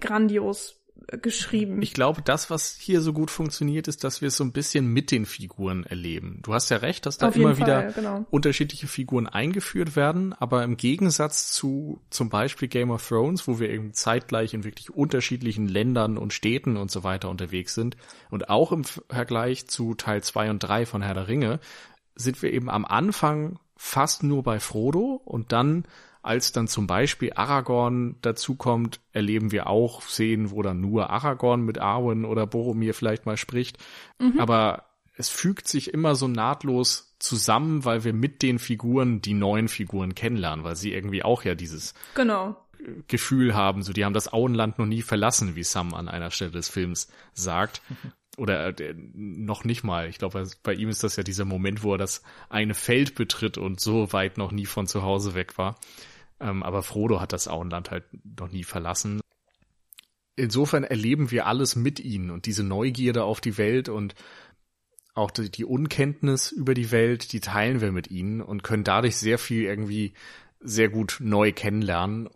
[0.00, 1.80] grandios geschrieben.
[1.82, 4.86] Ich glaube, das, was hier so gut funktioniert, ist, dass wir es so ein bisschen
[4.86, 6.40] mit den Figuren erleben.
[6.42, 8.26] Du hast ja recht, dass da Auf immer wieder genau.
[8.30, 13.70] unterschiedliche Figuren eingeführt werden, aber im Gegensatz zu zum Beispiel Game of Thrones, wo wir
[13.70, 17.96] eben zeitgleich in wirklich unterschiedlichen Ländern und Städten und so weiter unterwegs sind
[18.30, 21.60] und auch im Vergleich zu Teil zwei und drei von Herr der Ringe,
[22.16, 25.84] sind wir eben am Anfang fast nur bei Frodo und dann
[26.26, 31.78] als dann zum Beispiel Aragorn dazukommt, erleben wir auch Szenen, wo dann nur Aragorn mit
[31.78, 33.78] Arwen oder Boromir vielleicht mal spricht.
[34.18, 34.40] Mhm.
[34.40, 34.86] Aber
[35.16, 40.14] es fügt sich immer so nahtlos zusammen, weil wir mit den Figuren die neuen Figuren
[40.14, 42.56] kennenlernen, weil sie irgendwie auch ja dieses genau.
[43.08, 46.50] Gefühl haben, so die haben das Auenland noch nie verlassen, wie Sam an einer Stelle
[46.50, 47.82] des Films sagt.
[48.36, 50.08] Oder äh, noch nicht mal.
[50.08, 53.56] Ich glaube, bei ihm ist das ja dieser Moment, wo er das eine Feld betritt
[53.56, 55.76] und so weit noch nie von zu Hause weg war.
[56.40, 58.04] Ähm, aber Frodo hat das Auenland halt
[58.38, 59.20] noch nie verlassen.
[60.36, 64.14] Insofern erleben wir alles mit ihnen und diese Neugierde auf die Welt und
[65.14, 69.16] auch die, die Unkenntnis über die Welt, die teilen wir mit ihnen und können dadurch
[69.16, 70.12] sehr viel irgendwie
[70.60, 72.28] sehr gut neu kennenlernen.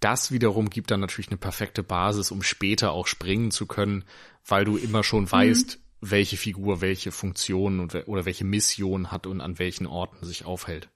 [0.00, 4.04] Das wiederum gibt dann natürlich eine perfekte Basis, um später auch springen zu können,
[4.46, 5.32] weil du immer schon mhm.
[5.32, 10.44] weißt, welche Figur welche Funktion und, oder welche Mission hat und an welchen Orten sich
[10.44, 10.90] aufhält.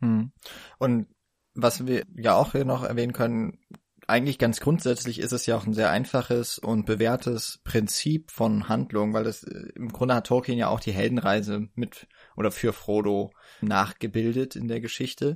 [0.00, 0.30] Hm.
[0.78, 1.08] Und
[1.54, 3.58] was wir ja auch hier noch erwähnen können,
[4.06, 9.14] eigentlich ganz grundsätzlich ist es ja auch ein sehr einfaches und bewährtes Prinzip von Handlung,
[9.14, 12.06] weil das äh, im Grunde hat Tolkien ja auch die Heldenreise mit
[12.36, 15.34] oder für Frodo nachgebildet in der Geschichte.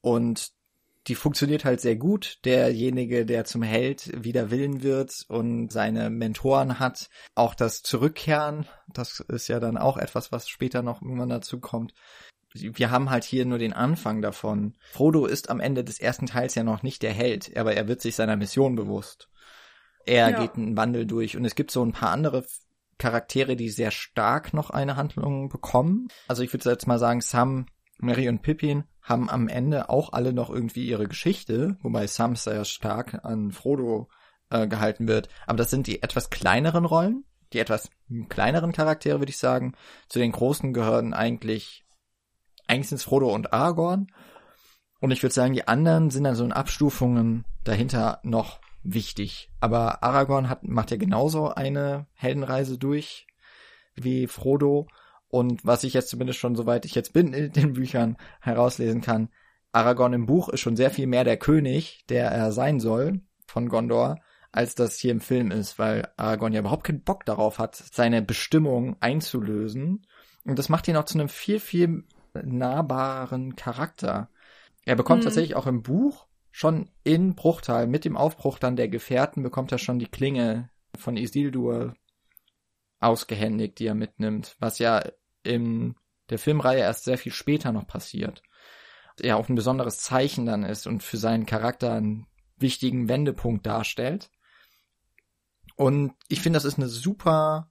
[0.00, 0.52] Und
[1.08, 2.38] die funktioniert halt sehr gut.
[2.44, 9.20] Derjenige, der zum Held wider Willen wird und seine Mentoren hat, auch das Zurückkehren, das
[9.20, 11.94] ist ja dann auch etwas, was später noch irgendwann dazu kommt.
[12.60, 14.74] Wir haben halt hier nur den Anfang davon.
[14.92, 18.00] Frodo ist am Ende des ersten Teils ja noch nicht der Held, aber er wird
[18.00, 19.28] sich seiner Mission bewusst.
[20.04, 20.40] Er ja.
[20.40, 22.44] geht einen Wandel durch und es gibt so ein paar andere
[22.98, 26.08] Charaktere, die sehr stark noch eine Handlung bekommen.
[26.28, 27.66] Also ich würde jetzt mal sagen, Sam,
[27.98, 32.64] Mary und Pippin haben am Ende auch alle noch irgendwie ihre Geschichte, wobei Sam sehr
[32.64, 34.08] stark an Frodo
[34.50, 35.28] äh, gehalten wird.
[35.46, 37.90] Aber das sind die etwas kleineren Rollen, die etwas
[38.28, 39.74] kleineren Charaktere, würde ich sagen.
[40.08, 41.85] Zu den großen gehören eigentlich,
[42.66, 44.08] eigentlich sind es Frodo und Aragorn.
[45.00, 49.50] Und ich würde sagen, die anderen sind dann so in Abstufungen dahinter noch wichtig.
[49.60, 53.26] Aber Aragorn hat, macht ja genauso eine Heldenreise durch
[53.94, 54.86] wie Frodo.
[55.28, 59.28] Und was ich jetzt zumindest schon, soweit ich jetzt bin in den Büchern herauslesen kann,
[59.72, 63.68] Aragorn im Buch ist schon sehr viel mehr der König, der er sein soll von
[63.68, 64.16] Gondor,
[64.52, 68.22] als das hier im Film ist, weil Aragorn ja überhaupt keinen Bock darauf hat, seine
[68.22, 70.06] Bestimmung einzulösen.
[70.44, 72.04] Und das macht ihn auch zu einem viel, viel
[72.44, 74.28] nahbaren Charakter.
[74.84, 75.24] Er bekommt mhm.
[75.24, 79.78] tatsächlich auch im Buch schon in Bruchtal mit dem Aufbruch dann der Gefährten bekommt er
[79.78, 81.94] schon die Klinge von Isildur
[82.98, 85.04] ausgehändigt, die er mitnimmt, was ja
[85.42, 85.96] in
[86.30, 88.42] der Filmreihe erst sehr viel später noch passiert.
[89.20, 92.26] Er auch ein besonderes Zeichen dann ist und für seinen Charakter einen
[92.56, 94.30] wichtigen Wendepunkt darstellt.
[95.76, 97.70] Und ich finde, das ist eine super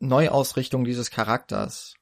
[0.00, 1.94] Neuausrichtung dieses Charakters.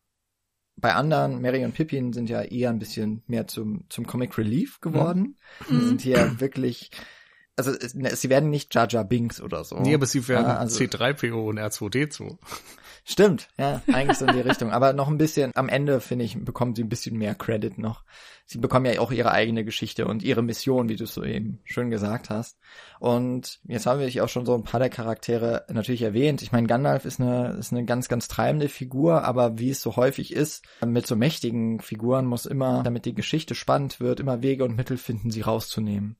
[0.80, 4.80] Bei anderen, Mary und Pippin sind ja eher ein bisschen mehr zum, zum Comic Relief
[4.80, 5.36] geworden.
[5.68, 5.88] Mhm.
[5.88, 6.90] sind hier wirklich
[7.58, 9.80] also sie werden nicht Jar Binks oder so.
[9.80, 12.38] Nee, aber sie werden also, C3PO und R2D2.
[13.10, 14.70] Stimmt, ja, eigentlich so in die Richtung.
[14.70, 18.04] Aber noch ein bisschen, am Ende, finde ich, bekommen sie ein bisschen mehr Credit noch.
[18.44, 21.58] Sie bekommen ja auch ihre eigene Geschichte und ihre Mission, wie du es so eben
[21.64, 22.58] schön gesagt hast.
[23.00, 26.42] Und jetzt haben wir auch schon so ein paar der Charaktere natürlich erwähnt.
[26.42, 29.96] Ich meine, Gandalf ist eine, ist eine ganz, ganz treibende Figur, aber wie es so
[29.96, 34.64] häufig ist, mit so mächtigen Figuren muss immer, damit die Geschichte spannend wird, immer Wege
[34.64, 36.18] und Mittel finden, sie rauszunehmen.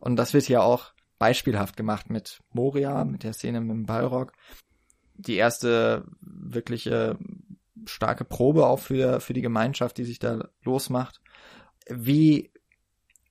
[0.00, 4.32] Und das wird hier auch beispielhaft gemacht mit Moria, mit der Szene mit dem Balrog.
[5.26, 7.18] Die erste wirkliche
[7.84, 11.20] starke Probe auch für, für die Gemeinschaft, die sich da losmacht.
[11.88, 12.50] Wie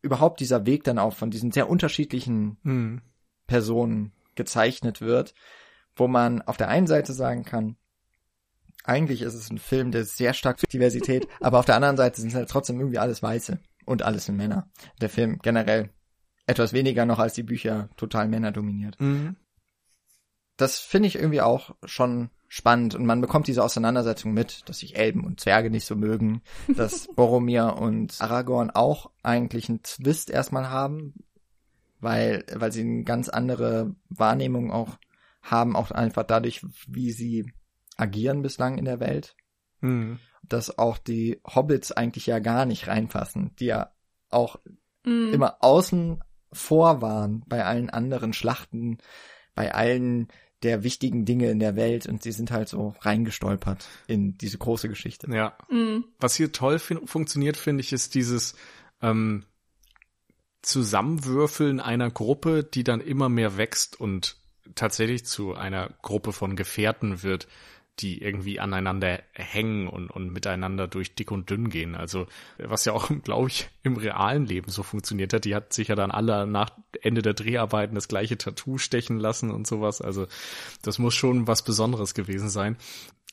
[0.02, 3.02] überhaupt dieser Weg dann auch von diesen sehr unterschiedlichen mhm.
[3.48, 5.34] Personen gezeichnet wird,
[5.96, 7.76] wo man auf der einen Seite sagen kann,
[8.86, 12.22] eigentlich ist es ein Film, der sehr stark für Diversität, aber auf der anderen Seite
[12.22, 14.70] sind es halt trotzdem irgendwie alles Weiße und alles sind Männer.
[15.02, 15.90] Der Film generell
[16.48, 19.00] etwas weniger noch als die Bücher total Männer dominiert.
[19.00, 19.36] Mhm.
[20.60, 24.98] Das finde ich irgendwie auch schon spannend und man bekommt diese Auseinandersetzung mit, dass sich
[24.98, 26.42] Elben und Zwerge nicht so mögen,
[26.76, 31.14] dass Boromir und Aragorn auch eigentlich einen Twist erstmal haben,
[32.02, 34.98] weil, weil sie eine ganz andere Wahrnehmung auch
[35.42, 37.54] haben, auch einfach dadurch, wie sie
[37.96, 39.38] agieren bislang in der Welt.
[39.80, 40.20] Mhm.
[40.44, 43.94] Dass auch die Hobbits eigentlich ja gar nicht reinpassen, die ja
[44.30, 44.58] auch
[45.06, 45.32] mhm.
[45.32, 46.22] immer außen
[46.52, 48.98] vor waren bei allen anderen Schlachten,
[49.56, 50.28] bei allen
[50.64, 54.90] der wichtigen Dinge in der Welt und sie sind halt so reingestolpert in diese große
[54.90, 55.32] Geschichte.
[55.34, 55.58] Ja.
[55.70, 56.06] Mhm.
[56.20, 58.56] Was hier toll funktioniert, finde ich, ist dieses
[59.02, 59.46] ähm,
[60.62, 64.38] Zusammenwürfeln einer Gruppe, die dann immer mehr wächst und
[64.76, 67.48] tatsächlich zu einer Gruppe von Gefährten wird,
[68.02, 71.96] die irgendwie aneinander hängen und, und miteinander durch dick und dünn gehen.
[71.96, 72.28] Also
[72.58, 75.46] was ja auch, glaube ich, im realen Leben so funktioniert hat.
[75.46, 76.72] Die hat sich ja dann alle nach
[77.02, 80.02] Ende der Dreharbeiten das gleiche Tattoo stechen lassen und sowas.
[80.02, 80.28] Also
[80.82, 82.78] das muss schon was Besonderes gewesen sein.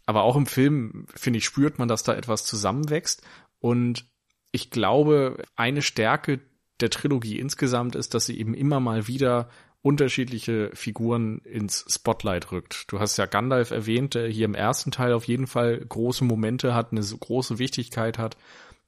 [0.05, 3.23] Aber auch im Film, finde ich, spürt man, dass da etwas zusammenwächst.
[3.59, 4.07] Und
[4.53, 6.41] ich glaube, eine Stärke
[6.81, 9.49] der Trilogie insgesamt ist, dass sie eben immer mal wieder
[9.87, 12.91] unterschiedliche Figuren ins Spotlight rückt.
[12.91, 16.75] Du hast ja Gandalf erwähnt, der hier im ersten Teil auf jeden Fall große Momente
[16.75, 18.37] hat, eine große Wichtigkeit hat.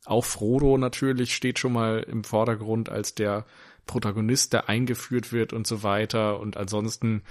[0.07, 3.47] Auch Frodo natürlich steht schon mal im Vordergrund als der
[3.87, 6.41] Protagonist, der eingeführt wird und so weiter.
[6.41, 7.23] Und ansonsten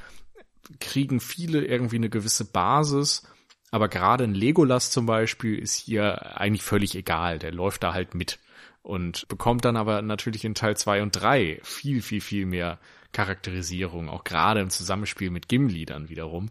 [0.80, 3.24] kriegen viele irgendwie eine gewisse Basis.
[3.70, 7.38] Aber gerade ein Legolas zum Beispiel ist hier eigentlich völlig egal.
[7.38, 8.40] Der läuft da halt mit
[8.82, 12.80] und bekommt dann aber natürlich in Teil zwei und drei viel, viel, viel mehr
[13.12, 16.50] Charakterisierung, auch gerade im Zusammenspiel mit Gimli dann wiederum,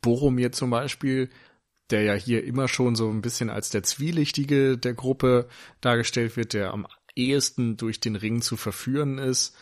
[0.00, 1.30] Boromir zum Beispiel,
[1.90, 5.48] der ja hier immer schon so ein bisschen als der Zwielichtige der Gruppe
[5.80, 9.56] dargestellt wird, der am ehesten durch den Ring zu verführen ist.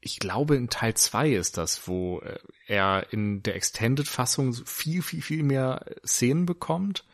[0.00, 5.22] Ich glaube, in Teil zwei ist das, wo äh, er in der Extended-Fassung viel, viel,
[5.22, 7.04] viel mehr Szenen bekommt.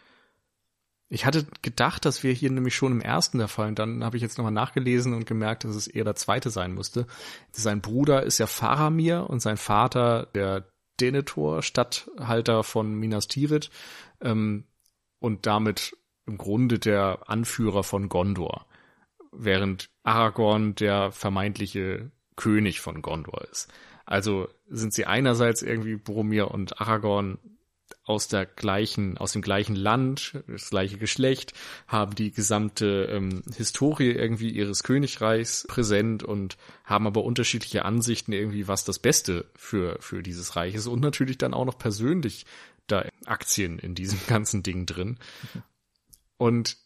[1.11, 4.17] Ich hatte gedacht, dass wir hier nämlich schon im ersten der Fall, und dann habe
[4.17, 7.07] ich jetzt nochmal nachgelesen und gemerkt, dass es eher der zweite sein musste.
[7.51, 10.69] Sein Bruder ist ja Faramir und sein Vater der
[11.01, 13.71] Denethor, Stadthalter von Minas Tirith
[14.21, 14.65] ähm,
[15.19, 18.67] und damit im Grunde der Anführer von Gondor,
[19.33, 23.69] während Aragorn der vermeintliche König von Gondor ist.
[24.05, 27.39] Also sind sie einerseits irgendwie Boromir und Aragorn
[28.09, 31.53] aus der gleichen, aus dem gleichen Land, das gleiche Geschlecht,
[31.87, 38.67] haben die gesamte ähm, Historie irgendwie ihres Königreichs präsent und haben aber unterschiedliche Ansichten irgendwie,
[38.67, 42.47] was das Beste für, für dieses Reich ist und natürlich dann auch noch persönlich
[42.87, 45.19] da Aktien in diesem ganzen Ding drin.
[46.39, 46.79] Und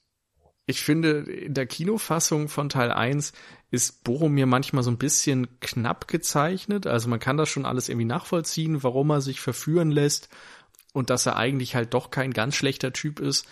[0.67, 3.33] ich finde, in der Kinofassung von Teil 1
[3.71, 6.87] ist Boromir manchmal so ein bisschen knapp gezeichnet.
[6.87, 10.29] Also man kann das schon alles irgendwie nachvollziehen, warum er sich verführen lässt
[10.93, 13.47] und dass er eigentlich halt doch kein ganz schlechter Typ ist.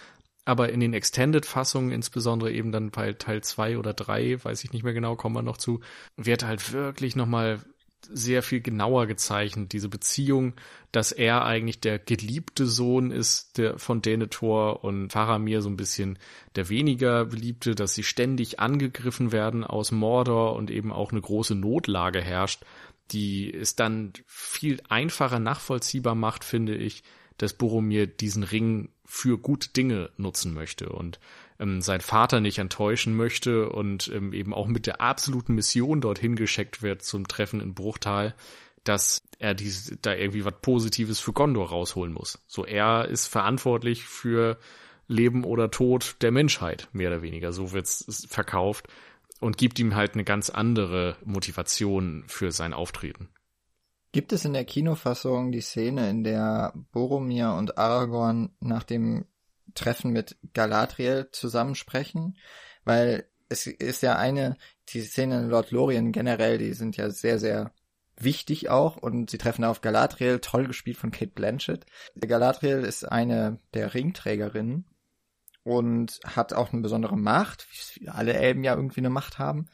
[0.44, 4.82] Aber in den Extended-Fassungen, insbesondere eben dann bei Teil 2 oder 3, weiß ich nicht
[4.82, 5.80] mehr genau, kommen wir noch zu,
[6.16, 7.60] wird halt wirklich nochmal
[8.08, 10.54] sehr viel genauer gezeichnet, diese Beziehung,
[10.92, 16.18] dass er eigentlich der geliebte Sohn ist der von Denethor und Faramir so ein bisschen
[16.56, 21.54] der weniger beliebte, dass sie ständig angegriffen werden aus Mordor und eben auch eine große
[21.54, 22.64] Notlage herrscht,
[23.10, 27.02] die es dann viel einfacher nachvollziehbar macht, finde ich,
[27.42, 31.18] dass Boromir diesen Ring für gute Dinge nutzen möchte und
[31.58, 36.36] ähm, sein Vater nicht enttäuschen möchte und ähm, eben auch mit der absoluten Mission dorthin
[36.36, 38.34] geschickt wird zum Treffen in Bruchtal,
[38.84, 42.38] dass er dies, da irgendwie was Positives für Gondor rausholen muss.
[42.46, 44.58] So er ist verantwortlich für
[45.08, 47.52] Leben oder Tod der Menschheit, mehr oder weniger.
[47.52, 48.86] So wird's verkauft
[49.40, 53.28] und gibt ihm halt eine ganz andere Motivation für sein Auftreten.
[54.12, 59.26] Gibt es in der Kinofassung die Szene, in der Boromir und Aragorn nach dem
[59.74, 62.36] Treffen mit Galadriel zusammensprechen?
[62.84, 64.56] Weil es ist ja eine,
[64.88, 67.72] die Szene in Lord Lorien generell, die sind ja sehr, sehr
[68.16, 71.86] wichtig auch und sie treffen auf Galadriel, toll gespielt von Kate Blanchett.
[72.16, 74.86] Galadriel ist eine der Ringträgerinnen
[75.62, 79.68] und hat auch eine besondere Macht, wie alle Elben ja irgendwie eine Macht haben.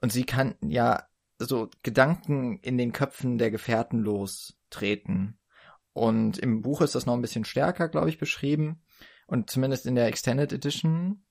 [0.00, 1.08] Und sie kann ja
[1.38, 5.38] so Gedanken in den Köpfen der Gefährten lostreten.
[5.92, 8.82] Und im Buch ist das noch ein bisschen stärker, glaube ich, beschrieben.
[9.26, 11.24] Und zumindest in der Extended Edition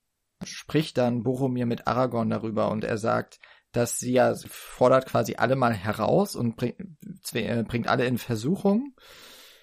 [0.44, 3.40] spricht dann Boromir mit Aragorn darüber und er sagt,
[3.72, 8.96] dass sie ja fordert quasi alle mal heraus und äh, bringt alle in Versuchung,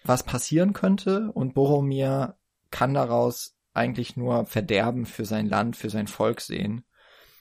[0.04, 1.30] was passieren könnte.
[1.32, 2.36] Und Boromir
[2.70, 6.84] kann daraus eigentlich nur Verderben für sein Land, für sein Volk sehen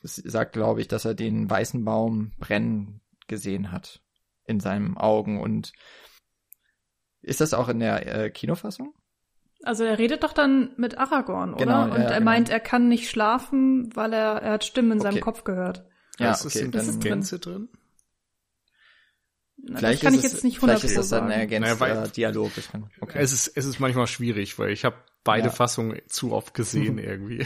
[0.03, 4.01] sagt, glaube ich, dass er den weißen Baum brennen gesehen hat
[4.45, 5.41] in seinen Augen.
[5.41, 5.73] Und
[7.21, 8.93] ist das auch in der äh, Kinofassung?
[9.63, 11.65] Also er redet doch dann mit Aragorn, oder?
[11.65, 12.25] Genau, Und ja, er genau.
[12.25, 15.11] meint, er kann nicht schlafen, weil er, er hat Stimmen in okay.
[15.11, 15.85] seinem Kopf gehört.
[16.19, 17.69] Ja, ist okay, das in Gänze drin?
[19.57, 22.51] Na, vielleicht kann ich jetzt nicht Vielleicht ist das dann ein ergänzter naja, Dialog.
[22.99, 23.19] Okay.
[23.19, 25.51] Es ist, es ist manchmal schwierig, weil ich habe beide ja.
[25.51, 27.45] Fassungen zu oft gesehen irgendwie.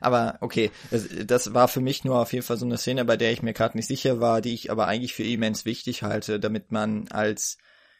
[0.00, 3.16] aber okay, das, das, war für mich nur auf jeden Fall so eine Szene, bei
[3.16, 6.40] der ich mir gerade nicht sicher war, die ich aber eigentlich für immens wichtig halte,
[6.40, 7.58] damit man als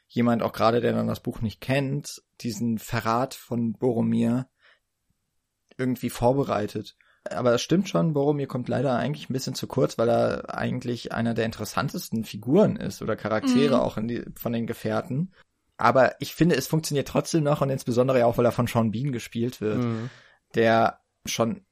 [0.08, 4.48] jemand, auch gerade der dann das Buch nicht kennt, diesen Verrat von Boromir
[5.78, 6.96] irgendwie vorbereitet.
[7.32, 11.12] Aber es stimmt schon, Boromir kommt leider eigentlich ein bisschen zu kurz, weil er eigentlich
[11.12, 13.80] einer der interessantesten Figuren ist oder Charaktere mhm.
[13.80, 15.32] auch die, von den Gefährten.
[15.76, 18.92] Aber ich finde, es funktioniert trotzdem noch und insbesondere ja auch, weil er von Sean
[18.92, 20.10] Bean gespielt wird, mhm.
[20.54, 21.66] der schon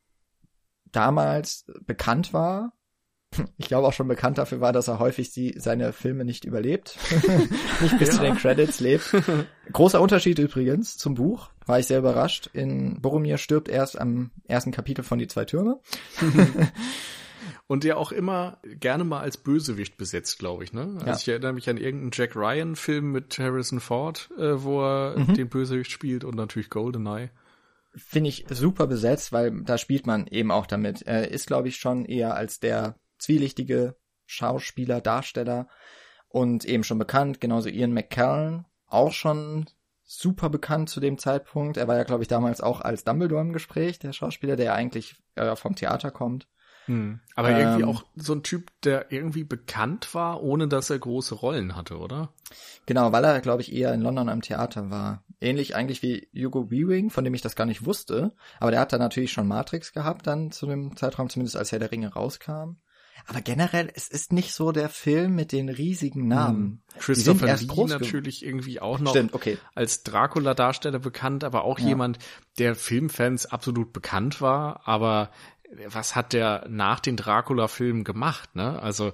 [0.92, 2.72] damals bekannt war.
[3.56, 6.98] Ich glaube auch schon bekannt dafür war, dass er häufig die, seine Filme nicht überlebt,
[7.80, 8.14] nicht bis ja.
[8.14, 9.14] zu den Credits lebt.
[9.72, 12.50] Großer Unterschied übrigens zum Buch, war ich sehr überrascht.
[12.52, 15.80] In Boromir stirbt erst am ersten Kapitel von Die zwei Türme.
[17.66, 20.74] Und der auch immer gerne mal als Bösewicht besetzt, glaube ich.
[20.74, 20.96] Ne?
[20.96, 21.16] Also ja.
[21.16, 25.34] ich erinnere mich an irgendeinen Jack Ryan-Film mit Harrison Ford, äh, wo er mhm.
[25.34, 27.30] den Bösewicht spielt und natürlich Goldeneye.
[27.96, 31.02] Finde ich super besetzt, weil da spielt man eben auch damit.
[31.02, 33.96] Er ist, glaube ich, schon eher als der zwielichtige
[34.26, 35.68] Schauspieler, Darsteller
[36.28, 39.66] und eben schon bekannt, genauso Ian McKellen, auch schon
[40.02, 41.76] super bekannt zu dem Zeitpunkt.
[41.76, 45.16] Er war ja, glaube ich, damals auch als Dumbledore im Gespräch, der Schauspieler, der eigentlich
[45.34, 46.46] äh, vom Theater kommt.
[46.86, 47.20] Hm.
[47.34, 51.34] Aber ähm, irgendwie auch so ein Typ, der irgendwie bekannt war, ohne dass er große
[51.34, 52.34] Rollen hatte, oder?
[52.86, 55.24] Genau, weil er, glaube ich, eher in London am Theater war.
[55.40, 58.32] Ähnlich eigentlich wie Hugo Weaving, von dem ich das gar nicht wusste.
[58.60, 61.78] Aber der hat da natürlich schon Matrix gehabt dann zu dem Zeitraum, zumindest als Herr
[61.78, 62.76] der Ringe rauskam.
[63.26, 66.82] Aber generell, es ist nicht so der Film mit den riesigen Namen.
[66.92, 67.00] Hm.
[67.00, 69.58] Christopher Lee natürlich irgendwie auch noch Stimmt, okay.
[69.74, 71.88] als Dracula-Darsteller bekannt, aber auch ja.
[71.88, 72.18] jemand,
[72.58, 75.30] der Filmfans absolut bekannt war, aber
[75.88, 78.80] was hat der nach den Dracula-Filmen gemacht, ne?
[78.80, 79.12] Also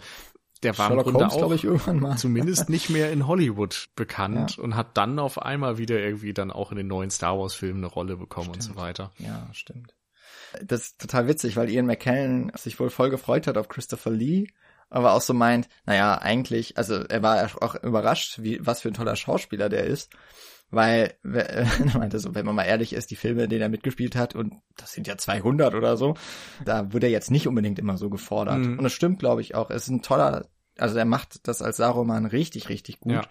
[0.62, 4.62] der war Sherlock im Grunde Holmes, auch zumindest nicht mehr in Hollywood bekannt ja.
[4.62, 7.78] und hat dann auf einmal wieder irgendwie dann auch in den neuen Star Wars Filmen
[7.78, 8.68] eine Rolle bekommen stimmt.
[8.68, 9.10] und so weiter.
[9.18, 9.94] Ja, stimmt.
[10.64, 14.48] Das ist total witzig, weil Ian McKellen sich wohl voll gefreut hat auf Christopher Lee,
[14.88, 18.94] aber auch so meint, naja, eigentlich, also er war auch überrascht, wie, was für ein
[18.94, 20.10] toller Schauspieler der ist
[20.70, 24.16] weil, er meinte so, wenn man mal ehrlich ist, die Filme, in denen er mitgespielt
[24.16, 26.14] hat, und das sind ja 200 oder so,
[26.64, 28.58] da wurde er jetzt nicht unbedingt immer so gefordert.
[28.58, 28.78] Mhm.
[28.78, 29.70] Und es stimmt, glaube ich, auch.
[29.70, 30.46] Es ist ein toller,
[30.78, 33.12] also er macht das als Saruman richtig, richtig gut.
[33.12, 33.22] Ja.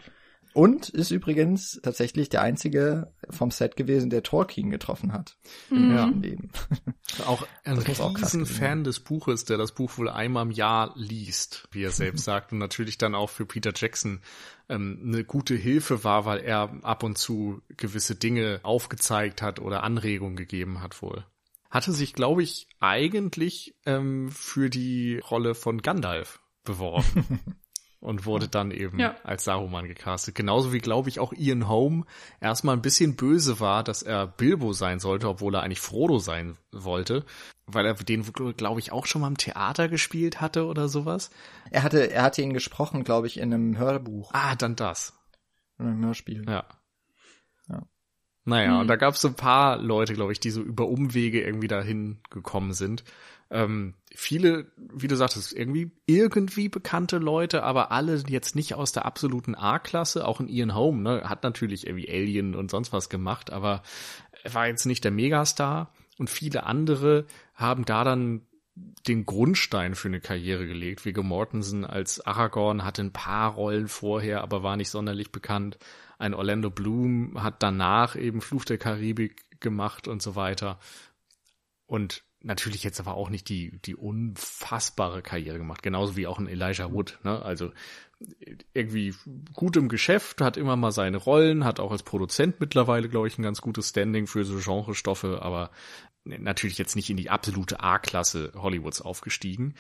[0.54, 5.38] Und ist übrigens tatsächlich der einzige vom Set gewesen, der Tolkien getroffen hat.
[5.70, 5.92] Mhm.
[5.92, 6.06] Ja.
[6.08, 6.50] Leben.
[7.26, 11.84] Auch ein riesen Fan des Buches, der das Buch wohl einmal im Jahr liest, wie
[11.84, 12.52] er selbst sagt.
[12.52, 14.22] Und natürlich dann auch für Peter Jackson
[14.70, 19.84] ähm, eine gute Hilfe war, weil er ab und zu gewisse Dinge aufgezeigt hat oder
[19.84, 21.26] Anregungen gegeben hat wohl.
[21.70, 27.40] Hatte sich, glaube ich, eigentlich ähm, für die Rolle von Gandalf beworben.
[28.02, 29.16] und wurde dann eben ja.
[29.24, 30.36] als Saruman gecastet.
[30.36, 32.06] Genauso wie, glaube ich, auch Ian Holm
[32.40, 36.58] erstmal ein bisschen böse war, dass er Bilbo sein sollte, obwohl er eigentlich Frodo sein
[36.72, 37.26] wollte,
[37.66, 38.24] weil er den,
[38.56, 41.30] glaube ich, auch schon mal im Theater gespielt hatte oder sowas.
[41.72, 44.32] Er hatte, er hatte ihn gesprochen, glaube ich, in einem Hörbuch.
[44.34, 45.14] Ah, dann das.
[45.78, 46.46] In einem Hörspiel.
[46.48, 46.66] Ja.
[47.68, 47.84] ja.
[48.46, 48.80] Naja, hm.
[48.80, 51.68] und da gab es so ein paar Leute, glaube ich, die so über Umwege irgendwie
[51.68, 53.04] dahin gekommen sind.
[53.52, 59.06] Ähm, viele, wie du sagtest, irgendwie irgendwie bekannte Leute, aber alle jetzt nicht aus der
[59.06, 60.28] absoluten A-Klasse.
[60.28, 63.82] Auch in Ian Home, ne, hat natürlich irgendwie Alien und sonst was gemacht, aber
[64.44, 65.94] er war jetzt nicht der Megastar.
[66.18, 68.42] Und viele andere haben da dann
[69.08, 71.06] den Grundstein für eine Karriere gelegt.
[71.06, 75.78] Viggo Mortensen als Aragorn hatte ein paar Rollen vorher, aber war nicht sonderlich bekannt.
[76.18, 80.80] Ein Orlando Bloom hat danach eben Fluch der Karibik gemacht und so weiter.
[81.86, 86.48] Und natürlich jetzt aber auch nicht die, die unfassbare Karriere gemacht, genauso wie auch ein
[86.48, 87.42] Elijah Wood, ne?
[87.42, 87.72] Also
[88.74, 89.14] irgendwie
[89.54, 93.38] gut im Geschäft, hat immer mal seine Rollen, hat auch als Produzent mittlerweile, glaube ich,
[93.38, 95.72] ein ganz gutes Standing für so Genrestoffe, aber
[96.26, 99.76] natürlich jetzt nicht in die absolute A-Klasse Hollywoods aufgestiegen.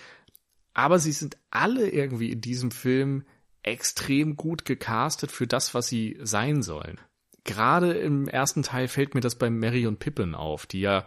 [0.73, 3.25] Aber sie sind alle irgendwie in diesem Film
[3.61, 6.99] extrem gut gecastet für das, was sie sein sollen.
[7.43, 11.05] Gerade im ersten Teil fällt mir das bei Mary und Pippin auf, die ja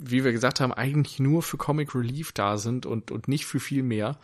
[0.00, 3.60] wie wir gesagt haben, eigentlich nur für Comic Relief da sind und, und nicht für
[3.60, 4.18] viel mehr.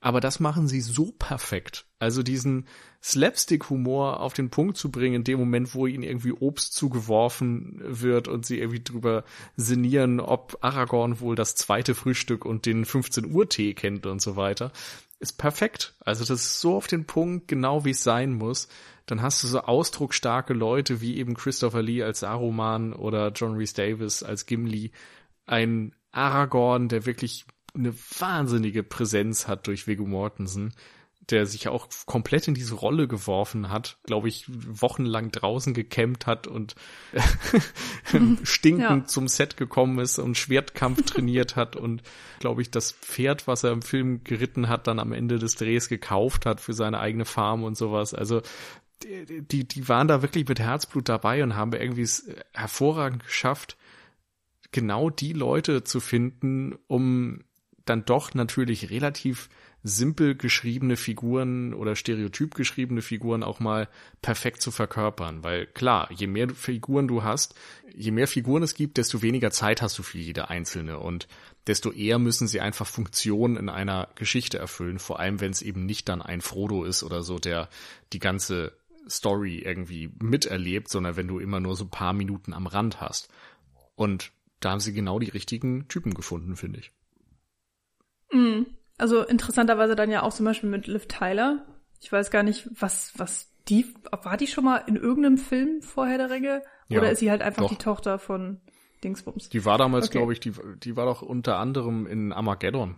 [0.00, 1.86] Aber das machen sie so perfekt.
[1.98, 2.66] Also diesen
[3.02, 8.28] Slapstick-Humor auf den Punkt zu bringen, in dem Moment, wo ihnen irgendwie Obst zugeworfen wird
[8.28, 9.24] und sie irgendwie drüber
[9.56, 14.36] sinnieren, ob Aragorn wohl das zweite Frühstück und den 15 Uhr Tee kennt und so
[14.36, 14.72] weiter,
[15.20, 15.94] ist perfekt.
[16.00, 18.68] Also das ist so auf den Punkt, genau wie es sein muss.
[19.06, 23.74] Dann hast du so ausdrucksstarke Leute wie eben Christopher Lee als Saruman oder John Rhys
[23.74, 24.92] Davis als Gimli,
[25.46, 27.44] ein Aragorn, der wirklich
[27.74, 30.72] eine wahnsinnige Präsenz hat durch Viggo Mortensen,
[31.30, 36.46] der sich auch komplett in diese Rolle geworfen hat, glaube ich, wochenlang draußen gekämmt hat
[36.46, 36.74] und
[38.42, 39.04] stinkend ja.
[39.06, 42.02] zum Set gekommen ist und Schwertkampf trainiert hat und,
[42.40, 45.88] glaube ich, das Pferd, was er im Film geritten hat, dann am Ende des Drehs
[45.88, 48.12] gekauft hat für seine eigene Farm und sowas.
[48.14, 48.42] Also
[49.02, 53.76] die, die waren da wirklich mit Herzblut dabei und haben irgendwie es hervorragend geschafft,
[54.72, 57.44] genau die Leute zu finden, um
[57.84, 59.48] dann doch natürlich relativ
[59.86, 63.88] simpel geschriebene Figuren oder stereotyp geschriebene Figuren auch mal
[64.22, 65.44] perfekt zu verkörpern.
[65.44, 67.54] Weil klar, je mehr Figuren du hast,
[67.94, 71.28] je mehr Figuren es gibt, desto weniger Zeit hast du für jede einzelne und
[71.66, 75.84] desto eher müssen sie einfach Funktionen in einer Geschichte erfüllen, vor allem wenn es eben
[75.84, 77.68] nicht dann ein Frodo ist oder so, der
[78.14, 78.72] die ganze
[79.08, 83.28] Story irgendwie miterlebt, sondern wenn du immer nur so ein paar Minuten am Rand hast.
[83.94, 86.92] Und da haben sie genau die richtigen Typen gefunden, finde ich.
[88.32, 88.66] Mhm.
[88.96, 91.66] Also interessanterweise dann ja auch zum Beispiel mit Liv Tyler.
[92.00, 96.18] Ich weiß gar nicht, was, was die, war die schon mal in irgendeinem Film vorher
[96.18, 96.62] der Ringe?
[96.90, 97.70] Oder ja, ist sie halt einfach doch.
[97.70, 98.60] die Tochter von
[99.02, 99.48] Dingsbums?
[99.48, 100.18] Die war damals, okay.
[100.18, 100.52] glaube ich, die,
[100.82, 102.96] die war doch unter anderem in Armageddon.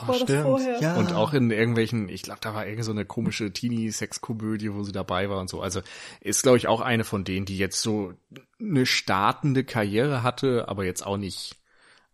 [0.00, 0.80] Ach, war Ach, das vorher?
[0.80, 0.96] Ja.
[0.96, 4.92] Und auch in irgendwelchen, ich glaube, da war irgend so eine komische Teenie-Sex-Komödie, wo sie
[4.92, 5.60] dabei war und so.
[5.60, 5.80] Also
[6.20, 8.14] ist, glaube ich, auch eine von denen, die jetzt so
[8.60, 11.56] eine startende Karriere hatte, aber jetzt auch nicht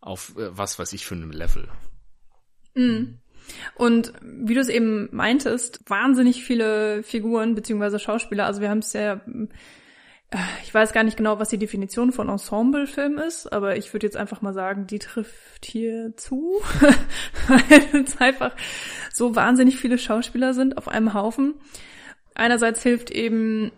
[0.01, 1.67] auf äh, was weiß ich für einem Level.
[2.75, 3.19] Mhm.
[3.75, 8.45] Und wie du es eben meintest, wahnsinnig viele Figuren beziehungsweise Schauspieler.
[8.45, 9.21] Also wir haben es ja,
[10.63, 14.17] ich weiß gar nicht genau, was die Definition von Ensemblefilm ist, aber ich würde jetzt
[14.17, 16.61] einfach mal sagen, die trifft hier zu,
[17.47, 18.55] weil es einfach
[19.13, 21.55] so wahnsinnig viele Schauspieler sind auf einem Haufen.
[22.33, 23.71] Einerseits hilft eben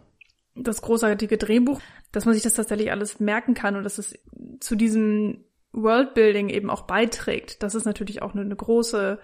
[0.55, 1.81] das großartige Drehbuch,
[2.11, 4.17] dass man sich das tatsächlich alles merken kann und dass es
[4.59, 5.43] zu diesem
[5.73, 7.61] Worldbuilding eben auch beiträgt.
[7.61, 9.19] Das ist natürlich auch eine, große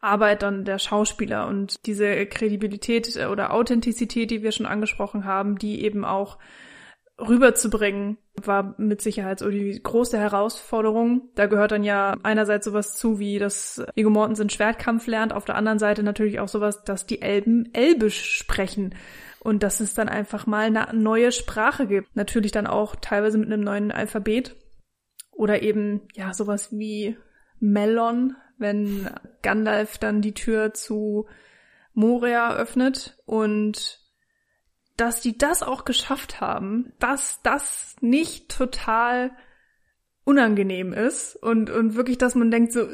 [0.00, 5.82] Arbeit dann der Schauspieler und diese Kredibilität oder Authentizität, die wir schon angesprochen haben, die
[5.84, 6.38] eben auch
[7.18, 11.30] rüberzubringen, war mit Sicherheit so die große Herausforderung.
[11.34, 15.56] Da gehört dann ja einerseits sowas zu, wie dass Viggo Mortensen Schwertkampf lernt, auf der
[15.56, 18.94] anderen Seite natürlich auch sowas, dass die Elben Elbisch sprechen
[19.40, 22.14] und dass es dann einfach mal eine neue Sprache gibt.
[22.14, 24.54] Natürlich dann auch teilweise mit einem neuen Alphabet
[25.32, 27.16] oder eben ja sowas wie
[27.60, 29.08] Melon, wenn
[29.42, 31.26] Gandalf dann die Tür zu
[31.94, 34.00] Moria öffnet und
[34.98, 39.30] dass die das auch geschafft haben, dass das nicht total
[40.28, 42.86] unangenehm ist und, und wirklich, dass man denkt so,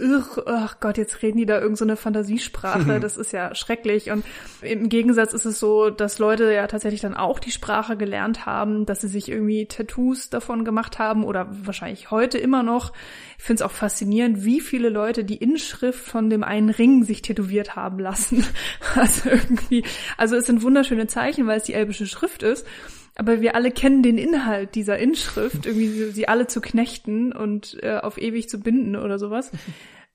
[0.47, 4.13] ach Gott, jetzt reden die da irgendeine so Fantasiesprache, das ist ja schrecklich.
[4.13, 4.25] Und
[4.63, 8.87] im Gegensatz ist es so, dass Leute ja tatsächlich dann auch die Sprache gelernt haben,
[8.87, 12.93] dass sie sich irgendwie Tattoos davon gemacht haben oder wahrscheinlich heute immer noch.
[13.37, 17.21] Ich finde es auch faszinierend, wie viele Leute die Inschrift von dem einen Ring sich
[17.21, 18.45] tätowiert haben lassen.
[18.95, 19.83] Also irgendwie,
[20.17, 22.65] also es sind wunderschöne Zeichen, weil es die elbische Schrift ist
[23.17, 27.99] aber wir alle kennen den Inhalt dieser Inschrift, irgendwie sie alle zu knechten und äh,
[27.99, 29.53] auf ewig zu binden oder sowas.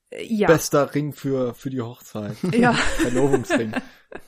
[0.10, 0.48] Äh, ja.
[0.48, 2.36] Bester Ring für, für die Hochzeit.
[2.54, 2.74] Ja.
[2.74, 3.72] Verlobungsring.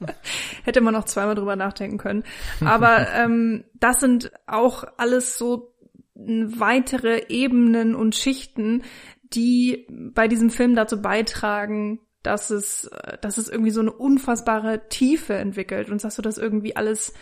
[0.64, 2.24] Hätte man noch zweimal drüber nachdenken können.
[2.64, 5.76] Aber ähm, das sind auch alles so
[6.16, 8.84] weitere Ebenen und Schichten,
[9.34, 12.90] die bei diesem Film dazu beitragen, dass es,
[13.22, 17.14] dass es irgendwie so eine unfassbare Tiefe entwickelt und dass du das irgendwie alles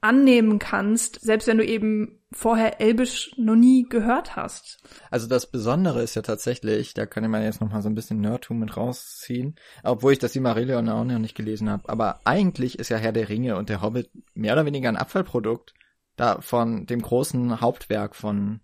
[0.00, 4.78] annehmen kannst, selbst wenn du eben vorher Elbisch noch nie gehört hast.
[5.10, 8.20] Also das Besondere ist ja tatsächlich, da kann man jetzt noch mal so ein bisschen
[8.20, 12.88] Nerdtum mit rausziehen, obwohl ich das Silmarillion auch noch nicht gelesen habe, aber eigentlich ist
[12.88, 15.74] ja Herr der Ringe und der Hobbit mehr oder weniger ein Abfallprodukt
[16.16, 18.60] da von dem großen Hauptwerk von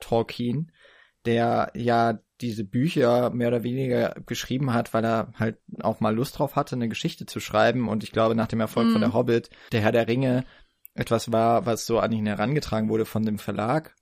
[0.00, 0.70] Tolkien,
[1.24, 6.38] der ja diese Bücher mehr oder weniger geschrieben hat, weil er halt auch mal Lust
[6.38, 7.88] drauf hatte, eine Geschichte zu schreiben.
[7.88, 8.92] Und ich glaube, nach dem Erfolg mm.
[8.92, 10.44] von der Hobbit, der Herr der Ringe,
[11.00, 13.94] etwas war, was so an ihn herangetragen wurde von dem Verlag.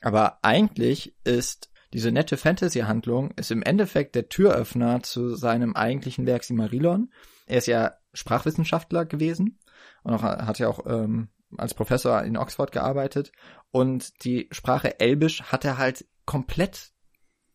[0.00, 6.44] Aber eigentlich ist diese nette Fantasy-Handlung ist im Endeffekt der Türöffner zu seinem eigentlichen Werk
[6.44, 7.12] Simarillion.
[7.46, 9.58] Er ist ja Sprachwissenschaftler gewesen
[10.02, 13.32] und auch, hat ja auch ähm, als Professor in Oxford gearbeitet
[13.72, 16.92] und die Sprache Elbisch hat er halt komplett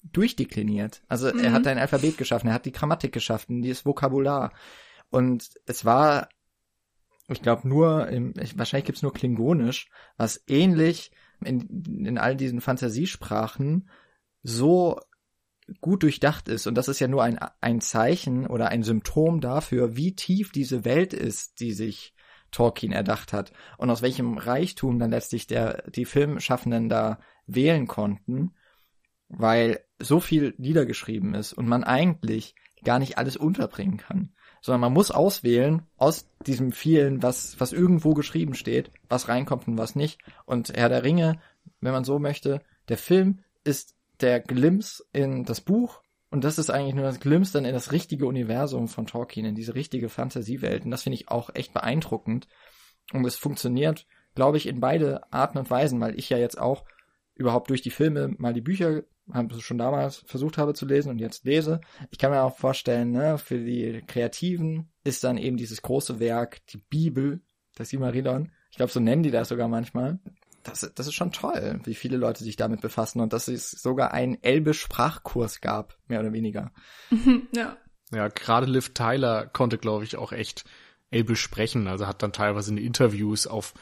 [0.03, 1.01] durchdekliniert.
[1.07, 1.39] Also mhm.
[1.39, 4.51] er hat ein Alphabet geschaffen, er hat die Grammatik geschaffen, dieses Vokabular.
[5.09, 6.29] Und es war
[7.27, 11.11] ich glaube nur, im, ich, wahrscheinlich gibt's nur Klingonisch, was ähnlich
[11.43, 13.89] in, in all diesen Fantasiesprachen
[14.43, 14.99] so
[15.81, 16.67] gut durchdacht ist.
[16.67, 20.85] Und das ist ja nur ein, ein Zeichen oder ein Symptom dafür, wie tief diese
[20.85, 22.13] Welt ist, die sich
[22.51, 23.51] Tolkien erdacht hat.
[23.77, 28.55] Und aus welchem Reichtum dann letztlich der, die Filmschaffenden da wählen konnten,
[29.27, 34.34] weil so viel niedergeschrieben ist und man eigentlich gar nicht alles unterbringen kann
[34.65, 39.77] sondern man muss auswählen aus diesem vielen, was, was irgendwo geschrieben steht, was reinkommt und
[39.77, 40.19] was nicht.
[40.47, 41.39] Und Herr der Ringe,
[41.81, 46.01] wenn man so möchte, der Film ist der Glimpse in das Buch
[46.31, 49.53] und das ist eigentlich nur das Glimpse dann in das richtige Universum von Tolkien, in
[49.53, 50.83] diese richtige Fantasiewelt.
[50.83, 52.47] Und das finde ich auch echt beeindruckend.
[53.13, 56.85] Und es funktioniert, glaube ich, in beide Arten und Weisen, weil ich ja jetzt auch
[57.35, 59.03] überhaupt durch die Filme mal die Bücher
[59.59, 61.81] schon damals versucht habe zu lesen und jetzt lese.
[62.11, 66.65] Ich kann mir auch vorstellen, ne, für die Kreativen ist dann eben dieses große Werk,
[66.67, 67.41] die Bibel,
[67.75, 68.51] das Silmarillion.
[68.71, 70.19] Ich glaube, so nennen die das sogar manchmal.
[70.63, 74.13] Das, das ist schon toll, wie viele Leute sich damit befassen und dass es sogar
[74.13, 76.71] einen Elbe-Sprachkurs gab, mehr oder weniger.
[77.55, 77.77] ja.
[78.11, 80.65] Ja, gerade Liv Tyler konnte, glaube ich, auch echt
[81.11, 81.87] Elbisch sprechen.
[81.87, 83.73] Also hat dann teilweise in Interviews auf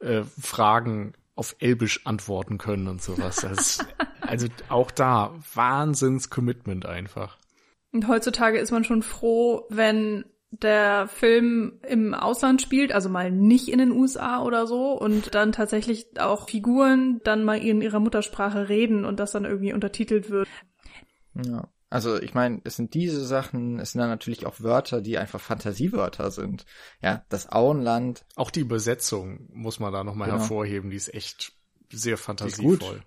[0.00, 3.36] äh, Fragen auf Elbisch antworten können und sowas.
[3.36, 3.78] Das,
[4.20, 7.38] also auch da Wahnsinns-Commitment einfach.
[7.92, 13.68] Und heutzutage ist man schon froh, wenn der Film im Ausland spielt, also mal nicht
[13.68, 18.68] in den USA oder so und dann tatsächlich auch Figuren dann mal in ihrer Muttersprache
[18.68, 20.48] reden und das dann irgendwie untertitelt wird.
[21.34, 21.68] Ja.
[21.92, 25.40] Also ich meine, es sind diese Sachen, es sind dann natürlich auch Wörter, die einfach
[25.40, 26.64] Fantasiewörter sind.
[27.02, 28.24] Ja, das Auenland.
[28.34, 30.40] Auch die Übersetzung muss man da nochmal genau.
[30.40, 31.52] hervorheben, die ist echt
[31.92, 33.02] sehr fantasievoll.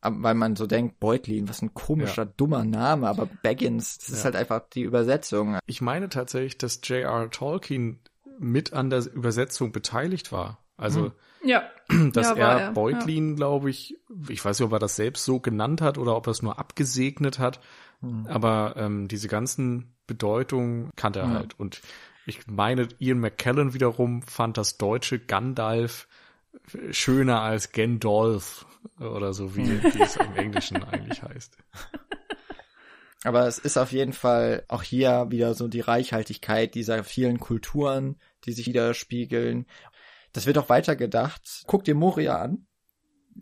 [0.00, 2.32] weil man so denkt, Beutlin, was ein komischer, ja.
[2.36, 4.14] dummer Name, aber Baggins, das ja.
[4.16, 5.60] ist halt einfach die Übersetzung.
[5.66, 7.30] Ich meine tatsächlich, dass J.R.
[7.30, 8.00] Tolkien
[8.40, 10.58] mit an der Übersetzung beteiligt war.
[10.76, 11.12] Also, hm.
[11.44, 11.62] ja.
[12.12, 13.34] dass ja, er, er Beutlin, ja.
[13.36, 13.96] glaube ich,
[14.28, 16.58] ich weiß nicht, ob er das selbst so genannt hat oder ob er es nur
[16.58, 17.60] abgesegnet hat,
[18.02, 18.26] hm.
[18.26, 21.34] aber ähm, diese ganzen Bedeutungen kannte er ja.
[21.34, 21.58] halt.
[21.58, 21.80] Und
[22.26, 26.08] ich meine, Ian McKellen wiederum fand das deutsche Gandalf
[26.90, 28.66] schöner als Gendolf
[29.00, 31.56] oder so, wie, wie es im Englischen eigentlich heißt.
[33.24, 38.18] Aber es ist auf jeden Fall auch hier wieder so die Reichhaltigkeit dieser vielen Kulturen,
[38.44, 39.66] die sich widerspiegeln.
[40.32, 41.62] Das wird auch weiter gedacht.
[41.66, 42.66] Guck dir Moria an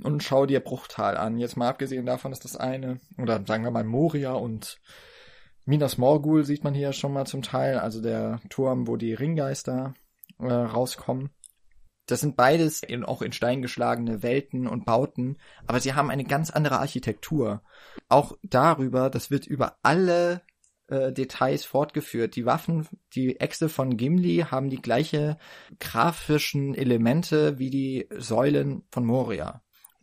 [0.02, 1.38] und schau dir Bruchtal an.
[1.38, 4.80] Jetzt mal abgesehen davon ist das eine, oder sagen wir mal Moria und
[5.66, 9.94] Minas Morgul sieht man hier schon mal zum Teil, also der Turm, wo die Ringgeister
[10.38, 11.30] äh, rauskommen.
[12.06, 15.36] Das sind beides in, auch in Stein geschlagene Welten und Bauten,
[15.66, 17.62] aber sie haben eine ganz andere Architektur.
[18.08, 20.42] Auch darüber, das wird über alle
[20.88, 22.34] äh, Details fortgeführt.
[22.34, 25.38] Die Waffen, die Äxte von Gimli haben die gleiche
[25.78, 29.62] grafischen Elemente wie die Säulen von Moria.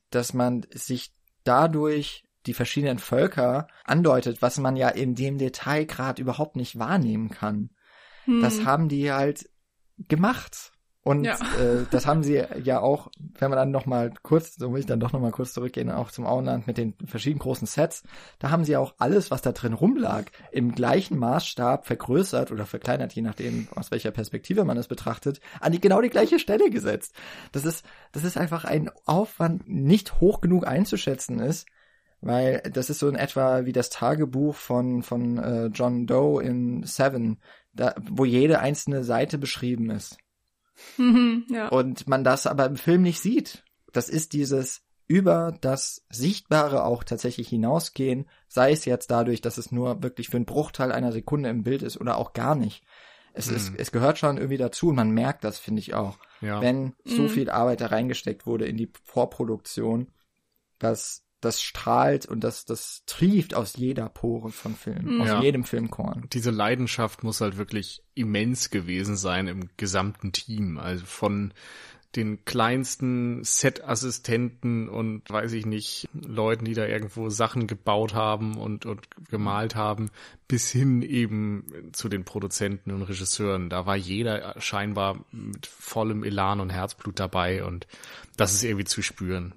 [0.10, 1.14] Dass man sich
[1.44, 7.30] dadurch die verschiedenen Völker andeutet, was man ja in dem Detail gerade überhaupt nicht wahrnehmen
[7.30, 7.70] kann.
[8.26, 8.42] Hm.
[8.42, 9.50] Das haben die halt
[10.08, 10.72] gemacht.
[11.08, 11.36] Und ja.
[11.36, 13.08] äh, das haben sie ja auch,
[13.40, 15.90] wenn man dann noch mal kurz, so will ich dann doch noch mal kurz zurückgehen,
[15.90, 18.04] auch zum Auenland mit den verschiedenen großen Sets,
[18.40, 23.14] da haben sie auch alles, was da drin rumlag, im gleichen Maßstab vergrößert oder verkleinert,
[23.14, 27.16] je nachdem, aus welcher Perspektive man es betrachtet, an die genau die gleiche Stelle gesetzt.
[27.54, 31.68] Das ist, das ist einfach ein Aufwand, nicht hoch genug einzuschätzen ist,
[32.20, 36.84] weil das ist so in etwa wie das Tagebuch von von äh, John Doe in
[36.84, 37.40] Seven,
[37.72, 40.18] da, wo jede einzelne Seite beschrieben ist.
[40.98, 41.70] Mhm, ja.
[41.70, 43.64] Und man das aber im Film nicht sieht.
[43.94, 49.72] Das ist dieses über das Sichtbare auch tatsächlich hinausgehen, sei es jetzt dadurch, dass es
[49.72, 52.84] nur wirklich für einen Bruchteil einer Sekunde im Bild ist oder auch gar nicht.
[53.34, 53.56] Es, mhm.
[53.56, 56.18] ist, es gehört schon irgendwie dazu und man merkt das, finde ich auch.
[56.42, 56.60] Ja.
[56.60, 57.30] Wenn so mhm.
[57.30, 60.12] viel Arbeit da reingesteckt wurde in die Vorproduktion,
[60.80, 65.38] dass das strahlt und das, das trieft aus jeder Pore von Film, ja.
[65.38, 66.26] aus jedem Filmkorn.
[66.34, 70.80] Diese Leidenschaft muss halt wirklich immens gewesen sein im gesamten Team.
[70.80, 71.54] Also von
[72.16, 78.88] den kleinsten Set-Assistenten und weiß ich nicht, Leuten, die da irgendwo Sachen gebaut haben und,
[78.88, 80.10] und gemalt haben,
[80.48, 83.70] bis hin eben zu den Produzenten und Regisseuren.
[83.70, 87.86] Da war jeder scheinbar mit vollem Elan und Herzblut dabei und
[88.36, 89.54] das ist irgendwie zu spüren.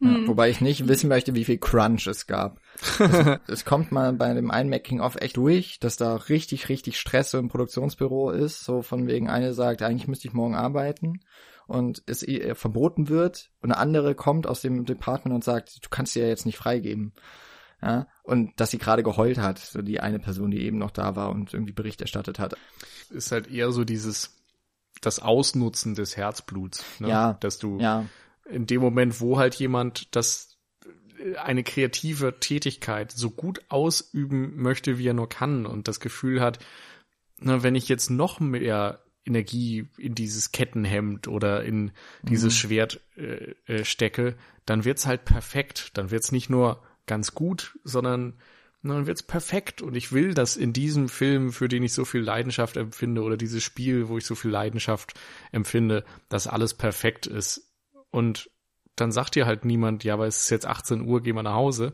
[0.00, 0.28] Ja, mhm.
[0.28, 2.60] wobei ich nicht wissen möchte, wie viel Crunch es gab.
[2.98, 7.30] es, es kommt mal bei dem einen Making-of echt durch, dass da richtig, richtig Stress
[7.30, 8.64] so im Produktionsbüro ist.
[8.64, 11.20] So von wegen, eine sagt, eigentlich müsste ich morgen arbeiten
[11.66, 15.88] und es ihr verboten wird und eine andere kommt aus dem Department und sagt, du
[15.90, 17.12] kannst sie ja jetzt nicht freigeben.
[17.82, 21.16] Ja, und dass sie gerade geheult hat, so die eine Person, die eben noch da
[21.16, 22.54] war und irgendwie Bericht erstattet hat.
[23.08, 24.36] Ist halt eher so dieses,
[25.00, 27.08] das Ausnutzen des Herzbluts, ne?
[27.08, 27.32] Ja.
[27.40, 28.04] Dass du ja
[28.50, 30.58] in dem Moment, wo halt jemand das
[31.18, 36.40] äh, eine kreative Tätigkeit so gut ausüben möchte, wie er nur kann und das Gefühl
[36.40, 36.58] hat,
[37.38, 42.58] na, wenn ich jetzt noch mehr Energie in dieses Kettenhemd oder in dieses mhm.
[42.58, 44.36] Schwert äh, äh, stecke,
[44.66, 45.96] dann wird's halt perfekt.
[45.96, 48.34] Dann wird's nicht nur ganz gut, sondern
[48.82, 49.82] dann wird's perfekt.
[49.82, 53.36] Und ich will, dass in diesem Film, für den ich so viel Leidenschaft empfinde, oder
[53.36, 55.14] dieses Spiel, wo ich so viel Leidenschaft
[55.52, 57.69] empfinde, dass alles perfekt ist
[58.10, 58.50] und
[58.96, 61.54] dann sagt dir halt niemand, ja, aber es ist jetzt 18 Uhr, geh mal nach
[61.54, 61.92] Hause,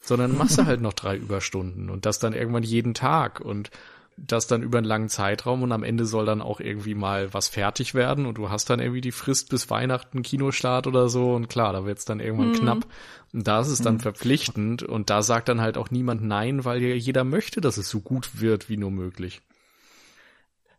[0.00, 3.70] sondern machst du halt noch drei Überstunden und das dann irgendwann jeden Tag und
[4.16, 7.48] das dann über einen langen Zeitraum und am Ende soll dann auch irgendwie mal was
[7.48, 11.48] fertig werden und du hast dann irgendwie die Frist bis Weihnachten Kinostart oder so und
[11.48, 12.54] klar, da wird's dann irgendwann mhm.
[12.54, 12.86] knapp
[13.32, 14.00] und da ist es dann mhm.
[14.00, 17.88] verpflichtend und da sagt dann halt auch niemand nein, weil ja jeder möchte, dass es
[17.88, 19.40] so gut wird wie nur möglich.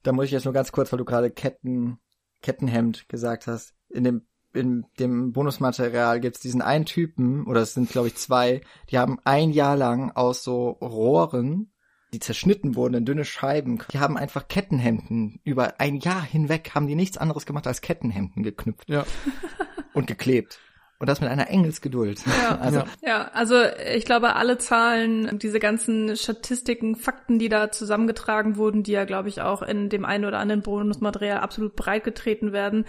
[0.04, 2.00] Da muss ich jetzt nur ganz kurz, weil du gerade Ketten,
[2.42, 3.74] Kettenhemd gesagt hast.
[3.90, 4.22] In dem
[4.54, 9.20] in dem Bonusmaterial gibt's diesen einen Typen, oder es sind glaube ich zwei, die haben
[9.24, 11.72] ein Jahr lang aus so Rohren,
[12.14, 16.88] die zerschnitten wurden in dünne Scheiben, die haben einfach Kettenhemden über ein Jahr hinweg, haben
[16.88, 19.06] die nichts anderes gemacht als Kettenhemden geknüpft ja.
[19.94, 20.60] und geklebt.
[21.02, 22.22] Und das mit einer Engelsgeduld.
[22.26, 23.56] Ja, also, ja, also
[23.96, 29.30] ich glaube, alle Zahlen, diese ganzen Statistiken, Fakten, die da zusammengetragen wurden, die ja, glaube
[29.30, 32.86] ich, auch in dem einen oder anderen Bonusmaterial absolut breitgetreten werden,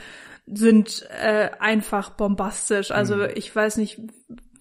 [0.53, 2.91] sind äh, einfach bombastisch.
[2.91, 3.29] Also mhm.
[3.35, 4.01] ich weiß nicht,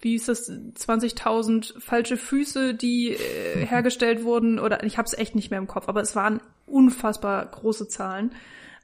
[0.01, 5.35] wie ist das, 20.000 falsche Füße, die äh, hergestellt wurden, oder ich habe es echt
[5.35, 8.31] nicht mehr im Kopf, aber es waren unfassbar große Zahlen.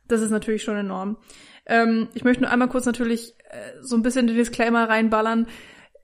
[0.07, 1.17] Das ist natürlich schon enorm.
[1.65, 5.47] Ähm, ich möchte nur einmal kurz natürlich äh, so ein bisschen den Disclaimer reinballern.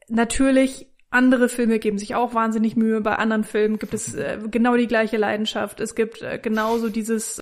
[0.07, 3.01] natürlich andere Filme geben sich auch wahnsinnig Mühe.
[3.01, 5.81] Bei anderen Filmen gibt es äh, genau die gleiche Leidenschaft.
[5.81, 7.41] Es gibt äh, genauso dieses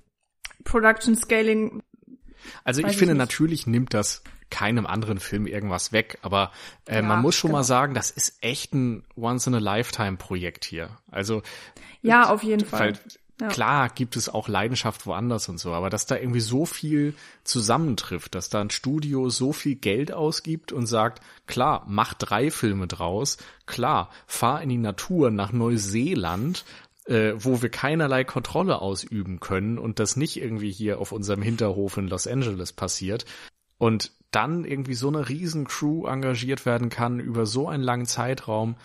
[0.63, 1.81] Production Scaling.
[2.63, 3.19] Also ich finde, nicht.
[3.19, 6.51] natürlich nimmt das keinem anderen Film irgendwas weg, aber
[6.85, 7.59] äh, ja, man muss schon genau.
[7.59, 10.89] mal sagen, das ist echt ein Once-in-a-Lifetime-Projekt hier.
[11.11, 11.43] Also
[12.01, 12.93] ja, auf jeden Fall.
[13.41, 13.47] Ja.
[13.47, 17.13] Klar gibt es auch Leidenschaft woanders und so, aber dass da irgendwie so viel
[17.45, 22.87] zusammentrifft, dass da ein Studio so viel Geld ausgibt und sagt, klar, mach drei Filme
[22.87, 26.65] draus, klar, fahr in die Natur nach Neuseeland,
[27.09, 31.97] äh, wo wir keinerlei Kontrolle ausüben können und das nicht irgendwie hier auf unserem Hinterhof
[31.97, 33.25] in Los Angeles passiert.
[33.77, 38.75] Und dann irgendwie so eine riesen Crew engagiert werden kann über so einen langen Zeitraum,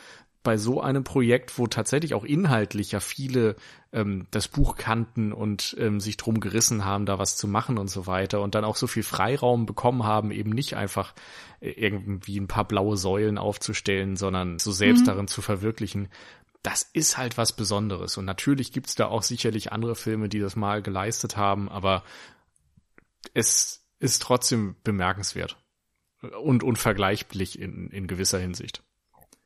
[0.43, 3.57] bei so einem Projekt, wo tatsächlich auch inhaltlich ja viele
[3.93, 7.89] ähm, das Buch kannten und ähm, sich drum gerissen haben, da was zu machen und
[7.89, 11.15] so weiter und dann auch so viel Freiraum bekommen haben, eben nicht einfach
[11.61, 15.07] äh, irgendwie ein paar blaue Säulen aufzustellen, sondern so selbst mhm.
[15.07, 16.09] darin zu verwirklichen.
[16.65, 18.17] Das ist halt was Besonderes.
[18.17, 22.03] Und natürlich gibt's da auch sicherlich andere Filme, die das mal geleistet haben, aber
[23.35, 25.57] es ist trotzdem bemerkenswert
[26.43, 28.83] und unvergleichlich in, in gewisser Hinsicht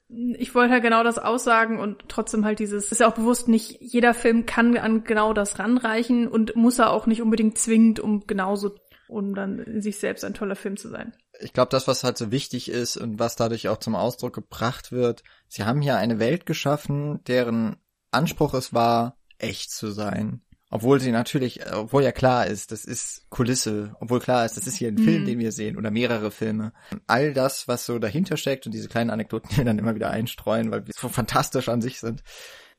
[0.08, 3.78] ich wollte halt genau das aussagen und trotzdem halt dieses, ist ja auch bewusst, nicht
[3.80, 8.26] jeder Film kann an genau das ranreichen und muss er auch nicht unbedingt zwingend, um
[8.26, 8.74] genauso,
[9.08, 11.14] um dann in sich selbst ein toller Film zu sein.
[11.40, 14.92] Ich glaube, das, was halt so wichtig ist und was dadurch auch zum Ausdruck gebracht
[14.92, 17.76] wird, sie haben hier eine Welt geschaffen, deren
[18.10, 20.42] Anspruch es war, echt zu sein.
[20.70, 24.76] Obwohl sie natürlich, obwohl ja klar ist, das ist Kulisse, obwohl klar ist, das ist
[24.76, 25.04] hier ein mhm.
[25.04, 26.72] Film, den wir sehen oder mehrere Filme.
[27.06, 30.10] All das, was so dahinter steckt und diese kleinen Anekdoten, die wir dann immer wieder
[30.10, 32.22] einstreuen, weil wir so fantastisch an sich sind,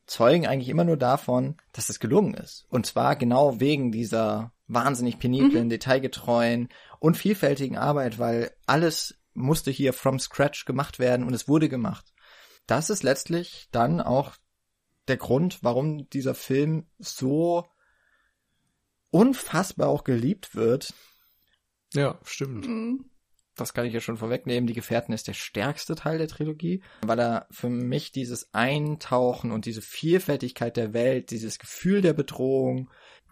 [0.05, 2.65] zeugen eigentlich immer nur davon, dass es gelungen ist.
[2.69, 5.69] Und zwar genau wegen dieser wahnsinnig peniblen, mhm.
[5.69, 6.69] detailgetreuen
[6.99, 12.13] und vielfältigen Arbeit, weil alles musste hier from scratch gemacht werden und es wurde gemacht.
[12.67, 14.35] Das ist letztlich dann auch
[15.07, 17.65] der Grund, warum dieser Film so
[19.09, 20.93] unfassbar auch geliebt wird.
[21.93, 22.67] Ja, stimmt.
[22.67, 23.09] Mhm.
[23.55, 24.67] Das kann ich ja schon vorwegnehmen.
[24.67, 29.65] Die Gefährten ist der stärkste Teil der Trilogie, weil er für mich dieses Eintauchen und
[29.65, 32.89] diese Vielfältigkeit der Welt, dieses Gefühl der Bedrohung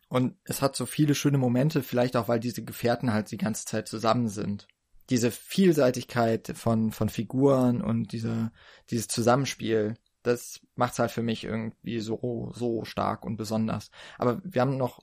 [0.09, 3.65] und es hat so viele schöne Momente, vielleicht auch, weil diese Gefährten halt die ganze
[3.65, 4.67] Zeit zusammen sind.
[5.09, 8.51] Diese Vielseitigkeit von, von Figuren und diese,
[8.89, 13.89] dieses Zusammenspiel, das macht's halt für mich irgendwie so, so stark und besonders.
[14.17, 15.01] Aber wir haben noch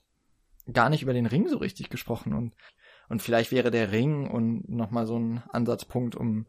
[0.71, 2.55] gar nicht über den Ring so richtig gesprochen und
[3.07, 6.47] und vielleicht wäre der Ring und nochmal so ein Ansatzpunkt, um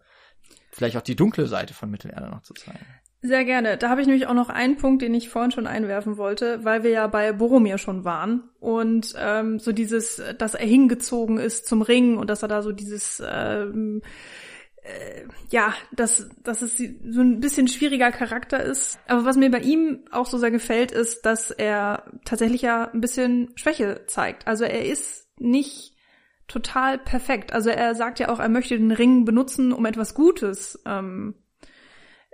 [0.70, 2.87] vielleicht auch die dunkle Seite von Mittelerde noch zu zeigen.
[3.22, 3.76] Sehr gerne.
[3.76, 6.84] Da habe ich nämlich auch noch einen Punkt, den ich vorhin schon einwerfen wollte, weil
[6.84, 11.82] wir ja bei Boromir schon waren und ähm, so dieses, dass er hingezogen ist zum
[11.82, 14.02] Ring und dass er da so dieses ähm,
[14.86, 18.98] äh, ja, dass, dass es so ein bisschen schwieriger Charakter ist.
[19.09, 23.01] Aber was mir bei ihm auch so sehr gefällt, ist, dass er tatsächlich ja ein
[23.01, 24.47] bisschen Schwäche zeigt.
[24.47, 25.94] Also er ist nicht
[26.48, 27.52] total perfekt.
[27.52, 31.34] Also er sagt ja auch, er möchte den Ring benutzen, um etwas Gutes ähm,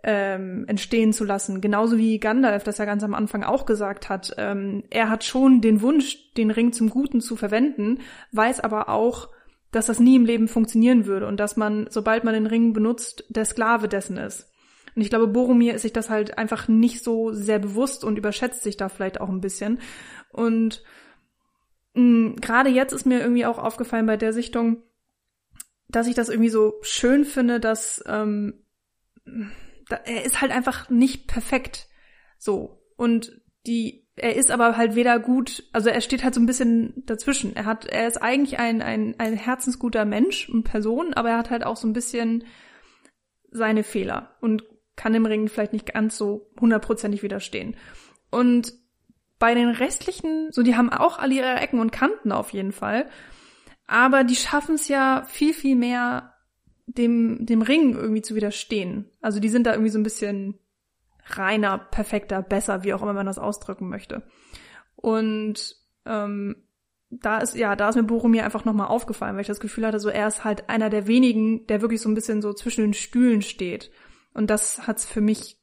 [0.02, 1.60] ähm, entstehen zu lassen.
[1.60, 4.34] Genauso wie Gandalf das ja ganz am Anfang auch gesagt hat.
[4.36, 7.98] Ähm, er hat schon den Wunsch, den Ring zum Guten zu verwenden,
[8.32, 9.28] weiß aber auch,
[9.70, 13.24] dass das nie im Leben funktionieren würde und dass man, sobald man den Ring benutzt,
[13.28, 14.50] der Sklave dessen ist.
[14.94, 18.62] Und ich glaube, Boromir ist sich das halt einfach nicht so sehr bewusst und überschätzt
[18.62, 19.78] sich da vielleicht auch ein bisschen.
[20.30, 20.82] Und
[21.94, 24.82] mm, gerade jetzt ist mir irgendwie auch aufgefallen bei der Sichtung,
[25.88, 28.64] dass ich das irgendwie so schön finde, dass ähm,
[29.90, 31.88] er ist halt einfach nicht perfekt.
[32.38, 32.82] So.
[32.96, 37.02] Und die er ist aber halt weder gut, also er steht halt so ein bisschen
[37.06, 37.56] dazwischen.
[37.56, 41.50] Er hat, er ist eigentlich ein, ein, ein herzensguter Mensch und Person, aber er hat
[41.50, 42.44] halt auch so ein bisschen
[43.50, 44.64] seine Fehler und
[44.96, 47.76] kann dem Ring vielleicht nicht ganz so hundertprozentig widerstehen.
[48.30, 48.74] Und
[49.38, 53.08] bei den restlichen, so die haben auch alle ihre Ecken und Kanten auf jeden Fall,
[53.86, 56.31] aber die schaffen es ja viel, viel mehr
[56.96, 59.10] dem, dem Ring irgendwie zu widerstehen.
[59.20, 60.58] Also die sind da irgendwie so ein bisschen
[61.26, 64.22] reiner, perfekter, besser, wie auch immer man das ausdrücken möchte.
[64.96, 66.56] Und ähm,
[67.10, 70.00] da ist, ja, da ist mir Boromir einfach nochmal aufgefallen, weil ich das Gefühl hatte,
[70.00, 72.94] so er ist halt einer der wenigen, der wirklich so ein bisschen so zwischen den
[72.94, 73.90] Stühlen steht.
[74.32, 75.60] Und das hat's für mich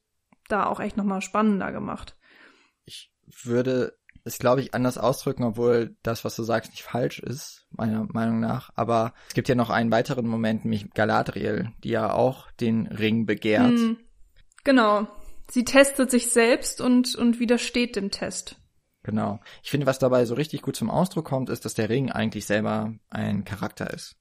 [0.47, 2.15] da auch echt nochmal spannender gemacht.
[2.85, 3.98] Ich würde
[4.29, 8.39] es, glaube ich, anders ausdrücken, obwohl das, was du sagst, nicht falsch ist, meiner Meinung
[8.39, 8.69] nach.
[8.75, 13.25] Aber es gibt ja noch einen weiteren Moment, nämlich Galadriel, die ja auch den Ring
[13.25, 13.71] begehrt.
[13.71, 13.97] Mm,
[14.63, 15.07] genau.
[15.49, 18.57] Sie testet sich selbst und, und widersteht dem Test.
[19.01, 19.39] Genau.
[19.63, 22.45] Ich finde, was dabei so richtig gut zum Ausdruck kommt, ist, dass der Ring eigentlich
[22.45, 24.15] selber ein Charakter ist.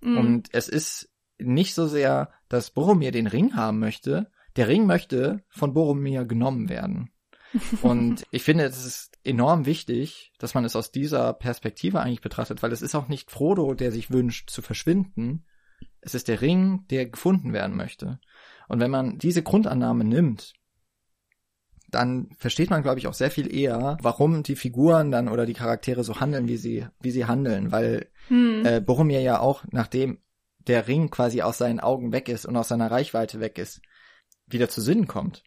[0.00, 0.16] Mm.
[0.16, 4.30] Und es ist nicht so sehr, dass Boromir den Ring haben möchte.
[4.56, 7.10] Der Ring möchte von Boromir genommen werden.
[7.82, 12.62] Und ich finde, es ist enorm wichtig, dass man es aus dieser Perspektive eigentlich betrachtet,
[12.62, 15.44] weil es ist auch nicht Frodo, der sich wünscht zu verschwinden.
[16.00, 18.18] Es ist der Ring, der gefunden werden möchte.
[18.68, 20.54] Und wenn man diese Grundannahme nimmt,
[21.88, 25.52] dann versteht man, glaube ich, auch sehr viel eher, warum die Figuren dann oder die
[25.52, 28.64] Charaktere so handeln, wie sie, wie sie handeln, weil hm.
[28.64, 30.18] äh, Boromir ja auch, nachdem
[30.66, 33.82] der Ring quasi aus seinen Augen weg ist und aus seiner Reichweite weg ist,
[34.46, 35.44] wieder zu Sinnen kommt.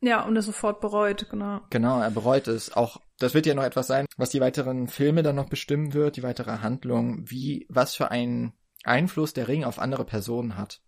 [0.00, 1.60] Ja, und er sofort bereut, genau.
[1.70, 2.76] Genau, er bereut es.
[2.76, 6.16] Auch das wird ja noch etwas sein, was die weiteren Filme dann noch bestimmen wird,
[6.16, 8.52] die weitere Handlung, wie, was für einen
[8.84, 10.80] Einfluss der Ring auf andere Personen hat.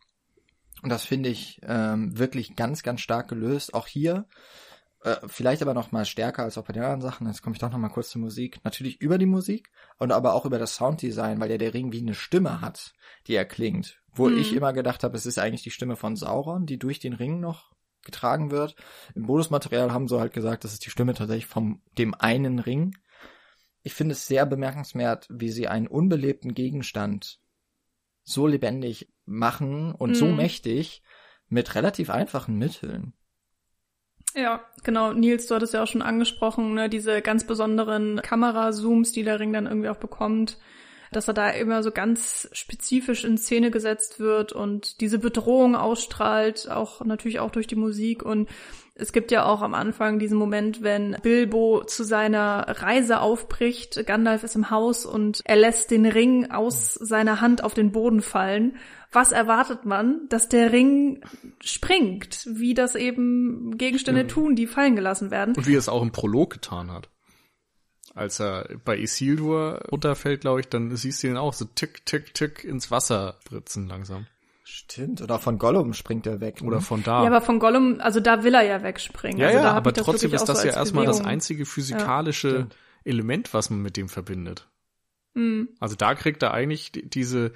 [0.83, 3.75] Und das finde ich ähm, wirklich ganz, ganz stark gelöst.
[3.75, 4.27] Auch hier,
[5.03, 7.27] äh, vielleicht aber noch mal stärker als auch bei den anderen Sachen.
[7.27, 8.61] Jetzt komme ich doch noch mal kurz zur Musik.
[8.63, 12.01] Natürlich über die Musik und aber auch über das Sounddesign, weil ja der Ring wie
[12.01, 12.93] eine Stimme hat,
[13.27, 14.01] die er klingt.
[14.13, 14.39] Wo mhm.
[14.39, 17.41] ich immer gedacht habe, es ist eigentlich die Stimme von Sauron, die durch den Ring
[17.41, 17.73] noch
[18.05, 18.75] getragen wird.
[19.15, 22.97] Im Bonusmaterial haben sie halt gesagt, das ist die Stimme tatsächlich von dem einen Ring.
[23.83, 27.39] Ich finde es sehr bemerkenswert, wie sie einen unbelebten Gegenstand
[28.23, 30.15] so lebendig machen und mhm.
[30.15, 31.03] so mächtig
[31.49, 33.15] mit relativ einfachen Mitteln.
[34.35, 35.13] Ja, genau.
[35.13, 39.53] Nils, du hattest ja auch schon angesprochen, ne, diese ganz besonderen Kamerazooms, die der Ring
[39.53, 40.59] dann irgendwie auch bekommt
[41.13, 46.71] dass er da immer so ganz spezifisch in Szene gesetzt wird und diese Bedrohung ausstrahlt,
[46.71, 48.49] auch natürlich auch durch die Musik und
[49.01, 54.05] es gibt ja auch am Anfang diesen Moment, wenn Bilbo zu seiner Reise aufbricht.
[54.07, 58.23] Gandalf ist im Haus und er lässt den Ring aus seiner Hand auf den Boden
[58.23, 58.77] fallen.
[59.13, 60.27] Was erwartet man?
[60.31, 61.23] Dass der Ring
[61.63, 64.27] springt, wie das eben Gegenstände ja.
[64.27, 65.55] tun, die fallen gelassen werden.
[65.57, 67.09] Und wie er es auch im Prolog getan hat
[68.19, 72.35] als er bei Isildur runterfällt, glaube ich, dann siehst du ihn auch so tick, tick,
[72.35, 74.27] tick ins Wasser spritzen langsam.
[74.65, 76.61] Stimmt, oder von Gollum springt er weg.
[76.61, 76.69] Ne?
[76.69, 77.23] Oder von da.
[77.23, 79.39] Ja, aber von Gollum, also da will er ja wegspringen.
[79.39, 82.67] Ja, also ja, aber trotzdem ist das so ja erstmal das einzige physikalische ja,
[83.05, 84.69] Element, was man mit dem verbindet.
[85.33, 85.71] Mhm.
[85.81, 87.53] Also da kriegt er eigentlich diese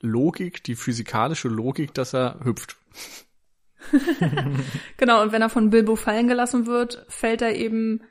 [0.00, 2.76] Logik, die physikalische Logik, dass er hüpft.
[4.96, 8.02] genau, und wenn er von Bilbo fallen gelassen wird, fällt er eben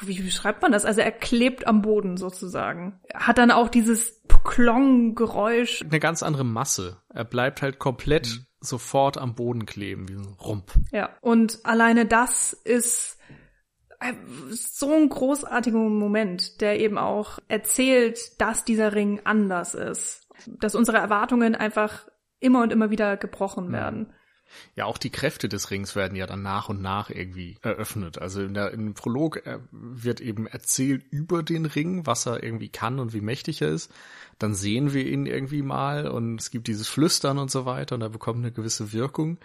[0.00, 0.84] wie beschreibt man das?
[0.84, 3.00] Also er klebt am Boden sozusagen.
[3.14, 5.82] Hat dann auch dieses Klong-Geräusch.
[5.82, 6.98] Eine ganz andere Masse.
[7.08, 8.46] Er bleibt halt komplett mhm.
[8.60, 10.72] sofort am Boden kleben, wie ein Rump.
[10.92, 13.18] Ja, und alleine das ist
[14.50, 20.26] so ein großartiger Moment, der eben auch erzählt, dass dieser Ring anders ist.
[20.46, 22.08] Dass unsere Erwartungen einfach
[22.40, 23.72] immer und immer wieder gebrochen mhm.
[23.72, 24.12] werden.
[24.76, 28.18] Ja, auch die Kräfte des Rings werden ja dann nach und nach irgendwie eröffnet.
[28.18, 32.68] Also in der, im Prolog äh, wird eben erzählt über den Ring, was er irgendwie
[32.68, 33.92] kann und wie mächtig er ist.
[34.38, 38.02] Dann sehen wir ihn irgendwie mal und es gibt dieses Flüstern und so weiter und
[38.02, 39.38] er bekommt eine gewisse Wirkung.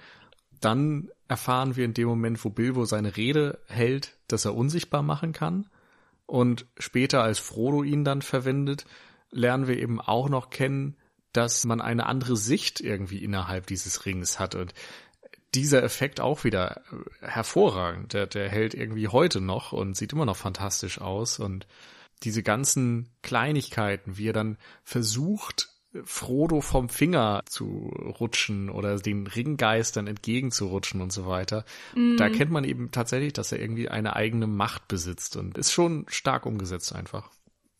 [0.61, 5.33] Dann erfahren wir in dem Moment, wo Bilbo seine Rede hält, dass er unsichtbar machen
[5.33, 5.67] kann.
[6.25, 8.85] Und später, als Frodo ihn dann verwendet,
[9.31, 10.95] lernen wir eben auch noch kennen,
[11.37, 14.73] dass man eine andere Sicht irgendwie innerhalb dieses Rings hat und
[15.53, 18.13] dieser Effekt auch wieder äh, hervorragend.
[18.13, 21.67] Der, der hält irgendwie heute noch und sieht immer noch fantastisch aus und
[22.23, 25.69] diese ganzen Kleinigkeiten, wie er dann versucht,
[26.03, 31.65] Frodo vom Finger zu rutschen oder den Ringgeistern entgegenzurutschen und so weiter.
[31.95, 32.17] Mm.
[32.17, 36.05] Da kennt man eben tatsächlich, dass er irgendwie eine eigene Macht besitzt und ist schon
[36.09, 37.29] stark umgesetzt einfach.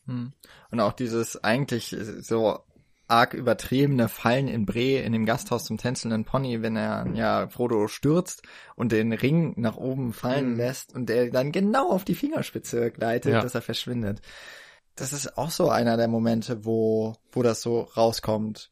[0.06, 0.32] Hm.
[0.70, 2.64] Und auch dieses eigentlich so
[3.08, 7.88] arg übertriebene Fallen in Bre in dem Gasthaus zum tänzelnden Pony, wenn er ja Frodo
[7.88, 8.42] stürzt
[8.76, 10.56] und den Ring nach oben fallen mhm.
[10.56, 13.42] lässt und der dann genau auf die Fingerspitze gleitet, ja.
[13.42, 14.20] dass er verschwindet.
[14.94, 18.70] Das ist auch so einer der Momente, wo, wo das so rauskommt.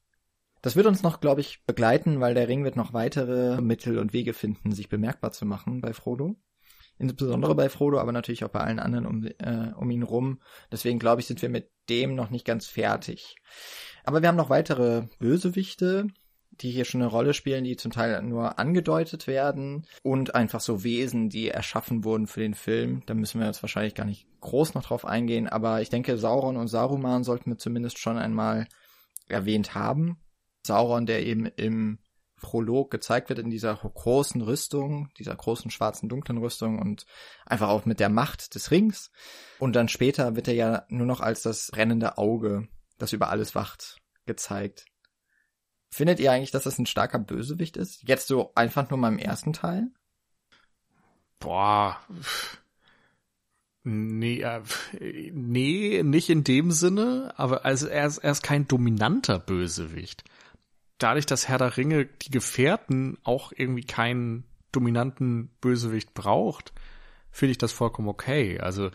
[0.61, 4.13] Das wird uns noch, glaube ich, begleiten, weil der Ring wird noch weitere Mittel und
[4.13, 6.37] Wege finden, sich bemerkbar zu machen bei Frodo.
[6.99, 10.41] Insbesondere bei Frodo, aber natürlich auch bei allen anderen um, äh, um ihn rum.
[10.73, 13.37] Deswegen glaube ich, sind wir mit dem noch nicht ganz fertig.
[14.07, 16.07] Aber wir haben noch weitere Bösewichte,
[16.53, 20.85] die hier schon eine Rolle spielen, die zum Teil nur angedeutet werden und einfach so
[20.85, 23.03] Wesen, die erschaffen wurden für den Film.
[23.07, 26.57] Da müssen wir jetzt wahrscheinlich gar nicht groß noch drauf eingehen, aber ich denke, Sauron
[26.57, 28.69] und Saruman sollten wir zumindest schon einmal
[29.29, 30.19] erwähnt haben.
[30.65, 31.99] Sauron, der eben im
[32.41, 37.07] Prolog gezeigt wird in dieser großen Rüstung, dieser großen schwarzen dunklen Rüstung und
[37.45, 39.11] einfach auch mit der Macht des Rings.
[39.59, 42.69] Und dann später wird er ja nur noch als das brennende Auge
[42.99, 44.87] das über alles wacht, gezeigt.
[45.91, 48.03] Findet ihr eigentlich, dass das ein starker Bösewicht ist?
[48.03, 49.89] Jetzt so einfach nur mal im ersten Teil?
[51.39, 52.01] Boah.
[53.85, 54.63] Nee, äh,
[55.33, 60.25] nee, nicht in dem Sinne, aber also er ist, er ist kein dominanter Bösewicht.
[60.99, 66.73] dadurch, dass Herr der Ringe die Gefährten auch irgendwie keinen dominanten Bösewicht braucht,
[67.31, 68.59] finde ich das vollkommen okay.
[68.61, 68.91] Also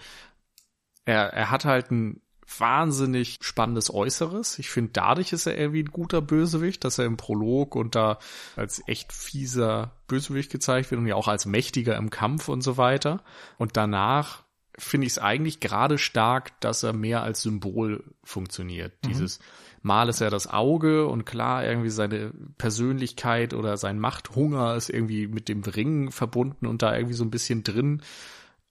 [1.06, 2.22] er, er hat halt ein
[2.60, 4.60] wahnsinnig spannendes Äußeres.
[4.60, 8.20] Ich finde, dadurch ist er irgendwie ein guter Bösewicht, dass er im Prolog und da
[8.56, 12.78] als echt fieser Bösewicht gezeigt wird und ja auch als mächtiger im Kampf und so
[12.78, 13.24] weiter.
[13.58, 14.44] Und danach
[14.78, 18.94] finde ich es eigentlich gerade stark, dass er mehr als Symbol funktioniert.
[19.04, 19.10] Mhm.
[19.10, 19.40] Dieses
[19.84, 25.28] Mal ist er das Auge und klar, irgendwie seine Persönlichkeit oder sein Machthunger ist irgendwie
[25.28, 28.02] mit dem Ring verbunden und da irgendwie so ein bisschen drin.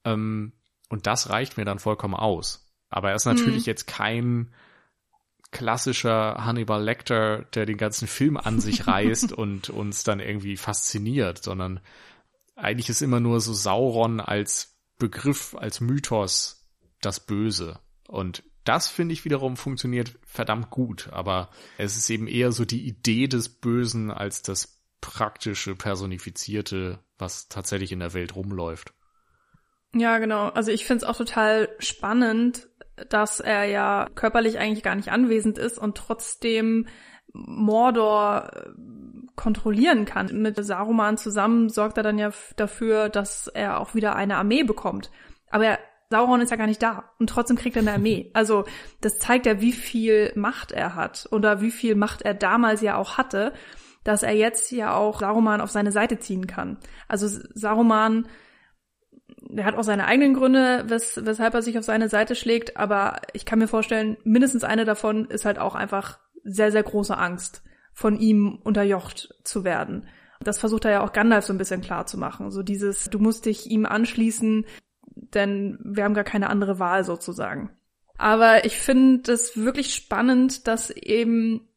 [0.05, 0.53] Ähm,
[0.89, 2.70] und das reicht mir dann vollkommen aus.
[2.91, 3.71] Aber er ist natürlich mhm.
[3.71, 4.53] jetzt kein
[5.53, 11.43] klassischer Hannibal Lecter, der den ganzen Film an sich reißt und uns dann irgendwie fasziniert,
[11.43, 11.81] sondern
[12.57, 16.69] eigentlich ist immer nur so Sauron als Begriff, als Mythos
[17.01, 17.79] das Böse.
[18.07, 22.87] Und das finde ich wiederum funktioniert verdammt gut, aber es ist eben eher so die
[22.87, 28.93] Idee des Bösen als das praktische, personifizierte, was tatsächlich in der Welt rumläuft.
[29.95, 30.49] Ja, genau.
[30.49, 32.69] Also ich finde es auch total spannend,
[33.09, 36.87] dass er ja körperlich eigentlich gar nicht anwesend ist und trotzdem
[37.33, 38.71] Mordor äh,
[39.37, 40.43] kontrollieren kann.
[40.43, 45.11] Mit Saruman zusammen sorgt er dann ja dafür, dass er auch wieder eine Armee bekommt.
[45.51, 45.79] Aber er
[46.13, 48.31] Sauron ist ja gar nicht da und trotzdem kriegt er eine Armee.
[48.35, 48.65] Also
[49.01, 52.97] das zeigt ja, wie viel Macht er hat oder wie viel Macht er damals ja
[52.97, 53.53] auch hatte,
[54.03, 56.79] dass er jetzt ja auch Saruman auf seine Seite ziehen kann.
[57.07, 58.27] Also Saruman,
[59.53, 63.21] der hat auch seine eigenen Gründe, wes weshalb er sich auf seine Seite schlägt, aber
[63.33, 67.63] ich kann mir vorstellen, mindestens eine davon ist halt auch einfach sehr, sehr große Angst,
[67.93, 70.09] von ihm unterjocht zu werden.
[70.43, 72.51] Das versucht er ja auch Gandalf so ein bisschen klar zu machen.
[72.51, 74.65] So dieses, du musst dich ihm anschließen,
[75.35, 77.71] denn wir haben gar keine andere Wahl sozusagen.
[78.17, 81.69] Aber ich finde es wirklich spannend, dass eben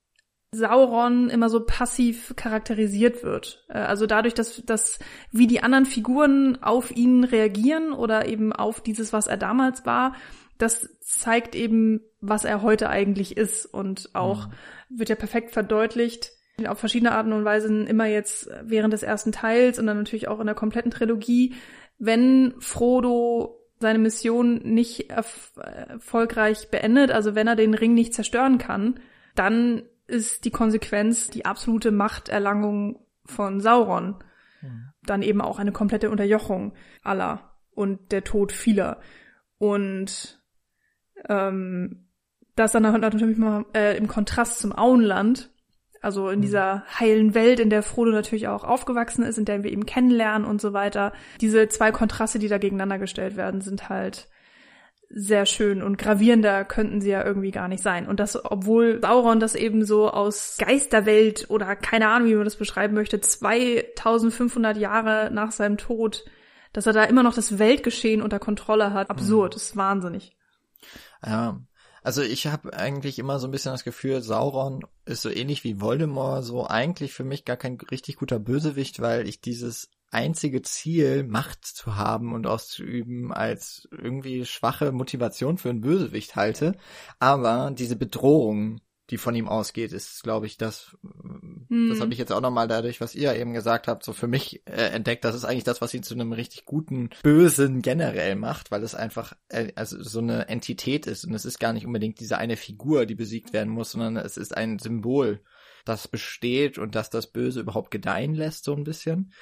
[0.53, 3.65] Sauron immer so passiv charakterisiert wird.
[3.69, 4.99] Äh, also dadurch, dass, dass
[5.31, 10.13] wie die anderen Figuren auf ihn reagieren oder eben auf dieses, was er damals war,
[10.57, 14.99] das zeigt eben, was er heute eigentlich ist und auch mhm.
[14.99, 16.31] wird ja perfekt verdeutlicht
[16.67, 20.39] auf verschiedene Arten und Weisen immer jetzt während des ersten Teils und dann natürlich auch
[20.39, 21.55] in der kompletten Trilogie,
[21.97, 28.59] wenn Frodo seine Mission nicht erf erfolgreich beendet, also wenn er den Ring nicht zerstören
[28.59, 28.99] kann,
[29.35, 34.15] dann ist die Konsequenz die absolute Machterlangung von Sauron.
[34.61, 34.89] Mhm.
[35.03, 36.73] Dann eben auch eine komplette Unterjochung
[37.03, 38.99] aller und der Tod vieler.
[39.57, 40.41] Und
[41.29, 42.07] ähm,
[42.55, 45.51] das dann natürlich mal äh, im Kontrast zum Auenland,
[46.01, 46.43] also in mhm.
[46.43, 50.45] dieser heilen Welt, in der Frodo natürlich auch aufgewachsen ist, in der wir ihn kennenlernen
[50.47, 51.13] und so weiter.
[51.41, 54.27] Diese zwei Kontraste, die da gegeneinander gestellt werden, sind halt
[55.15, 58.07] sehr schön und gravierender könnten sie ja irgendwie gar nicht sein.
[58.07, 62.55] Und das, obwohl Sauron das eben so aus Geisterwelt oder keine Ahnung, wie man das
[62.55, 66.25] beschreiben möchte, 2500 Jahre nach seinem Tod,
[66.73, 69.11] dass er da immer noch das Weltgeschehen unter Kontrolle hat.
[69.11, 69.57] Absurd, mhm.
[69.57, 70.35] ist wahnsinnig.
[71.23, 71.59] Ja,
[72.01, 75.79] also ich habe eigentlich immer so ein bisschen das Gefühl, Sauron ist so ähnlich wie
[75.79, 81.23] Voldemort, so eigentlich für mich gar kein richtig guter Bösewicht, weil ich dieses einzige Ziel,
[81.23, 86.75] Macht zu haben und auszuüben, als irgendwie schwache Motivation für einen Bösewicht halte.
[87.19, 91.89] Aber diese Bedrohung die von ihm ausgeht, ist, glaube ich, das, hm.
[91.89, 94.65] das habe ich jetzt auch nochmal dadurch, was ihr eben gesagt habt, so für mich
[94.65, 95.25] äh, entdeckt.
[95.25, 98.95] Das ist eigentlich das, was ihn zu einem richtig guten Bösen generell macht, weil es
[98.95, 102.55] einfach äh, also so eine Entität ist und es ist gar nicht unbedingt diese eine
[102.55, 105.43] Figur, die besiegt werden muss, sondern es ist ein Symbol,
[105.83, 109.33] das besteht und das das Böse überhaupt gedeihen lässt, so ein bisschen.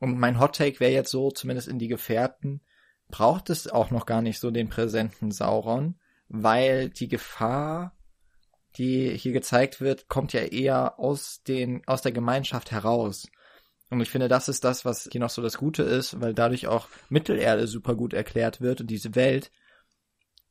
[0.00, 2.62] Und mein Hot Take wäre jetzt so, zumindest in die Gefährten,
[3.08, 5.96] braucht es auch noch gar nicht so den präsenten Sauron,
[6.28, 7.94] weil die Gefahr
[8.76, 13.28] die hier gezeigt wird, kommt ja eher aus den, aus der Gemeinschaft heraus.
[13.90, 16.68] Und ich finde, das ist das, was hier noch so das Gute ist, weil dadurch
[16.68, 19.50] auch Mittelerde super gut erklärt wird und diese Welt,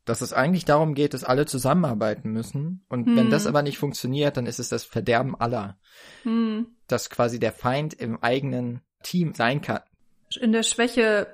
[0.03, 2.83] dass es eigentlich darum geht, dass alle zusammenarbeiten müssen.
[2.89, 3.15] Und hm.
[3.15, 5.79] wenn das aber nicht funktioniert, dann ist es das Verderben aller.
[6.23, 6.67] Hm.
[6.87, 9.81] Dass quasi der Feind im eigenen Team sein kann.
[10.39, 11.27] In der Schwäche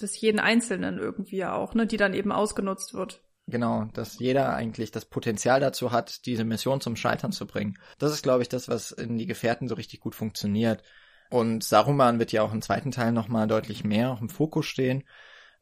[0.00, 3.20] des jeden Einzelnen irgendwie auch, ne, die dann eben ausgenutzt wird.
[3.46, 7.76] Genau, dass jeder eigentlich das Potenzial dazu hat, diese Mission zum Scheitern zu bringen.
[7.98, 10.82] Das ist, glaube ich, das, was in die Gefährten so richtig gut funktioniert.
[11.28, 15.04] Und Saruman wird ja auch im zweiten Teil nochmal deutlich mehr im Fokus stehen.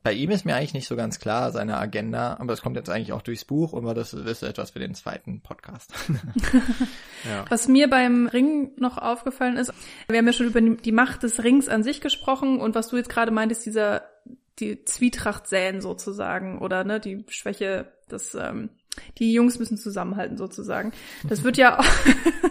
[0.03, 2.89] Bei ihm ist mir eigentlich nicht so ganz klar seine Agenda, aber es kommt jetzt
[2.89, 5.93] eigentlich auch durchs Buch, aber das ist etwas für den zweiten Podcast.
[7.29, 7.45] ja.
[7.51, 9.73] Was mir beim Ring noch aufgefallen ist,
[10.09, 12.97] wir haben ja schon über die Macht des Rings an sich gesprochen und was du
[12.97, 14.03] jetzt gerade meintest, dieser
[14.59, 18.71] die Zwietracht säen sozusagen oder ne, die Schwäche des, ähm,
[19.19, 20.93] Die Jungs müssen zusammenhalten sozusagen.
[21.29, 21.83] Das wird ja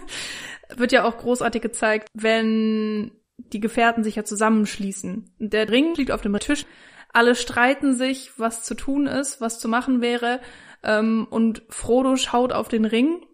[0.76, 5.34] wird ja auch großartig gezeigt, wenn die Gefährten sich ja zusammenschließen.
[5.38, 6.66] Der Ring liegt auf dem Tisch.
[7.12, 10.40] Alle streiten sich, was zu tun ist, was zu machen wäre.
[10.82, 13.26] Ähm, und Frodo schaut auf den Ring.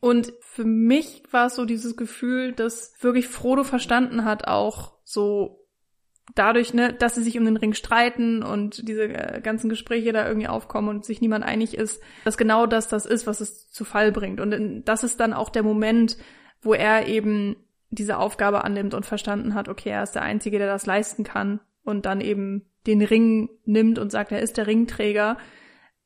[0.00, 5.66] Und für mich war es so dieses Gefühl, dass wirklich Frodo verstanden hat, auch so
[6.34, 10.28] dadurch, ne, dass sie sich um den Ring streiten und diese äh, ganzen Gespräche da
[10.28, 13.84] irgendwie aufkommen und sich niemand einig ist, dass genau das das ist, was es zu
[13.84, 14.38] Fall bringt.
[14.40, 16.16] Und das ist dann auch der Moment,
[16.60, 17.56] wo er eben
[17.90, 21.60] diese Aufgabe annimmt und verstanden hat, okay, er ist der Einzige, der das leisten kann
[21.88, 25.38] und dann eben den Ring nimmt und sagt, er ist der Ringträger.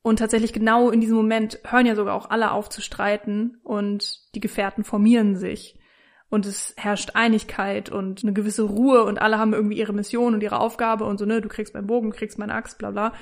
[0.02, 4.34] Und tatsächlich genau in diesem Moment hören ja sogar auch alle auf zu streiten und
[4.34, 5.78] die Gefährten formieren sich.
[6.28, 10.42] Und es herrscht Einigkeit und eine gewisse Ruhe und alle haben irgendwie ihre Mission und
[10.42, 13.12] ihre Aufgabe und so, ne, du kriegst meinen Bogen, du kriegst meine Axt, bla bla.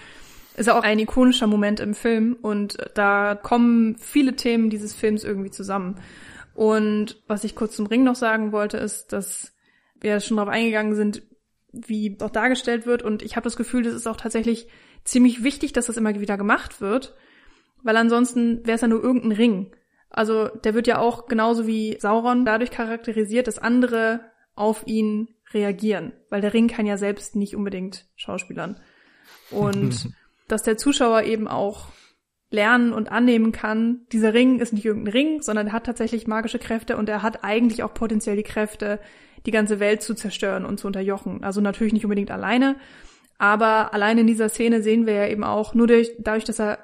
[0.57, 5.25] Ist ja auch ein ikonischer Moment im Film und da kommen viele Themen dieses Films
[5.25, 5.97] irgendwie zusammen.
[6.55, 9.53] Und was ich kurz zum Ring noch sagen wollte, ist, dass
[10.01, 11.23] wir schon darauf eingegangen sind,
[11.73, 13.03] wie doch dargestellt wird.
[13.03, 14.69] Und ich habe das Gefühl, das ist auch tatsächlich
[15.05, 17.15] ziemlich wichtig, dass das immer wieder gemacht wird.
[17.83, 19.75] Weil ansonsten wäre es ja nur irgendein Ring.
[20.11, 24.21] Also der wird ja auch genauso wie Sauron dadurch charakterisiert, dass andere
[24.55, 26.13] auf ihn reagieren.
[26.29, 28.81] Weil der Ring kann ja selbst nicht unbedingt Schauspielern.
[29.51, 30.11] Und
[30.49, 31.89] dass der Zuschauer eben auch
[32.51, 36.59] lernen und annehmen kann, dieser Ring ist nicht irgendein Ring, sondern er hat tatsächlich magische
[36.59, 38.99] Kräfte und er hat eigentlich auch potenziell die Kräfte,
[39.47, 41.43] die ganze Welt zu zerstören und zu unterjochen.
[41.45, 42.77] Also natürlich nicht unbedingt alleine,
[43.39, 46.79] aber allein in dieser Szene sehen wir ja eben auch, nur durch, dadurch, dass er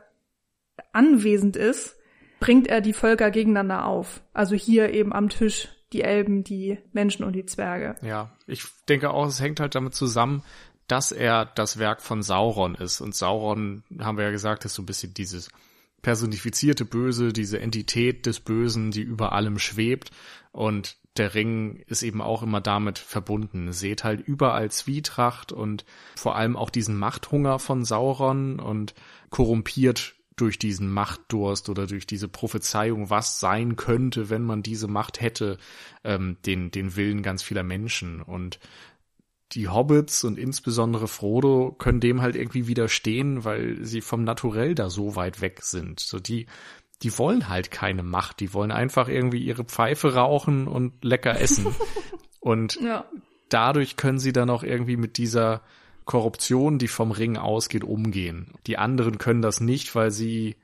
[0.92, 1.96] anwesend ist,
[2.40, 4.22] bringt er die Völker gegeneinander auf.
[4.32, 7.96] Also hier eben am Tisch die Elben, die Menschen und die Zwerge.
[8.02, 10.42] Ja, ich denke auch, es hängt halt damit zusammen,
[10.88, 13.00] dass er das Werk von Sauron ist.
[13.00, 15.50] Und Sauron, haben wir ja gesagt, ist so ein bisschen dieses
[16.02, 20.10] personifizierte Böse, diese Entität des Bösen, die über allem schwebt.
[20.52, 23.72] Und der Ring ist eben auch immer damit verbunden.
[23.72, 25.84] Seht halt überall Zwietracht und
[26.16, 28.94] vor allem auch diesen Machthunger von Sauron und
[29.30, 35.20] korrumpiert durch diesen Machtdurst oder durch diese Prophezeiung, was sein könnte, wenn man diese Macht
[35.20, 35.56] hätte,
[36.04, 38.20] ähm, den, den Willen ganz vieler Menschen.
[38.20, 38.60] Und
[39.52, 44.90] die Hobbits und insbesondere Frodo können dem halt irgendwie widerstehen, weil sie vom Naturell da
[44.90, 46.00] so weit weg sind.
[46.00, 46.46] So die,
[47.02, 51.66] die wollen halt keine Macht, die wollen einfach irgendwie ihre Pfeife rauchen und lecker essen.
[52.40, 53.04] und ja.
[53.48, 55.62] dadurch können sie dann auch irgendwie mit dieser
[56.04, 58.54] Korruption, die vom Ring ausgeht, umgehen.
[58.66, 60.56] Die anderen können das nicht, weil sie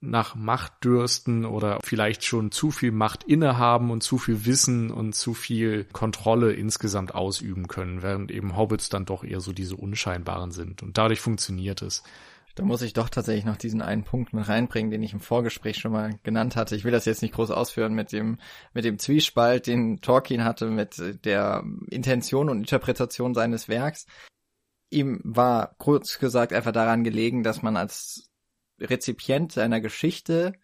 [0.00, 5.14] nach Macht dürsten oder vielleicht schon zu viel Macht innehaben und zu viel Wissen und
[5.14, 10.52] zu viel Kontrolle insgesamt ausüben können, während eben Hobbits dann doch eher so diese unscheinbaren
[10.52, 10.82] sind.
[10.82, 12.02] Und dadurch funktioniert es.
[12.54, 15.78] Da muss ich doch tatsächlich noch diesen einen Punkt mit reinbringen, den ich im Vorgespräch
[15.78, 16.74] schon mal genannt hatte.
[16.74, 18.38] Ich will das jetzt nicht groß ausführen mit dem,
[18.74, 24.06] mit dem Zwiespalt, den Tolkien hatte mit der Intention und Interpretation seines Werks.
[24.90, 28.30] Ihm war kurz gesagt einfach daran gelegen, dass man als
[28.80, 30.54] Rezipient seiner Geschichte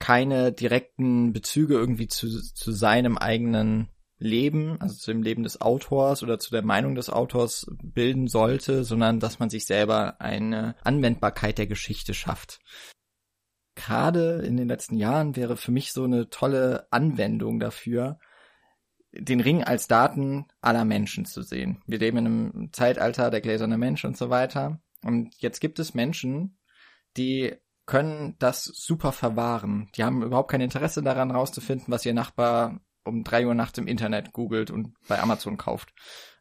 [0.00, 6.22] keine direkten Bezüge irgendwie zu, zu seinem eigenen Leben, also zu dem Leben des Autors
[6.22, 11.58] oder zu der Meinung des Autors bilden sollte, sondern dass man sich selber eine Anwendbarkeit
[11.58, 12.60] der Geschichte schafft.
[13.74, 18.18] Gerade in den letzten Jahren wäre für mich so eine tolle Anwendung dafür,
[19.12, 21.82] den Ring als Daten aller Menschen zu sehen.
[21.86, 24.80] Wir leben in einem Zeitalter der gläserne Mensch und so weiter.
[25.02, 26.58] Und jetzt gibt es Menschen,
[27.16, 29.90] die können das super verwahren.
[29.94, 33.86] Die haben überhaupt kein Interesse daran rauszufinden, was ihr Nachbar um drei Uhr nachts im
[33.86, 35.92] Internet googelt und bei Amazon kauft.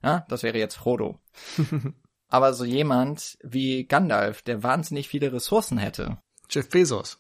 [0.04, 1.20] Ja, das wäre jetzt Frodo.
[2.28, 6.18] Aber so jemand wie Gandalf, der wahnsinnig viele Ressourcen hätte.
[6.50, 7.20] Jeff Bezos.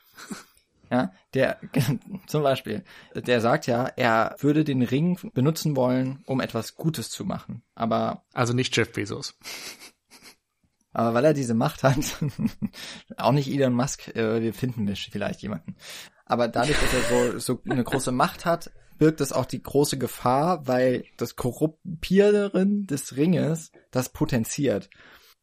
[0.90, 1.58] ja, der
[2.26, 7.24] zum Beispiel, der sagt ja, er würde den Ring benutzen wollen, um etwas Gutes zu
[7.24, 7.62] machen.
[7.74, 9.38] Aber also nicht Jeff Bezos.
[10.92, 12.18] Aber weil er diese Macht hat,
[13.16, 15.76] auch nicht Elon Musk, äh, wir finden vielleicht jemanden.
[16.28, 19.98] Aber dadurch, dass er so, so eine große Macht hat, birgt es auch die große
[19.98, 24.90] Gefahr, weil das Korruptieren des Ringes das potenziert.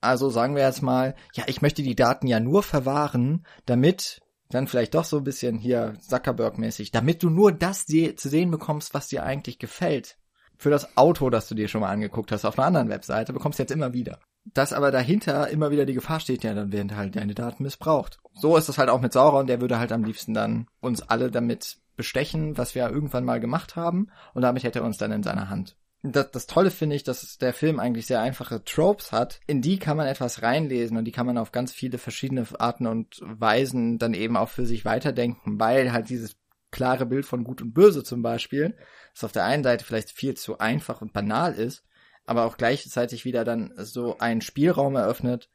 [0.01, 4.67] Also sagen wir jetzt mal, ja, ich möchte die Daten ja nur verwahren, damit dann
[4.67, 9.07] vielleicht doch so ein bisschen hier Zuckerberg-mäßig, damit du nur das zu sehen bekommst, was
[9.07, 10.17] dir eigentlich gefällt.
[10.57, 13.57] Für das Auto, das du dir schon mal angeguckt hast auf einer anderen Webseite, bekommst
[13.57, 16.95] du jetzt immer wieder dass aber dahinter immer wieder die Gefahr steht, ja, dann werden
[16.95, 18.19] halt deine Daten missbraucht.
[18.33, 21.31] So ist es halt auch mit Sauron, der würde halt am liebsten dann uns alle
[21.31, 25.23] damit bestechen, was wir irgendwann mal gemacht haben, und damit hätte er uns dann in
[25.23, 25.75] seiner Hand.
[26.03, 29.39] das, das Tolle finde ich, dass der Film eigentlich sehr einfache Tropes hat.
[29.47, 32.85] In die kann man etwas reinlesen und die kann man auf ganz viele verschiedene Arten
[32.85, 36.35] und Weisen dann eben auch für sich weiterdenken, weil halt dieses
[36.71, 38.75] klare Bild von Gut und Böse zum Beispiel,
[39.13, 41.85] das auf der einen Seite vielleicht viel zu einfach und banal ist,
[42.25, 45.49] aber auch gleichzeitig wieder dann so einen Spielraum eröffnet,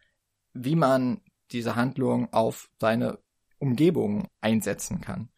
[0.53, 1.21] wie man
[1.53, 3.19] diese Handlung auf seine
[3.59, 5.31] Umgebung einsetzen kann.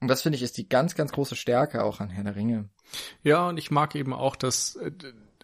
[0.00, 2.70] Und das finde ich ist die ganz, ganz große Stärke auch an Herr der Ringe.
[3.22, 4.90] Ja, und ich mag eben auch, dass äh,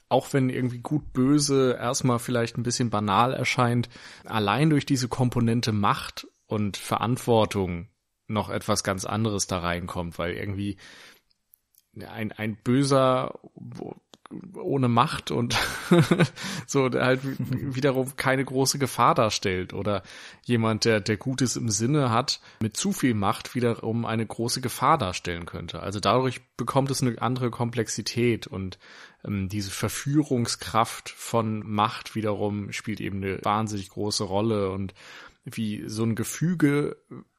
[0.08, 3.88] auch wenn irgendwie gut böse erstmal vielleicht ein bisschen banal erscheint,
[4.24, 7.88] allein durch diese Komponente Macht und Verantwortung
[8.26, 10.76] noch etwas ganz anderes da reinkommt, weil irgendwie
[12.06, 13.38] ein, ein böser
[14.54, 15.56] ohne Macht und
[16.66, 20.02] so halt wiederum keine große Gefahr darstellt oder
[20.44, 24.98] jemand, der, der Gutes im Sinne hat, mit zu viel Macht wiederum eine große Gefahr
[24.98, 25.80] darstellen könnte.
[25.80, 28.78] Also dadurch bekommt es eine andere Komplexität und
[29.24, 34.92] ähm, diese Verführungskraft von Macht wiederum spielt eben eine wahnsinnig große Rolle und
[35.44, 36.96] wie so ein Gefüge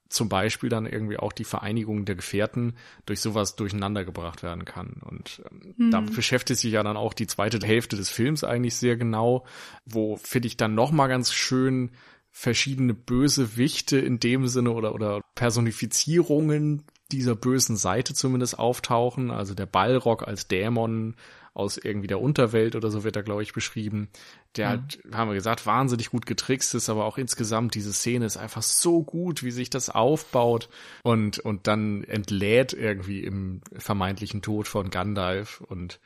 [0.09, 2.73] zum Beispiel dann irgendwie auch die Vereinigung der Gefährten
[3.05, 5.01] durch sowas durcheinander gebracht werden kann.
[5.01, 5.91] Und ähm, mhm.
[5.91, 9.45] damit beschäftigt sich ja dann auch die zweite Hälfte des Films eigentlich sehr genau,
[9.85, 11.91] wo finde ich dann nochmal ganz schön
[12.31, 19.31] verschiedene Bösewichte in dem Sinne oder, oder Personifizierungen dieser bösen Seite zumindest auftauchen.
[19.31, 21.15] Also der Ballrock als Dämon
[21.53, 24.09] aus irgendwie der Unterwelt oder so wird er, glaube ich, beschrieben.
[24.55, 24.71] Der mhm.
[24.71, 28.63] halt, haben wir gesagt, wahnsinnig gut getrickst ist, aber auch insgesamt diese Szene ist einfach
[28.63, 30.69] so gut, wie sich das aufbaut
[31.03, 35.99] und, und dann entlädt irgendwie im vermeintlichen Tod von Gandalf und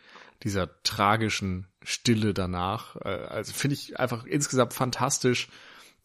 [0.44, 2.98] dieser tragischen Stille danach.
[2.98, 5.48] Äh, also finde ich einfach insgesamt fantastisch.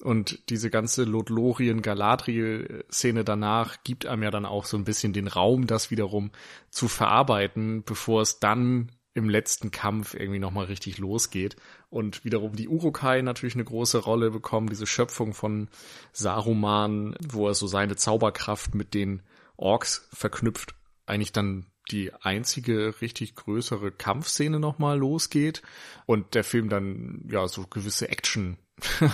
[0.01, 5.67] Und diese ganze Lothlorien-Galadriel-Szene danach gibt einem ja dann auch so ein bisschen den Raum,
[5.67, 6.31] das wiederum
[6.71, 11.57] zu verarbeiten, bevor es dann im letzten Kampf irgendwie nochmal richtig losgeht.
[11.91, 15.69] Und wiederum die Urukai natürlich eine große Rolle bekommen, diese Schöpfung von
[16.13, 19.23] Saruman, wo er so seine Zauberkraft mit den
[19.57, 20.75] Orks verknüpft.
[21.07, 25.63] Eigentlich dann die einzige richtig größere Kampfszene nochmal losgeht
[26.07, 28.59] und der Film dann ja so gewisse Action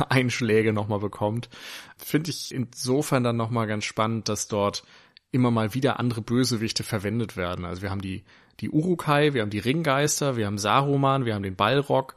[0.08, 1.48] Einschläge nochmal bekommt.
[1.96, 4.84] Finde ich insofern dann nochmal ganz spannend, dass dort
[5.30, 7.64] immer mal wieder andere Bösewichte verwendet werden.
[7.64, 8.24] Also wir haben die
[8.60, 12.14] die Urukai, wir haben die Ringgeister, wir haben Saruman, wir haben den Ballrock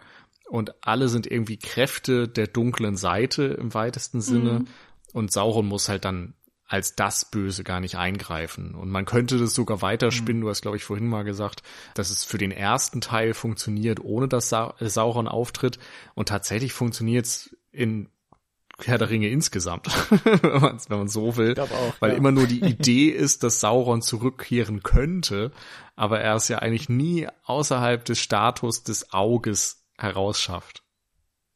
[0.49, 4.59] und alle sind irgendwie Kräfte der dunklen Seite im weitesten Sinne.
[4.59, 4.67] Mhm.
[5.13, 6.33] Und Sauron muss halt dann
[6.67, 8.75] als das Böse gar nicht eingreifen.
[8.75, 10.41] Und man könnte das sogar weiterspinnen.
[10.41, 10.45] Mhm.
[10.45, 14.27] Du hast, glaube ich, vorhin mal gesagt, dass es für den ersten Teil funktioniert, ohne
[14.27, 15.79] dass Sa Sauron auftritt.
[16.13, 18.09] Und tatsächlich funktioniert es in
[18.83, 19.87] Herr der Ringe insgesamt,
[20.23, 21.59] wenn, man, wenn man so will.
[21.59, 22.17] Auch, weil ja.
[22.17, 25.51] immer nur die Idee ist, dass Sauron zurückkehren könnte,
[25.95, 30.83] aber er es ja eigentlich nie außerhalb des Status des Auges herausschafft.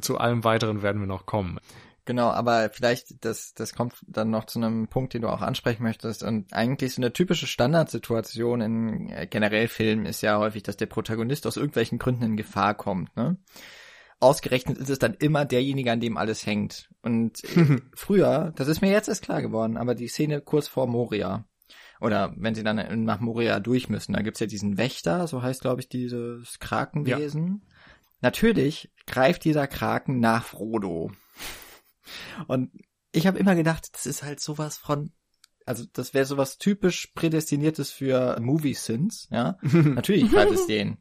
[0.02, 1.60] Zu allem weiteren werden wir noch kommen.
[2.06, 5.84] Genau, aber vielleicht, das, das kommt dann noch zu einem Punkt, den du auch ansprechen
[5.84, 6.24] möchtest.
[6.24, 10.88] Und eigentlich so eine typische Standardsituation in äh, generell Filmen ist ja häufig, dass der
[10.88, 13.16] Protagonist aus irgendwelchen Gründen in Gefahr kommt.
[13.16, 13.38] Ne?
[14.22, 16.90] Ausgerechnet ist es dann immer derjenige, an dem alles hängt.
[17.02, 20.88] Und äh, früher, das ist mir jetzt erst klar geworden, aber die Szene kurz vor
[20.88, 21.46] Moria.
[22.00, 25.62] Oder wenn sie dann nach Moria durch müssen, da gibt's ja diesen Wächter, so heißt,
[25.62, 27.62] glaube ich, dieses Krakenwesen.
[27.64, 27.76] Ja.
[28.22, 31.12] Natürlich greift dieser Kraken nach Frodo.
[32.48, 32.72] Und
[33.12, 35.12] ich habe immer gedacht, das ist halt sowas von
[35.64, 39.58] also das wäre sowas typisch prädestiniertes für Movie Sins, ja.
[39.62, 40.98] Natürlich greift es den.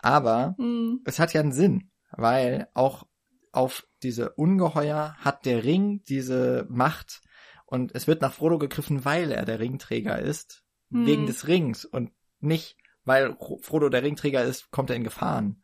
[0.00, 1.00] Aber mm.
[1.06, 3.06] es hat ja einen Sinn weil auch
[3.52, 7.22] auf diese Ungeheuer hat der Ring diese Macht
[7.66, 11.06] und es wird nach Frodo gegriffen, weil er der Ringträger ist, hm.
[11.06, 12.10] wegen des Rings und
[12.40, 15.62] nicht, weil Frodo der Ringträger ist, kommt er in Gefahren.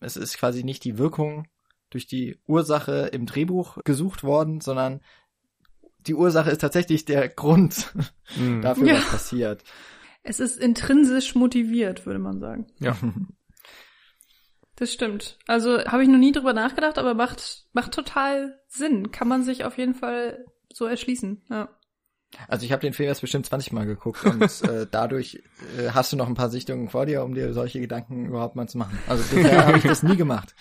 [0.00, 1.46] Es ist quasi nicht die Wirkung
[1.90, 5.00] durch die Ursache im Drehbuch gesucht worden, sondern
[6.00, 7.94] die Ursache ist tatsächlich der Grund
[8.34, 8.60] hm.
[8.62, 8.94] dafür, ja.
[8.96, 9.64] was passiert.
[10.22, 12.66] Es ist intrinsisch motiviert, würde man sagen.
[12.78, 12.96] Ja.
[14.76, 15.38] Das stimmt.
[15.46, 19.10] Also habe ich noch nie drüber nachgedacht, aber macht, macht total Sinn.
[19.10, 21.42] Kann man sich auf jeden Fall so erschließen.
[21.48, 21.70] Ja.
[22.48, 25.42] Also ich habe den Film jetzt bestimmt 20 Mal geguckt und äh, dadurch
[25.78, 28.68] äh, hast du noch ein paar Sichtungen vor dir, um dir solche Gedanken überhaupt mal
[28.68, 28.98] zu machen.
[29.06, 30.54] Also bisher habe ich das nie gemacht.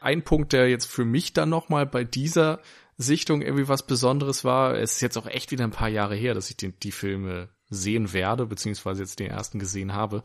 [0.00, 2.60] Ein Punkt, der jetzt für mich dann nochmal bei dieser
[2.96, 6.34] Sichtung irgendwie was Besonderes war, es ist jetzt auch echt wieder ein paar Jahre her,
[6.34, 10.22] dass ich den, die Filme sehen werde, beziehungsweise jetzt den ersten gesehen habe,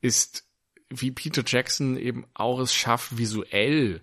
[0.00, 0.44] ist
[0.90, 4.02] wie Peter Jackson eben auch es schafft, visuell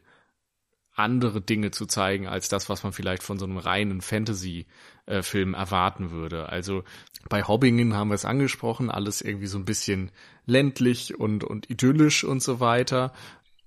[0.96, 6.12] andere Dinge zu zeigen als das, was man vielleicht von so einem reinen Fantasy-Film erwarten
[6.12, 6.50] würde.
[6.50, 6.84] Also
[7.30, 10.12] bei Hobbingen haben wir es angesprochen, alles irgendwie so ein bisschen
[10.46, 13.12] ländlich und, und idyllisch und so weiter.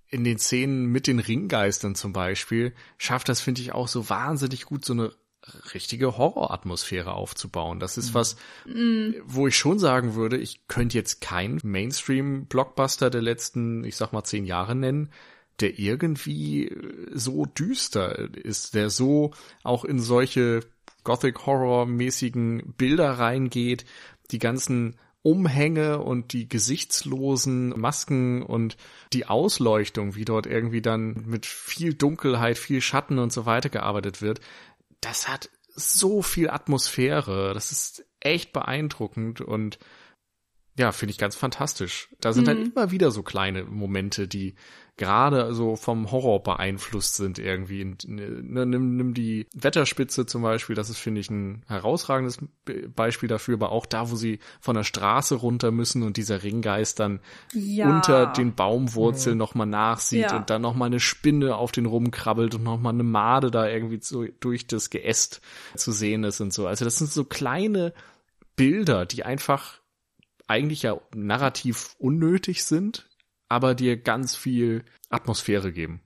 [0.08, 4.64] In den Szenen mit den Ringgeistern zum Beispiel schafft das, finde ich, auch so wahnsinnig
[4.66, 5.12] gut, so eine
[5.74, 7.78] richtige Horroratmosphäre aufzubauen.
[7.78, 9.12] Das ist was, mm.
[9.24, 14.24] wo ich schon sagen würde, ich könnte jetzt keinen Mainstream-Blockbuster der letzten, ich sag mal,
[14.24, 15.10] zehn Jahre nennen,
[15.60, 16.74] der irgendwie
[17.12, 19.32] so düster ist, der so
[19.62, 20.60] auch in solche
[21.04, 23.86] Gothic-Horror-mäßigen Bilder reingeht,
[24.32, 28.76] die ganzen Umhänge und die gesichtslosen Masken und
[29.12, 34.22] die Ausleuchtung, wie dort irgendwie dann mit viel Dunkelheit, viel Schatten und so weiter gearbeitet
[34.22, 34.40] wird,
[35.00, 37.52] das hat so viel Atmosphäre.
[37.54, 39.78] Das ist echt beeindruckend und
[40.78, 42.08] ja, finde ich ganz fantastisch.
[42.20, 42.46] Da sind mhm.
[42.46, 44.56] dann immer wieder so kleine Momente, die
[44.96, 47.84] gerade so vom Horror beeinflusst sind irgendwie.
[47.84, 52.38] Ne, nimm, nimm die Wetterspitze zum Beispiel, das ist, finde ich, ein herausragendes
[52.94, 56.98] Beispiel dafür, aber auch da, wo sie von der Straße runter müssen und dieser Ringgeist
[56.98, 57.20] dann
[57.52, 57.94] ja.
[57.94, 59.38] unter den Baumwurzeln mhm.
[59.38, 60.36] nochmal nachsieht ja.
[60.36, 64.24] und dann nochmal eine Spinne auf den rumkrabbelt und nochmal eine Made da irgendwie so
[64.40, 65.42] durch das Geäst
[65.74, 66.66] zu sehen ist und so.
[66.66, 67.92] Also das sind so kleine
[68.56, 69.80] Bilder, die einfach
[70.46, 73.06] eigentlich ja narrativ unnötig sind,
[73.48, 76.00] aber dir ganz viel Atmosphäre geben.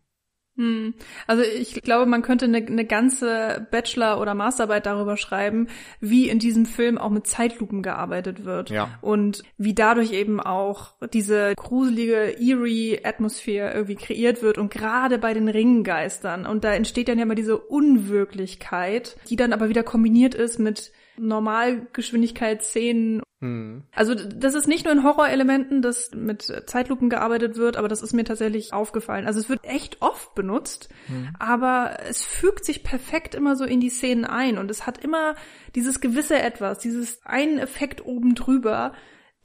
[0.61, 0.93] Hm.
[1.27, 5.69] Also ich glaube, man könnte eine, eine ganze Bachelor- oder Masterarbeit darüber schreiben,
[6.01, 8.69] wie in diesem Film auch mit Zeitlupen gearbeitet wird.
[8.69, 8.99] Ja.
[9.01, 15.33] Und wie dadurch eben auch diese gruselige, eerie Atmosphäre irgendwie kreiert wird und gerade bei
[15.33, 16.45] den Ringgeistern.
[16.45, 20.93] Und da entsteht dann ja immer diese Unwirklichkeit, die dann aber wieder kombiniert ist mit
[21.21, 23.23] Normalgeschwindigkeitsszenen.
[23.41, 23.85] Hm.
[23.95, 28.13] Also das ist nicht nur in Horrorelementen, dass mit Zeitlupen gearbeitet wird, aber das ist
[28.13, 29.27] mir tatsächlich aufgefallen.
[29.27, 31.31] Also es wird echt oft benutzt, hm.
[31.39, 35.35] aber es fügt sich perfekt immer so in die Szenen ein und es hat immer
[35.75, 38.93] dieses gewisse Etwas, dieses einen Effekt oben drüber,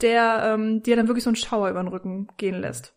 [0.00, 2.96] der ähm, dir dann wirklich so einen Schauer über den Rücken gehen lässt.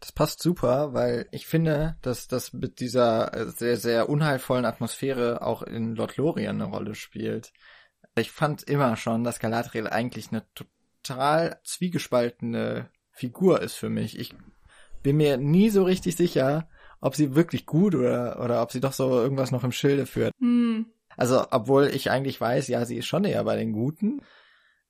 [0.00, 5.62] Das passt super, weil ich finde, dass das mit dieser sehr, sehr unheilvollen Atmosphäre auch
[5.62, 7.52] in Lord Lorien eine Rolle spielt.
[8.16, 14.18] Ich fand immer schon, dass Galadriel eigentlich eine total zwiegespaltene Figur ist für mich.
[14.18, 14.34] Ich
[15.02, 16.68] bin mir nie so richtig sicher,
[17.00, 20.34] ob sie wirklich gut oder, oder ob sie doch so irgendwas noch im Schilde führt.
[20.38, 20.82] Mm.
[21.16, 24.20] Also, obwohl ich eigentlich weiß, ja, sie ist schon eher bei den Guten.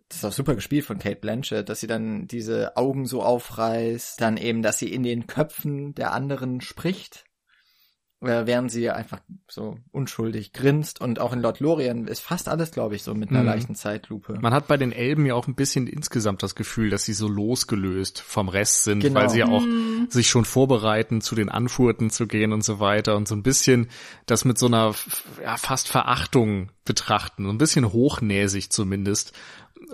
[0.08, 4.20] Das ist auch super gespielt von Kate Blanchett, dass sie dann diese Augen so aufreißt,
[4.20, 7.24] dann eben, dass sie in den Köpfen der anderen spricht
[8.20, 12.94] während sie einfach so unschuldig grinst und auch in Lord Lorien ist fast alles, glaube
[12.94, 13.46] ich, so mit einer mhm.
[13.46, 14.38] leichten Zeitlupe.
[14.40, 17.28] Man hat bei den Elben ja auch ein bisschen insgesamt das Gefühl, dass sie so
[17.28, 19.20] losgelöst vom Rest sind, genau.
[19.20, 20.06] weil sie ja auch mhm.
[20.10, 23.88] sich schon vorbereiten, zu den Anfurten zu gehen und so weiter und so ein bisschen
[24.26, 24.94] das mit so einer
[25.42, 29.32] ja, fast Verachtung betrachten, so ein bisschen hochnäsig zumindest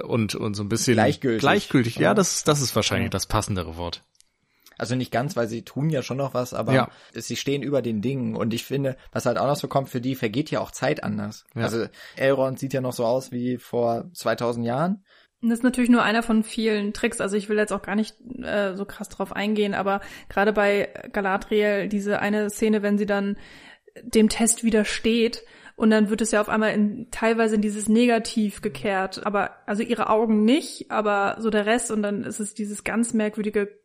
[0.02, 1.40] und und so ein bisschen gleichgültig.
[1.40, 3.10] Gleichgültig, ja, das das ist wahrscheinlich ja.
[3.10, 4.02] das passendere Wort.
[4.78, 6.88] Also nicht ganz, weil sie tun ja schon noch was, aber ja.
[7.12, 8.36] sie stehen über den Dingen.
[8.36, 11.02] Und ich finde, was halt auch noch so kommt, für die vergeht ja auch Zeit
[11.02, 11.44] anders.
[11.54, 11.62] Ja.
[11.62, 11.86] Also
[12.16, 15.04] Elrond sieht ja noch so aus wie vor 2000 Jahren.
[15.42, 17.20] Das ist natürlich nur einer von vielen Tricks.
[17.20, 20.88] Also ich will jetzt auch gar nicht äh, so krass drauf eingehen, aber gerade bei
[21.12, 23.36] Galadriel, diese eine Szene, wenn sie dann
[24.02, 25.44] dem Test widersteht
[25.76, 29.24] und dann wird es ja auf einmal in, teilweise in dieses Negativ gekehrt.
[29.26, 33.12] Aber also ihre Augen nicht, aber so der Rest und dann ist es dieses ganz
[33.12, 33.78] merkwürdige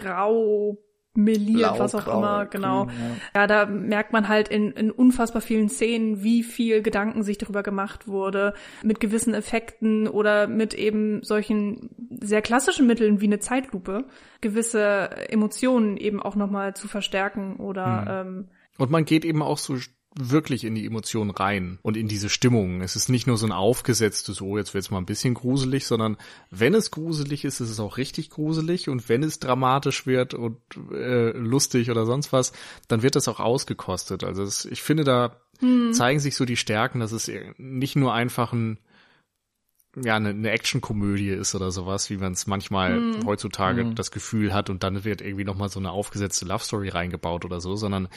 [0.00, 0.78] grau
[1.14, 2.86] meliert, Blau, was auch grau, immer, genau.
[2.86, 2.94] Grün,
[3.34, 3.40] ja.
[3.42, 3.46] ja.
[3.46, 8.08] da merkt man halt in, in unfassbar vielen Szenen, wie viel Gedanken sich darüber gemacht
[8.08, 11.90] wurde, mit gewissen Effekten oder mit eben solchen
[12.20, 14.06] sehr klassischen Mitteln wie eine Zeitlupe,
[14.40, 18.30] gewisse Emotionen eben auch nochmal zu verstärken oder mhm.
[18.30, 18.48] ähm,
[18.78, 19.76] und man geht eben auch so
[20.14, 22.82] wirklich in die Emotionen rein und in diese Stimmung.
[22.82, 26.16] Es ist nicht nur so ein aufgesetztes, oh, jetzt wird's mal ein bisschen gruselig, sondern
[26.50, 30.58] wenn es gruselig ist, ist es auch richtig gruselig und wenn es dramatisch wird und
[30.92, 32.52] äh, lustig oder sonst was,
[32.88, 34.24] dann wird das auch ausgekostet.
[34.24, 35.92] Also es, ich finde, da hm.
[35.92, 38.78] zeigen sich so die Stärken, dass es nicht nur einfach ein
[39.96, 43.26] ja eine, eine Actionkomödie ist oder sowas, wie man es manchmal mm.
[43.26, 43.94] heutzutage mm.
[43.94, 47.44] das Gefühl hat und dann wird irgendwie noch mal so eine aufgesetzte Love Story reingebaut
[47.44, 48.08] oder so, sondern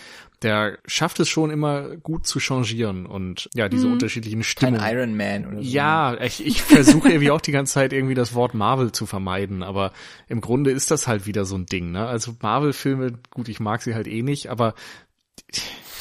[0.42, 3.94] der schafft es schon immer gut zu changieren und ja diese mm.
[3.94, 4.78] unterschiedlichen Stimmen.
[4.78, 5.70] Kein Iron Man oder so.
[5.70, 9.62] Ja, ich, ich versuche irgendwie auch die ganze Zeit irgendwie das Wort Marvel zu vermeiden,
[9.62, 9.92] aber
[10.30, 12.08] im Grunde ist das halt wieder so ein Ding, ne?
[12.08, 14.76] Also Marvel-Filme, gut, ich mag sie halt eh nicht, aber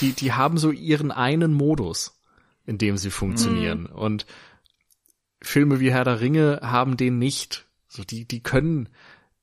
[0.00, 2.20] die die haben so ihren einen Modus,
[2.64, 3.96] in dem sie funktionieren mm.
[3.96, 4.26] und
[5.44, 7.66] Filme wie Herr der Ringe haben den nicht.
[7.88, 8.88] So, die, die können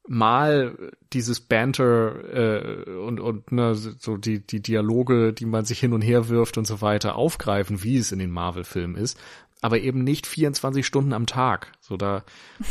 [0.07, 5.94] mal dieses Banter äh, und und ne, so die die Dialoge, die man sich hin
[5.94, 9.19] und her wirft und so weiter aufgreifen, wie es in den Marvel-Filmen ist,
[9.61, 11.72] aber eben nicht 24 Stunden am Tag.
[11.80, 12.23] So da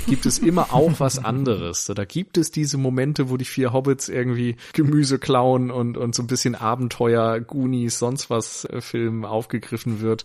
[0.08, 1.86] gibt es immer auch was anderes.
[1.86, 6.14] So, da gibt es diese Momente, wo die vier Hobbits irgendwie Gemüse klauen und und
[6.14, 10.24] so ein bisschen Abenteuer, Goonies, sonst was äh, Film aufgegriffen wird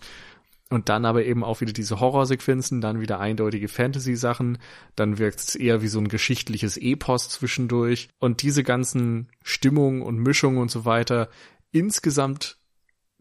[0.68, 4.58] und dann aber eben auch wieder diese Horrorsequenzen, dann wieder eindeutige Fantasy-Sachen,
[4.96, 8.08] dann wirkt es eher wie so ein geschichtliches Epos zwischendurch.
[8.18, 11.28] Und diese ganzen Stimmungen und Mischungen und so weiter
[11.70, 12.58] insgesamt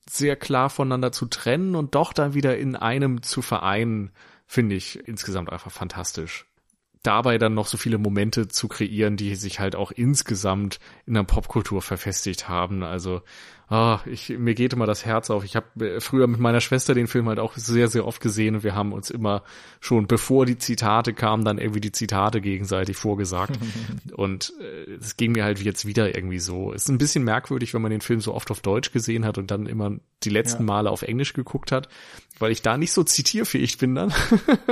[0.10, 4.12] sehr klar voneinander zu trennen und doch dann wieder in einem zu vereinen,
[4.48, 6.46] finde ich insgesamt einfach fantastisch.
[7.04, 11.24] Dabei dann noch so viele Momente zu kreieren, die sich halt auch insgesamt in der
[11.24, 12.82] Popkultur verfestigt haben.
[12.82, 13.22] Also
[13.68, 15.44] ah, ich, mir geht immer das Herz auf.
[15.44, 18.56] Ich habe äh, früher mit meiner Schwester den Film halt auch sehr, sehr oft gesehen
[18.56, 19.44] und wir haben uns immer
[19.80, 23.58] schon, bevor die Zitate kamen, dann irgendwie die Zitate gegenseitig vorgesagt.
[24.16, 26.74] und äh, es äh, ging mir halt jetzt wieder irgendwie so.
[26.74, 29.38] Es ist ein bisschen merkwürdig, wenn man den Film so oft auf Deutsch gesehen hat
[29.38, 30.68] und dann immer die letzten ja.
[30.68, 31.88] Male auf Englisch geguckt hat,
[32.40, 34.14] weil ich da nicht so zitierfähig bin dann.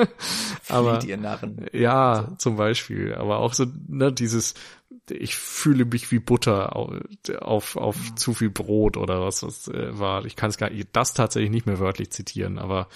[0.70, 0.99] Aber
[1.74, 3.15] ja, zum Beispiel.
[3.15, 4.53] Aber auch so, ne, dieses
[5.10, 8.18] ich fühle mich wie Butter auf, auf mhm.
[8.18, 10.26] zu viel Brot oder was das äh, war.
[10.26, 12.88] Ich kann es gar nicht, das tatsächlich nicht mehr wörtlich zitieren, aber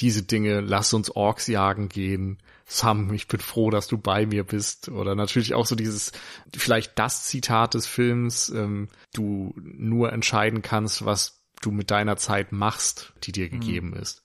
[0.00, 4.44] diese Dinge, lass uns Orks jagen gehen, Sam, ich bin froh, dass du bei mir
[4.44, 4.88] bist.
[4.88, 6.12] Oder natürlich auch so dieses,
[6.56, 12.52] vielleicht das Zitat des Films, ähm, du nur entscheiden kannst, was du mit deiner Zeit
[12.52, 13.60] machst, die dir mhm.
[13.60, 14.23] gegeben ist.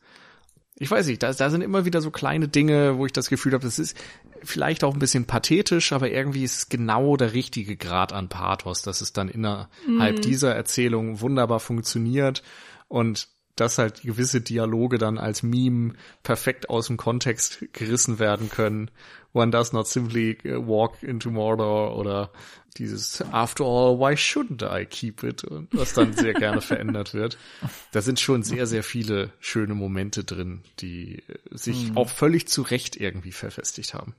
[0.79, 3.53] Ich weiß nicht, da, da sind immer wieder so kleine Dinge, wo ich das Gefühl
[3.53, 3.97] habe, das ist,
[4.43, 8.81] vielleicht auch ein bisschen pathetisch, aber irgendwie ist es genau der richtige Grad an Pathos,
[8.81, 10.21] dass es dann innerhalb mm.
[10.21, 12.43] dieser Erzählung wunderbar funktioniert
[12.87, 15.93] und dass halt gewisse Dialoge dann als Meme
[16.23, 18.89] perfekt aus dem Kontext gerissen werden können.
[19.33, 22.31] One does not simply uh, walk into Mordor oder
[22.77, 25.43] dieses After all, why shouldn't I keep it?
[25.43, 27.37] Und was dann sehr gerne verändert wird.
[27.91, 31.97] Da sind schon sehr, sehr viele schöne Momente drin, die sich mm.
[31.97, 34.15] auch völlig zu Recht irgendwie verfestigt haben.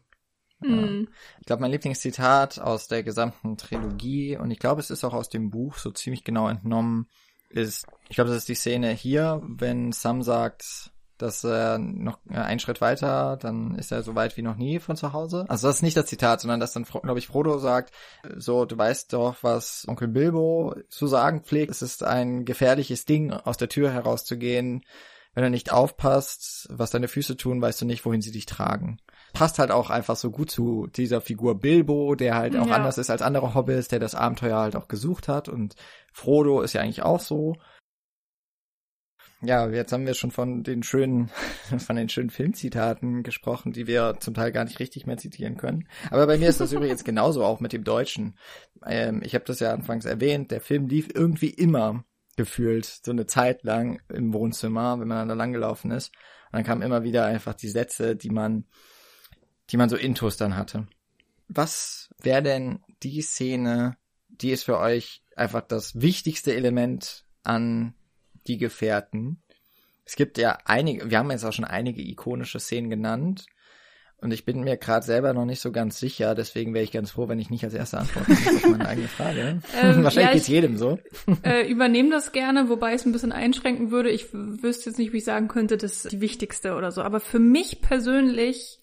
[0.61, 1.09] Mhm.
[1.41, 5.29] Ich glaube, mein Lieblingszitat aus der gesamten Trilogie, und ich glaube, es ist auch aus
[5.29, 7.07] dem Buch so ziemlich genau entnommen,
[7.49, 12.61] ist, ich glaube, das ist die Szene hier, wenn Sam sagt, dass er noch einen
[12.61, 15.45] Schritt weiter, dann ist er so weit wie noch nie von zu Hause.
[15.49, 17.93] Also das ist nicht das Zitat, sondern dass dann, glaube ich, Frodo sagt,
[18.37, 21.71] so, du weißt doch, was Onkel Bilbo zu sagen pflegt.
[21.71, 24.85] Es ist ein gefährliches Ding, aus der Tür herauszugehen.
[25.35, 28.99] Wenn du nicht aufpasst, was deine Füße tun, weißt du nicht, wohin sie dich tragen
[29.33, 32.75] passt halt auch einfach so gut zu dieser Figur Bilbo, der halt auch ja.
[32.75, 35.75] anders ist als andere Hobbits, der das Abenteuer halt auch gesucht hat und
[36.13, 37.57] Frodo ist ja eigentlich auch so.
[39.43, 41.31] Ja, jetzt haben wir schon von den schönen,
[41.79, 45.89] von den schönen Filmzitaten gesprochen, die wir zum Teil gar nicht richtig mehr zitieren können.
[46.11, 48.37] Aber bei mir ist das übrigens genauso auch mit dem Deutschen.
[48.85, 52.05] Ähm, ich habe das ja anfangs erwähnt, der Film lief irgendwie immer
[52.37, 56.09] gefühlt so eine Zeit lang im Wohnzimmer, wenn man da langgelaufen ist.
[56.53, 58.65] Und dann kamen immer wieder einfach die Sätze, die man
[59.71, 60.87] die man so intus dann hatte.
[61.49, 63.97] Was wäre denn die Szene,
[64.29, 67.95] die ist für euch einfach das wichtigste Element an
[68.47, 69.43] die Gefährten?
[70.05, 73.47] Es gibt ja einige, wir haben jetzt auch schon einige ikonische Szenen genannt.
[74.23, 77.13] Und ich bin mir gerade selber noch nicht so ganz sicher, deswegen wäre ich ganz
[77.13, 79.61] froh, wenn ich nicht als erster antworten muss auf meine eigene Frage.
[79.81, 80.99] Ähm, Wahrscheinlich ja, geht's jedem so.
[81.43, 84.11] Äh, übernehme das gerne, wobei ich es ein bisschen einschränken würde.
[84.11, 87.03] Ich wüsste jetzt nicht, wie ich sagen könnte, das ist die wichtigste oder so.
[87.03, 88.80] Aber für mich persönlich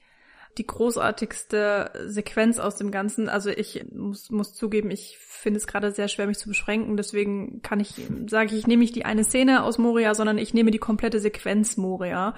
[0.57, 3.29] die großartigste Sequenz aus dem Ganzen.
[3.29, 6.97] Also ich muss, muss zugeben, ich finde es gerade sehr schwer, mich zu beschränken.
[6.97, 7.93] Deswegen kann ich,
[8.27, 11.19] sage ich, ich nehme nicht die eine Szene aus Moria, sondern ich nehme die komplette
[11.19, 12.33] Sequenz Moria.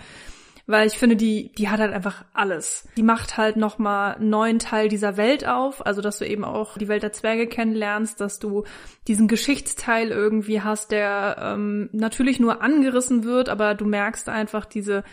[0.68, 2.88] Weil ich finde, die, die hat halt einfach alles.
[2.96, 6.78] Die macht halt nochmal einen neuen Teil dieser Welt auf, also dass du eben auch
[6.78, 8.66] die Welt der Zwerge kennenlernst, dass du
[9.08, 15.04] diesen Geschichtsteil irgendwie hast, der ähm, natürlich nur angerissen wird, aber du merkst einfach diese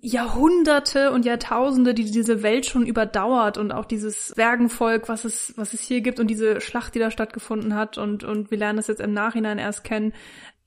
[0.00, 5.72] Jahrhunderte und Jahrtausende, die diese Welt schon überdauert und auch dieses Zwergenvolk, was es, was
[5.72, 8.88] es hier gibt und diese Schlacht, die da stattgefunden hat und, und wir lernen das
[8.88, 10.12] jetzt im Nachhinein erst kennen.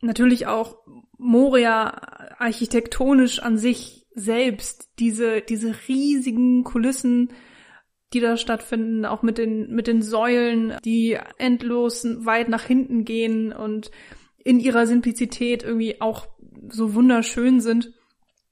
[0.01, 0.77] Natürlich auch
[1.17, 7.33] Moria architektonisch an sich selbst, diese, diese riesigen Kulissen,
[8.13, 13.51] die da stattfinden, auch mit den, mit den Säulen, die endlos weit nach hinten gehen
[13.51, 13.91] und
[14.37, 16.27] in ihrer Simplizität irgendwie auch
[16.69, 17.91] so wunderschön sind.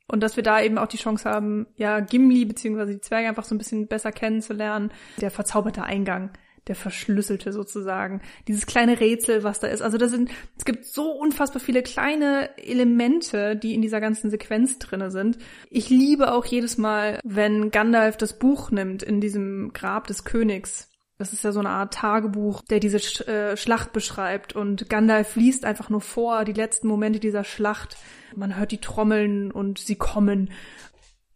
[0.07, 3.44] Und dass wir da eben auch die Chance haben, ja, Gimli beziehungsweise die Zwerge einfach
[3.44, 4.91] so ein bisschen besser kennenzulernen.
[5.19, 6.32] Der verzauberte Eingang,
[6.68, 8.22] der verschlüsselte sozusagen.
[8.48, 9.82] Dieses kleine Rätsel, was da ist.
[9.82, 14.77] Also da sind, es gibt so unfassbar viele kleine Elemente, die in dieser ganzen Sequenz
[14.77, 15.40] drinne sind.
[15.72, 20.91] Ich liebe auch jedes Mal, wenn Gandalf das Buch nimmt in diesem Grab des Königs
[21.17, 24.53] Das ist ja so eine Art Tagebuch, der diese Sch äh, Schlacht beschreibt.
[24.53, 27.97] Und Gandalf liest einfach nur vor, die letzten Momente dieser Schlacht.
[28.35, 30.51] Man hört die Trommeln und sie kommen.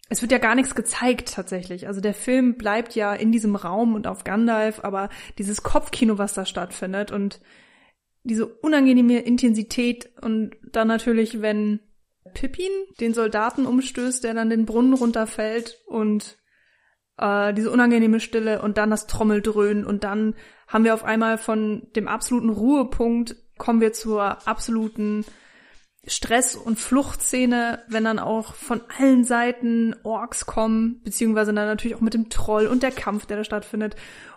[0.09, 1.87] Es wird ja gar nichts gezeigt tatsächlich.
[1.87, 6.33] Also der Film bleibt ja in diesem Raum und auf Gandalf, aber dieses Kopfkino, was
[6.33, 7.39] da stattfindet und
[8.23, 11.79] diese unangenehme Intensität und dann natürlich, wenn
[12.33, 16.38] Pippin den Soldaten umstößt, der dann den Brunnen runterfällt und
[17.19, 20.35] äh, diese unangenehme Stille und dann das Trommeldröhnen und dann
[20.67, 25.25] haben wir auf einmal von dem absoluten Ruhepunkt kommen wir zur absoluten
[26.07, 32.01] Stress- und Fluchtszene, wenn dann auch von allen Seiten Orks kommen, beziehungsweise dann natürlich auch
[32.01, 33.95] mit dem Troll und der Kampf, der da stattfindet.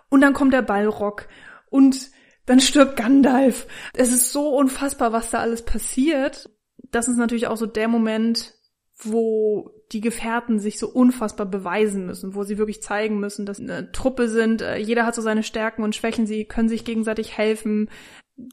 [0.09, 1.27] Und dann kommt der Ballrock
[1.69, 2.11] und
[2.45, 3.65] dann stirbt Gandalf.
[3.93, 6.49] Es ist so unfassbar, was da alles passiert.
[6.91, 8.53] Das ist natürlich auch so der Moment,
[8.97, 13.91] wo die Gefährten sich so unfassbar beweisen müssen, wo sie wirklich zeigen müssen, dass eine
[13.91, 17.89] Truppe sind, äh, jeder hat so seine Stärken und Schwächen, sie können sich gegenseitig helfen.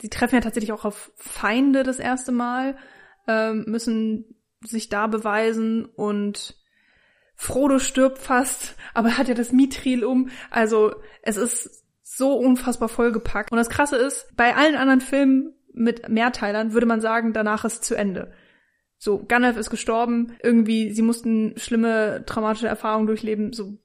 [0.01, 2.77] Sie treffen ja tatsächlich auch auf Feinde das erste Mal,
[3.27, 6.57] ähm, müssen sich da beweisen und
[7.37, 10.29] Frodo stirbt fast, aber hat ja das Mithril um.
[10.51, 13.51] Also es ist so unfassbar vollgepackt.
[13.51, 17.85] Und das Krasse ist, bei allen anderen Filmen mit Mehrteilern würde man sagen, danach ist
[17.85, 18.33] zu Ende.
[19.03, 23.79] So, Gandalf ist gestorben, irgendwie, sie mussten schlimme traumatische Erfahrungen durchleben, so,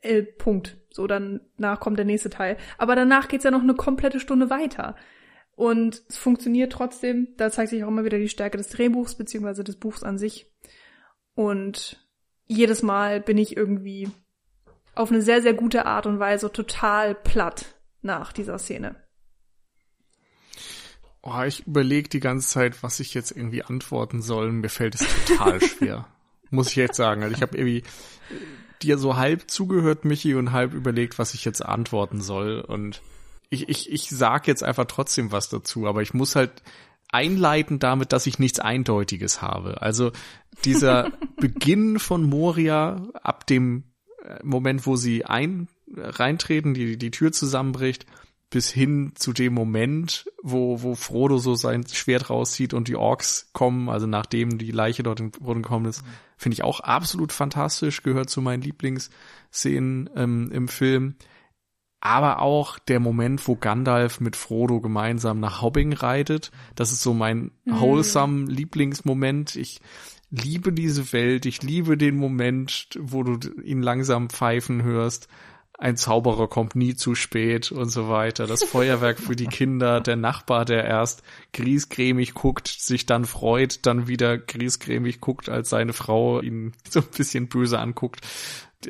[0.00, 0.76] äh, Punkt.
[0.92, 2.56] So, dann nach kommt der nächste Teil.
[2.78, 4.94] Aber danach geht's ja noch eine komplette Stunde weiter.
[5.56, 7.34] Und es funktioniert trotzdem.
[7.36, 10.46] Da zeigt sich auch immer wieder die Stärke des Drehbuchs, beziehungsweise des Buchs an sich.
[11.34, 12.06] Und
[12.46, 14.08] jedes Mal bin ich irgendwie
[14.94, 18.94] auf eine sehr, sehr gute Art und Weise total platt nach dieser Szene.
[21.22, 24.52] Oh, ich überlege die ganze Zeit, was ich jetzt irgendwie antworten soll.
[24.52, 26.06] Mir fällt es total schwer.
[26.50, 27.22] Muss ich jetzt sagen.
[27.22, 27.82] Also ich habe irgendwie
[28.82, 32.60] dir so halb zugehört, Michi, und halb überlegt, was ich jetzt antworten soll.
[32.60, 33.02] Und
[33.50, 36.62] ich, ich, ich sag jetzt einfach trotzdem was dazu, aber ich muss halt
[37.08, 39.82] einleiten damit, dass ich nichts Eindeutiges habe.
[39.82, 40.12] Also
[40.64, 43.84] dieser Beginn von Moria ab dem
[44.24, 48.06] äh, Moment, wo sie ein reintreten, die die Tür zusammenbricht,
[48.50, 53.48] bis hin zu dem Moment, wo, wo Frodo so sein Schwert rauszieht und die Orks
[53.52, 56.02] kommen, also nachdem die Leiche dort in Boden gekommen ist,
[56.36, 61.14] finde ich auch absolut fantastisch, gehört zu meinen Lieblingsszenen ähm, im Film.
[62.00, 67.14] Aber auch der Moment, wo Gandalf mit Frodo gemeinsam nach Hobbing reitet, das ist so
[67.14, 67.80] mein mhm.
[67.80, 69.54] wholesome Lieblingsmoment.
[69.54, 69.80] Ich
[70.30, 75.28] liebe diese Welt, ich liebe den Moment, wo du ihn langsam pfeifen hörst
[75.80, 78.46] ein Zauberer kommt nie zu spät und so weiter.
[78.46, 81.22] Das Feuerwerk für die Kinder, der Nachbar, der erst
[81.54, 87.08] griesgrämig guckt, sich dann freut, dann wieder griesgrämig guckt, als seine Frau ihn so ein
[87.16, 88.20] bisschen böse anguckt.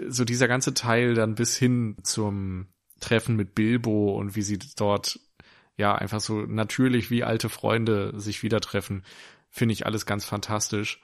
[0.09, 2.67] So dieser ganze Teil dann bis hin zum
[2.99, 5.21] Treffen mit Bilbo und wie sie dort
[5.77, 9.05] ja einfach so natürlich wie alte Freunde sich wieder treffen,
[9.49, 11.01] finde ich alles ganz fantastisch.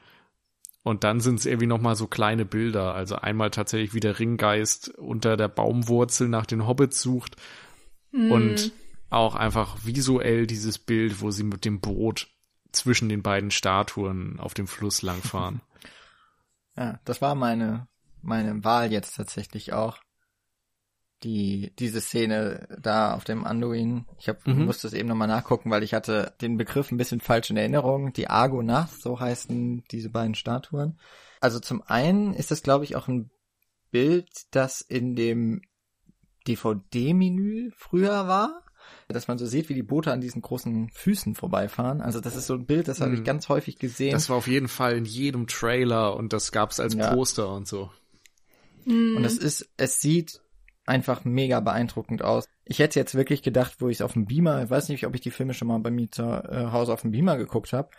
[0.87, 2.95] Und dann sind es irgendwie nochmal so kleine Bilder.
[2.95, 7.35] Also einmal tatsächlich wie der Ringgeist unter der Baumwurzel nach den Hobbits sucht.
[8.13, 8.31] Mm.
[8.31, 8.73] Und
[9.11, 12.29] auch einfach visuell dieses Bild, wo sie mit dem Boot
[12.71, 15.61] zwischen den beiden Statuen auf dem Fluss langfahren.
[16.79, 17.89] Ja, das war meine,
[18.21, 19.97] meine Wahl jetzt tatsächlich auch
[21.23, 24.07] die diese Szene da auf dem Anduin.
[24.19, 24.67] Ich hab, mhm.
[24.67, 28.13] musste es eben nochmal nachgucken, weil ich hatte den Begriff ein bisschen falsch in Erinnerung.
[28.13, 30.99] Die Argonath, so heißen diese beiden Statuen.
[31.41, 33.31] Also zum einen ist das, glaube ich, auch ein
[33.91, 35.63] Bild, das in dem
[36.47, 38.63] DVD-Menü früher war.
[39.09, 42.01] Dass man so sieht, wie die Boote an diesen großen Füßen vorbeifahren.
[42.01, 43.25] Also das ist so ein Bild, das habe ich mhm.
[43.25, 44.13] ganz häufig gesehen.
[44.13, 47.13] Das war auf jeden Fall in jedem Trailer und das gab's als ja.
[47.13, 47.91] Poster und so.
[48.87, 50.41] Und es ist, es sieht
[50.87, 52.49] einfach mega beeindruckend aus.
[52.65, 55.15] Ich hätte jetzt wirklich gedacht, wo ich es auf dem Beamer, ich weiß nicht, ob
[55.15, 57.91] ich die Filme schon mal bei mir zu äh, Hause auf dem Beamer geguckt habe.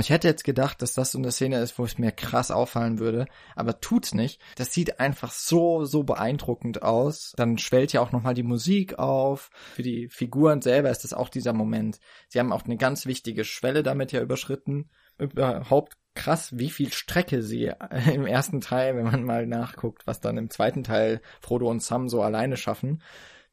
[0.00, 2.98] Ich hätte jetzt gedacht, dass das so eine Szene ist, wo es mir krass auffallen
[2.98, 4.40] würde, aber tut's nicht.
[4.56, 7.32] Das sieht einfach so, so beeindruckend aus.
[7.36, 9.50] Dann schwellt ja auch nochmal die Musik auf.
[9.74, 12.00] Für die Figuren selber ist das auch dieser Moment.
[12.28, 14.90] Sie haben auch eine ganz wichtige Schwelle damit ja überschritten.
[15.18, 20.20] Überhaupt krass, wie viel Strecke sie äh, im ersten Teil, wenn man mal nachguckt, was
[20.20, 23.02] dann im zweiten Teil Frodo und Sam so alleine schaffen,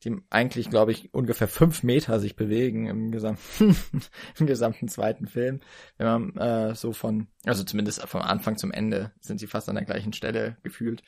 [0.04, 3.76] die eigentlich, glaube ich, ungefähr fünf Meter sich bewegen im gesamten,
[4.40, 5.62] im gesamten zweiten Film.
[5.98, 9.76] Wenn man äh, so von, also zumindest vom Anfang zum Ende sind sie fast an
[9.76, 11.04] der gleichen Stelle gefühlt.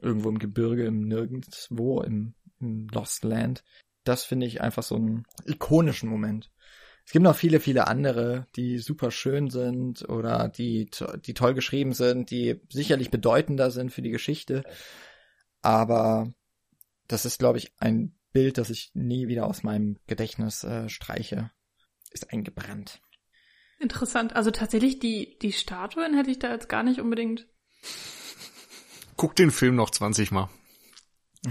[0.00, 3.64] Irgendwo im Gebirge, im Nirgendwo, im, im Lost Land.
[4.04, 6.50] Das finde ich einfach so einen ikonischen Moment.
[7.10, 10.88] Es gibt noch viele, viele andere, die super schön sind oder die,
[11.26, 14.62] die toll geschrieben sind, die sicherlich bedeutender sind für die Geschichte.
[15.60, 16.32] Aber
[17.08, 21.50] das ist, glaube ich, ein Bild, das ich nie wieder aus meinem Gedächtnis äh, streiche,
[22.12, 23.00] ist eingebrannt.
[23.80, 24.36] Interessant.
[24.36, 27.48] Also tatsächlich die, die Statuen hätte ich da jetzt gar nicht unbedingt.
[29.16, 30.48] Guck den Film noch 20 Mal.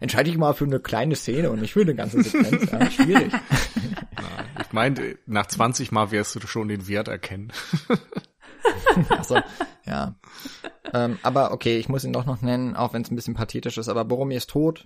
[0.00, 2.70] Entscheide ich mal für eine kleine Szene und nicht für eine ganze Sequenz.
[2.70, 3.30] Ja, schwierig.
[4.74, 7.52] Ich meine, nach 20 Mal wirst du schon den Wert erkennen.
[9.08, 9.38] Achso,
[9.86, 10.16] ja.
[10.92, 13.78] Ähm, aber okay, ich muss ihn doch noch nennen, auch wenn es ein bisschen pathetisch
[13.78, 13.88] ist.
[13.88, 14.84] Aber Boromir ist tot.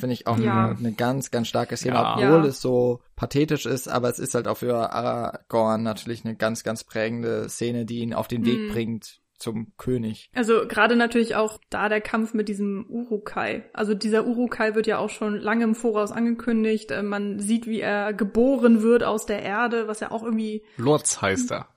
[0.00, 0.64] Finde ich auch Ja.
[0.70, 2.14] eine, eine ganz, ganz starke Szene, Ja.
[2.14, 2.46] obwohl Ja.
[2.46, 6.82] es so pathetisch ist, aber es ist halt auch für Aragorn natürlich eine ganz, ganz
[6.82, 8.72] prägende Szene, die ihn auf den Weg Mhm.
[8.72, 10.30] bringt zum König.
[10.34, 13.68] Also gerade natürlich auch da der Kampf mit diesem Urukai.
[13.72, 16.90] Also dieser Urukai wird ja auch schon lange im Voraus angekündigt.
[16.90, 21.20] Äh, Man sieht, wie er geboren wird aus der Erde, was ja auch irgendwie Lords
[21.22, 21.68] heißt er.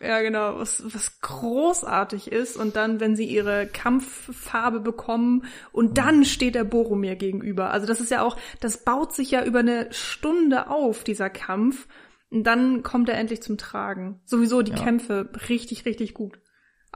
[0.00, 2.56] Ja, genau, was, was großartig ist.
[2.56, 7.70] Und dann, wenn sie ihre Kampffarbe bekommen und dann steht der Boromir gegenüber.
[7.70, 11.86] Also das ist ja auch, das baut sich ja über eine Stunde auf, dieser Kampf.
[12.30, 14.20] Und dann kommt er endlich zum Tragen.
[14.24, 14.78] Sowieso die Ja.
[14.82, 16.40] Kämpfe richtig, richtig gut.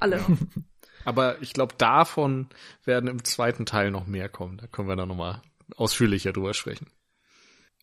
[0.01, 0.25] Alle.
[1.05, 2.49] Aber ich glaube, davon
[2.85, 4.59] werden im zweiten Teil noch mehr kommen.
[4.59, 5.41] Da können wir dann nochmal
[5.77, 6.89] ausführlicher drüber sprechen.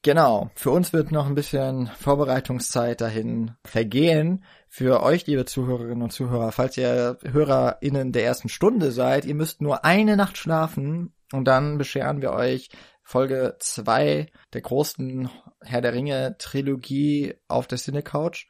[0.04, 0.52] Genau.
[0.56, 4.44] Für uns wird noch ein bisschen Vorbereitungszeit dahin vergehen.
[4.70, 9.62] Für euch, liebe Zuhörerinnen und Zuhörer, falls ihr HörerInnen der ersten Stunde seid, ihr müsst
[9.62, 12.70] nur eine Nacht schlafen und dann bescheren wir euch
[13.02, 15.30] Folge zwei der großen
[15.62, 18.48] Herr der Ringe Trilogie auf der Cinecouch.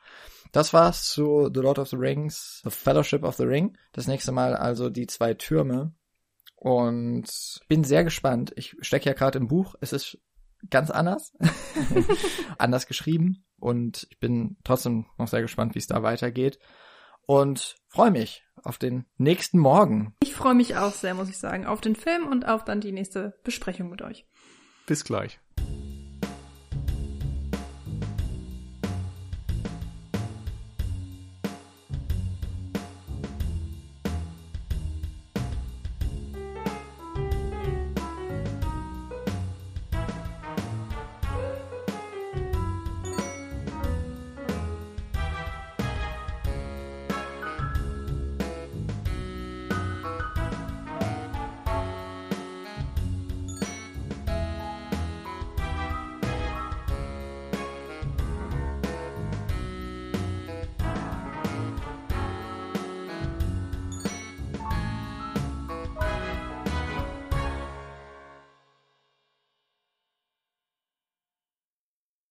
[0.51, 3.77] Das war's zu The Lord of the Rings, The Fellowship of the Ring.
[3.92, 5.93] Das nächste Mal also die zwei Türme.
[6.56, 7.30] Und
[7.67, 8.51] bin sehr gespannt.
[8.56, 9.76] Ich stecke ja gerade im Buch.
[9.80, 10.17] Es ist
[10.69, 11.34] ganz anders.
[12.58, 13.45] anders geschrieben.
[13.59, 16.59] Und ich bin trotzdem noch sehr gespannt, wie es da weitergeht.
[17.26, 20.16] Und freue mich auf den nächsten Morgen.
[20.24, 22.92] Ich freue mich auch sehr, muss ich sagen, auf den Film und auf dann die
[22.92, 24.26] nächste Besprechung mit euch.
[24.85, 25.40] Bis gleich.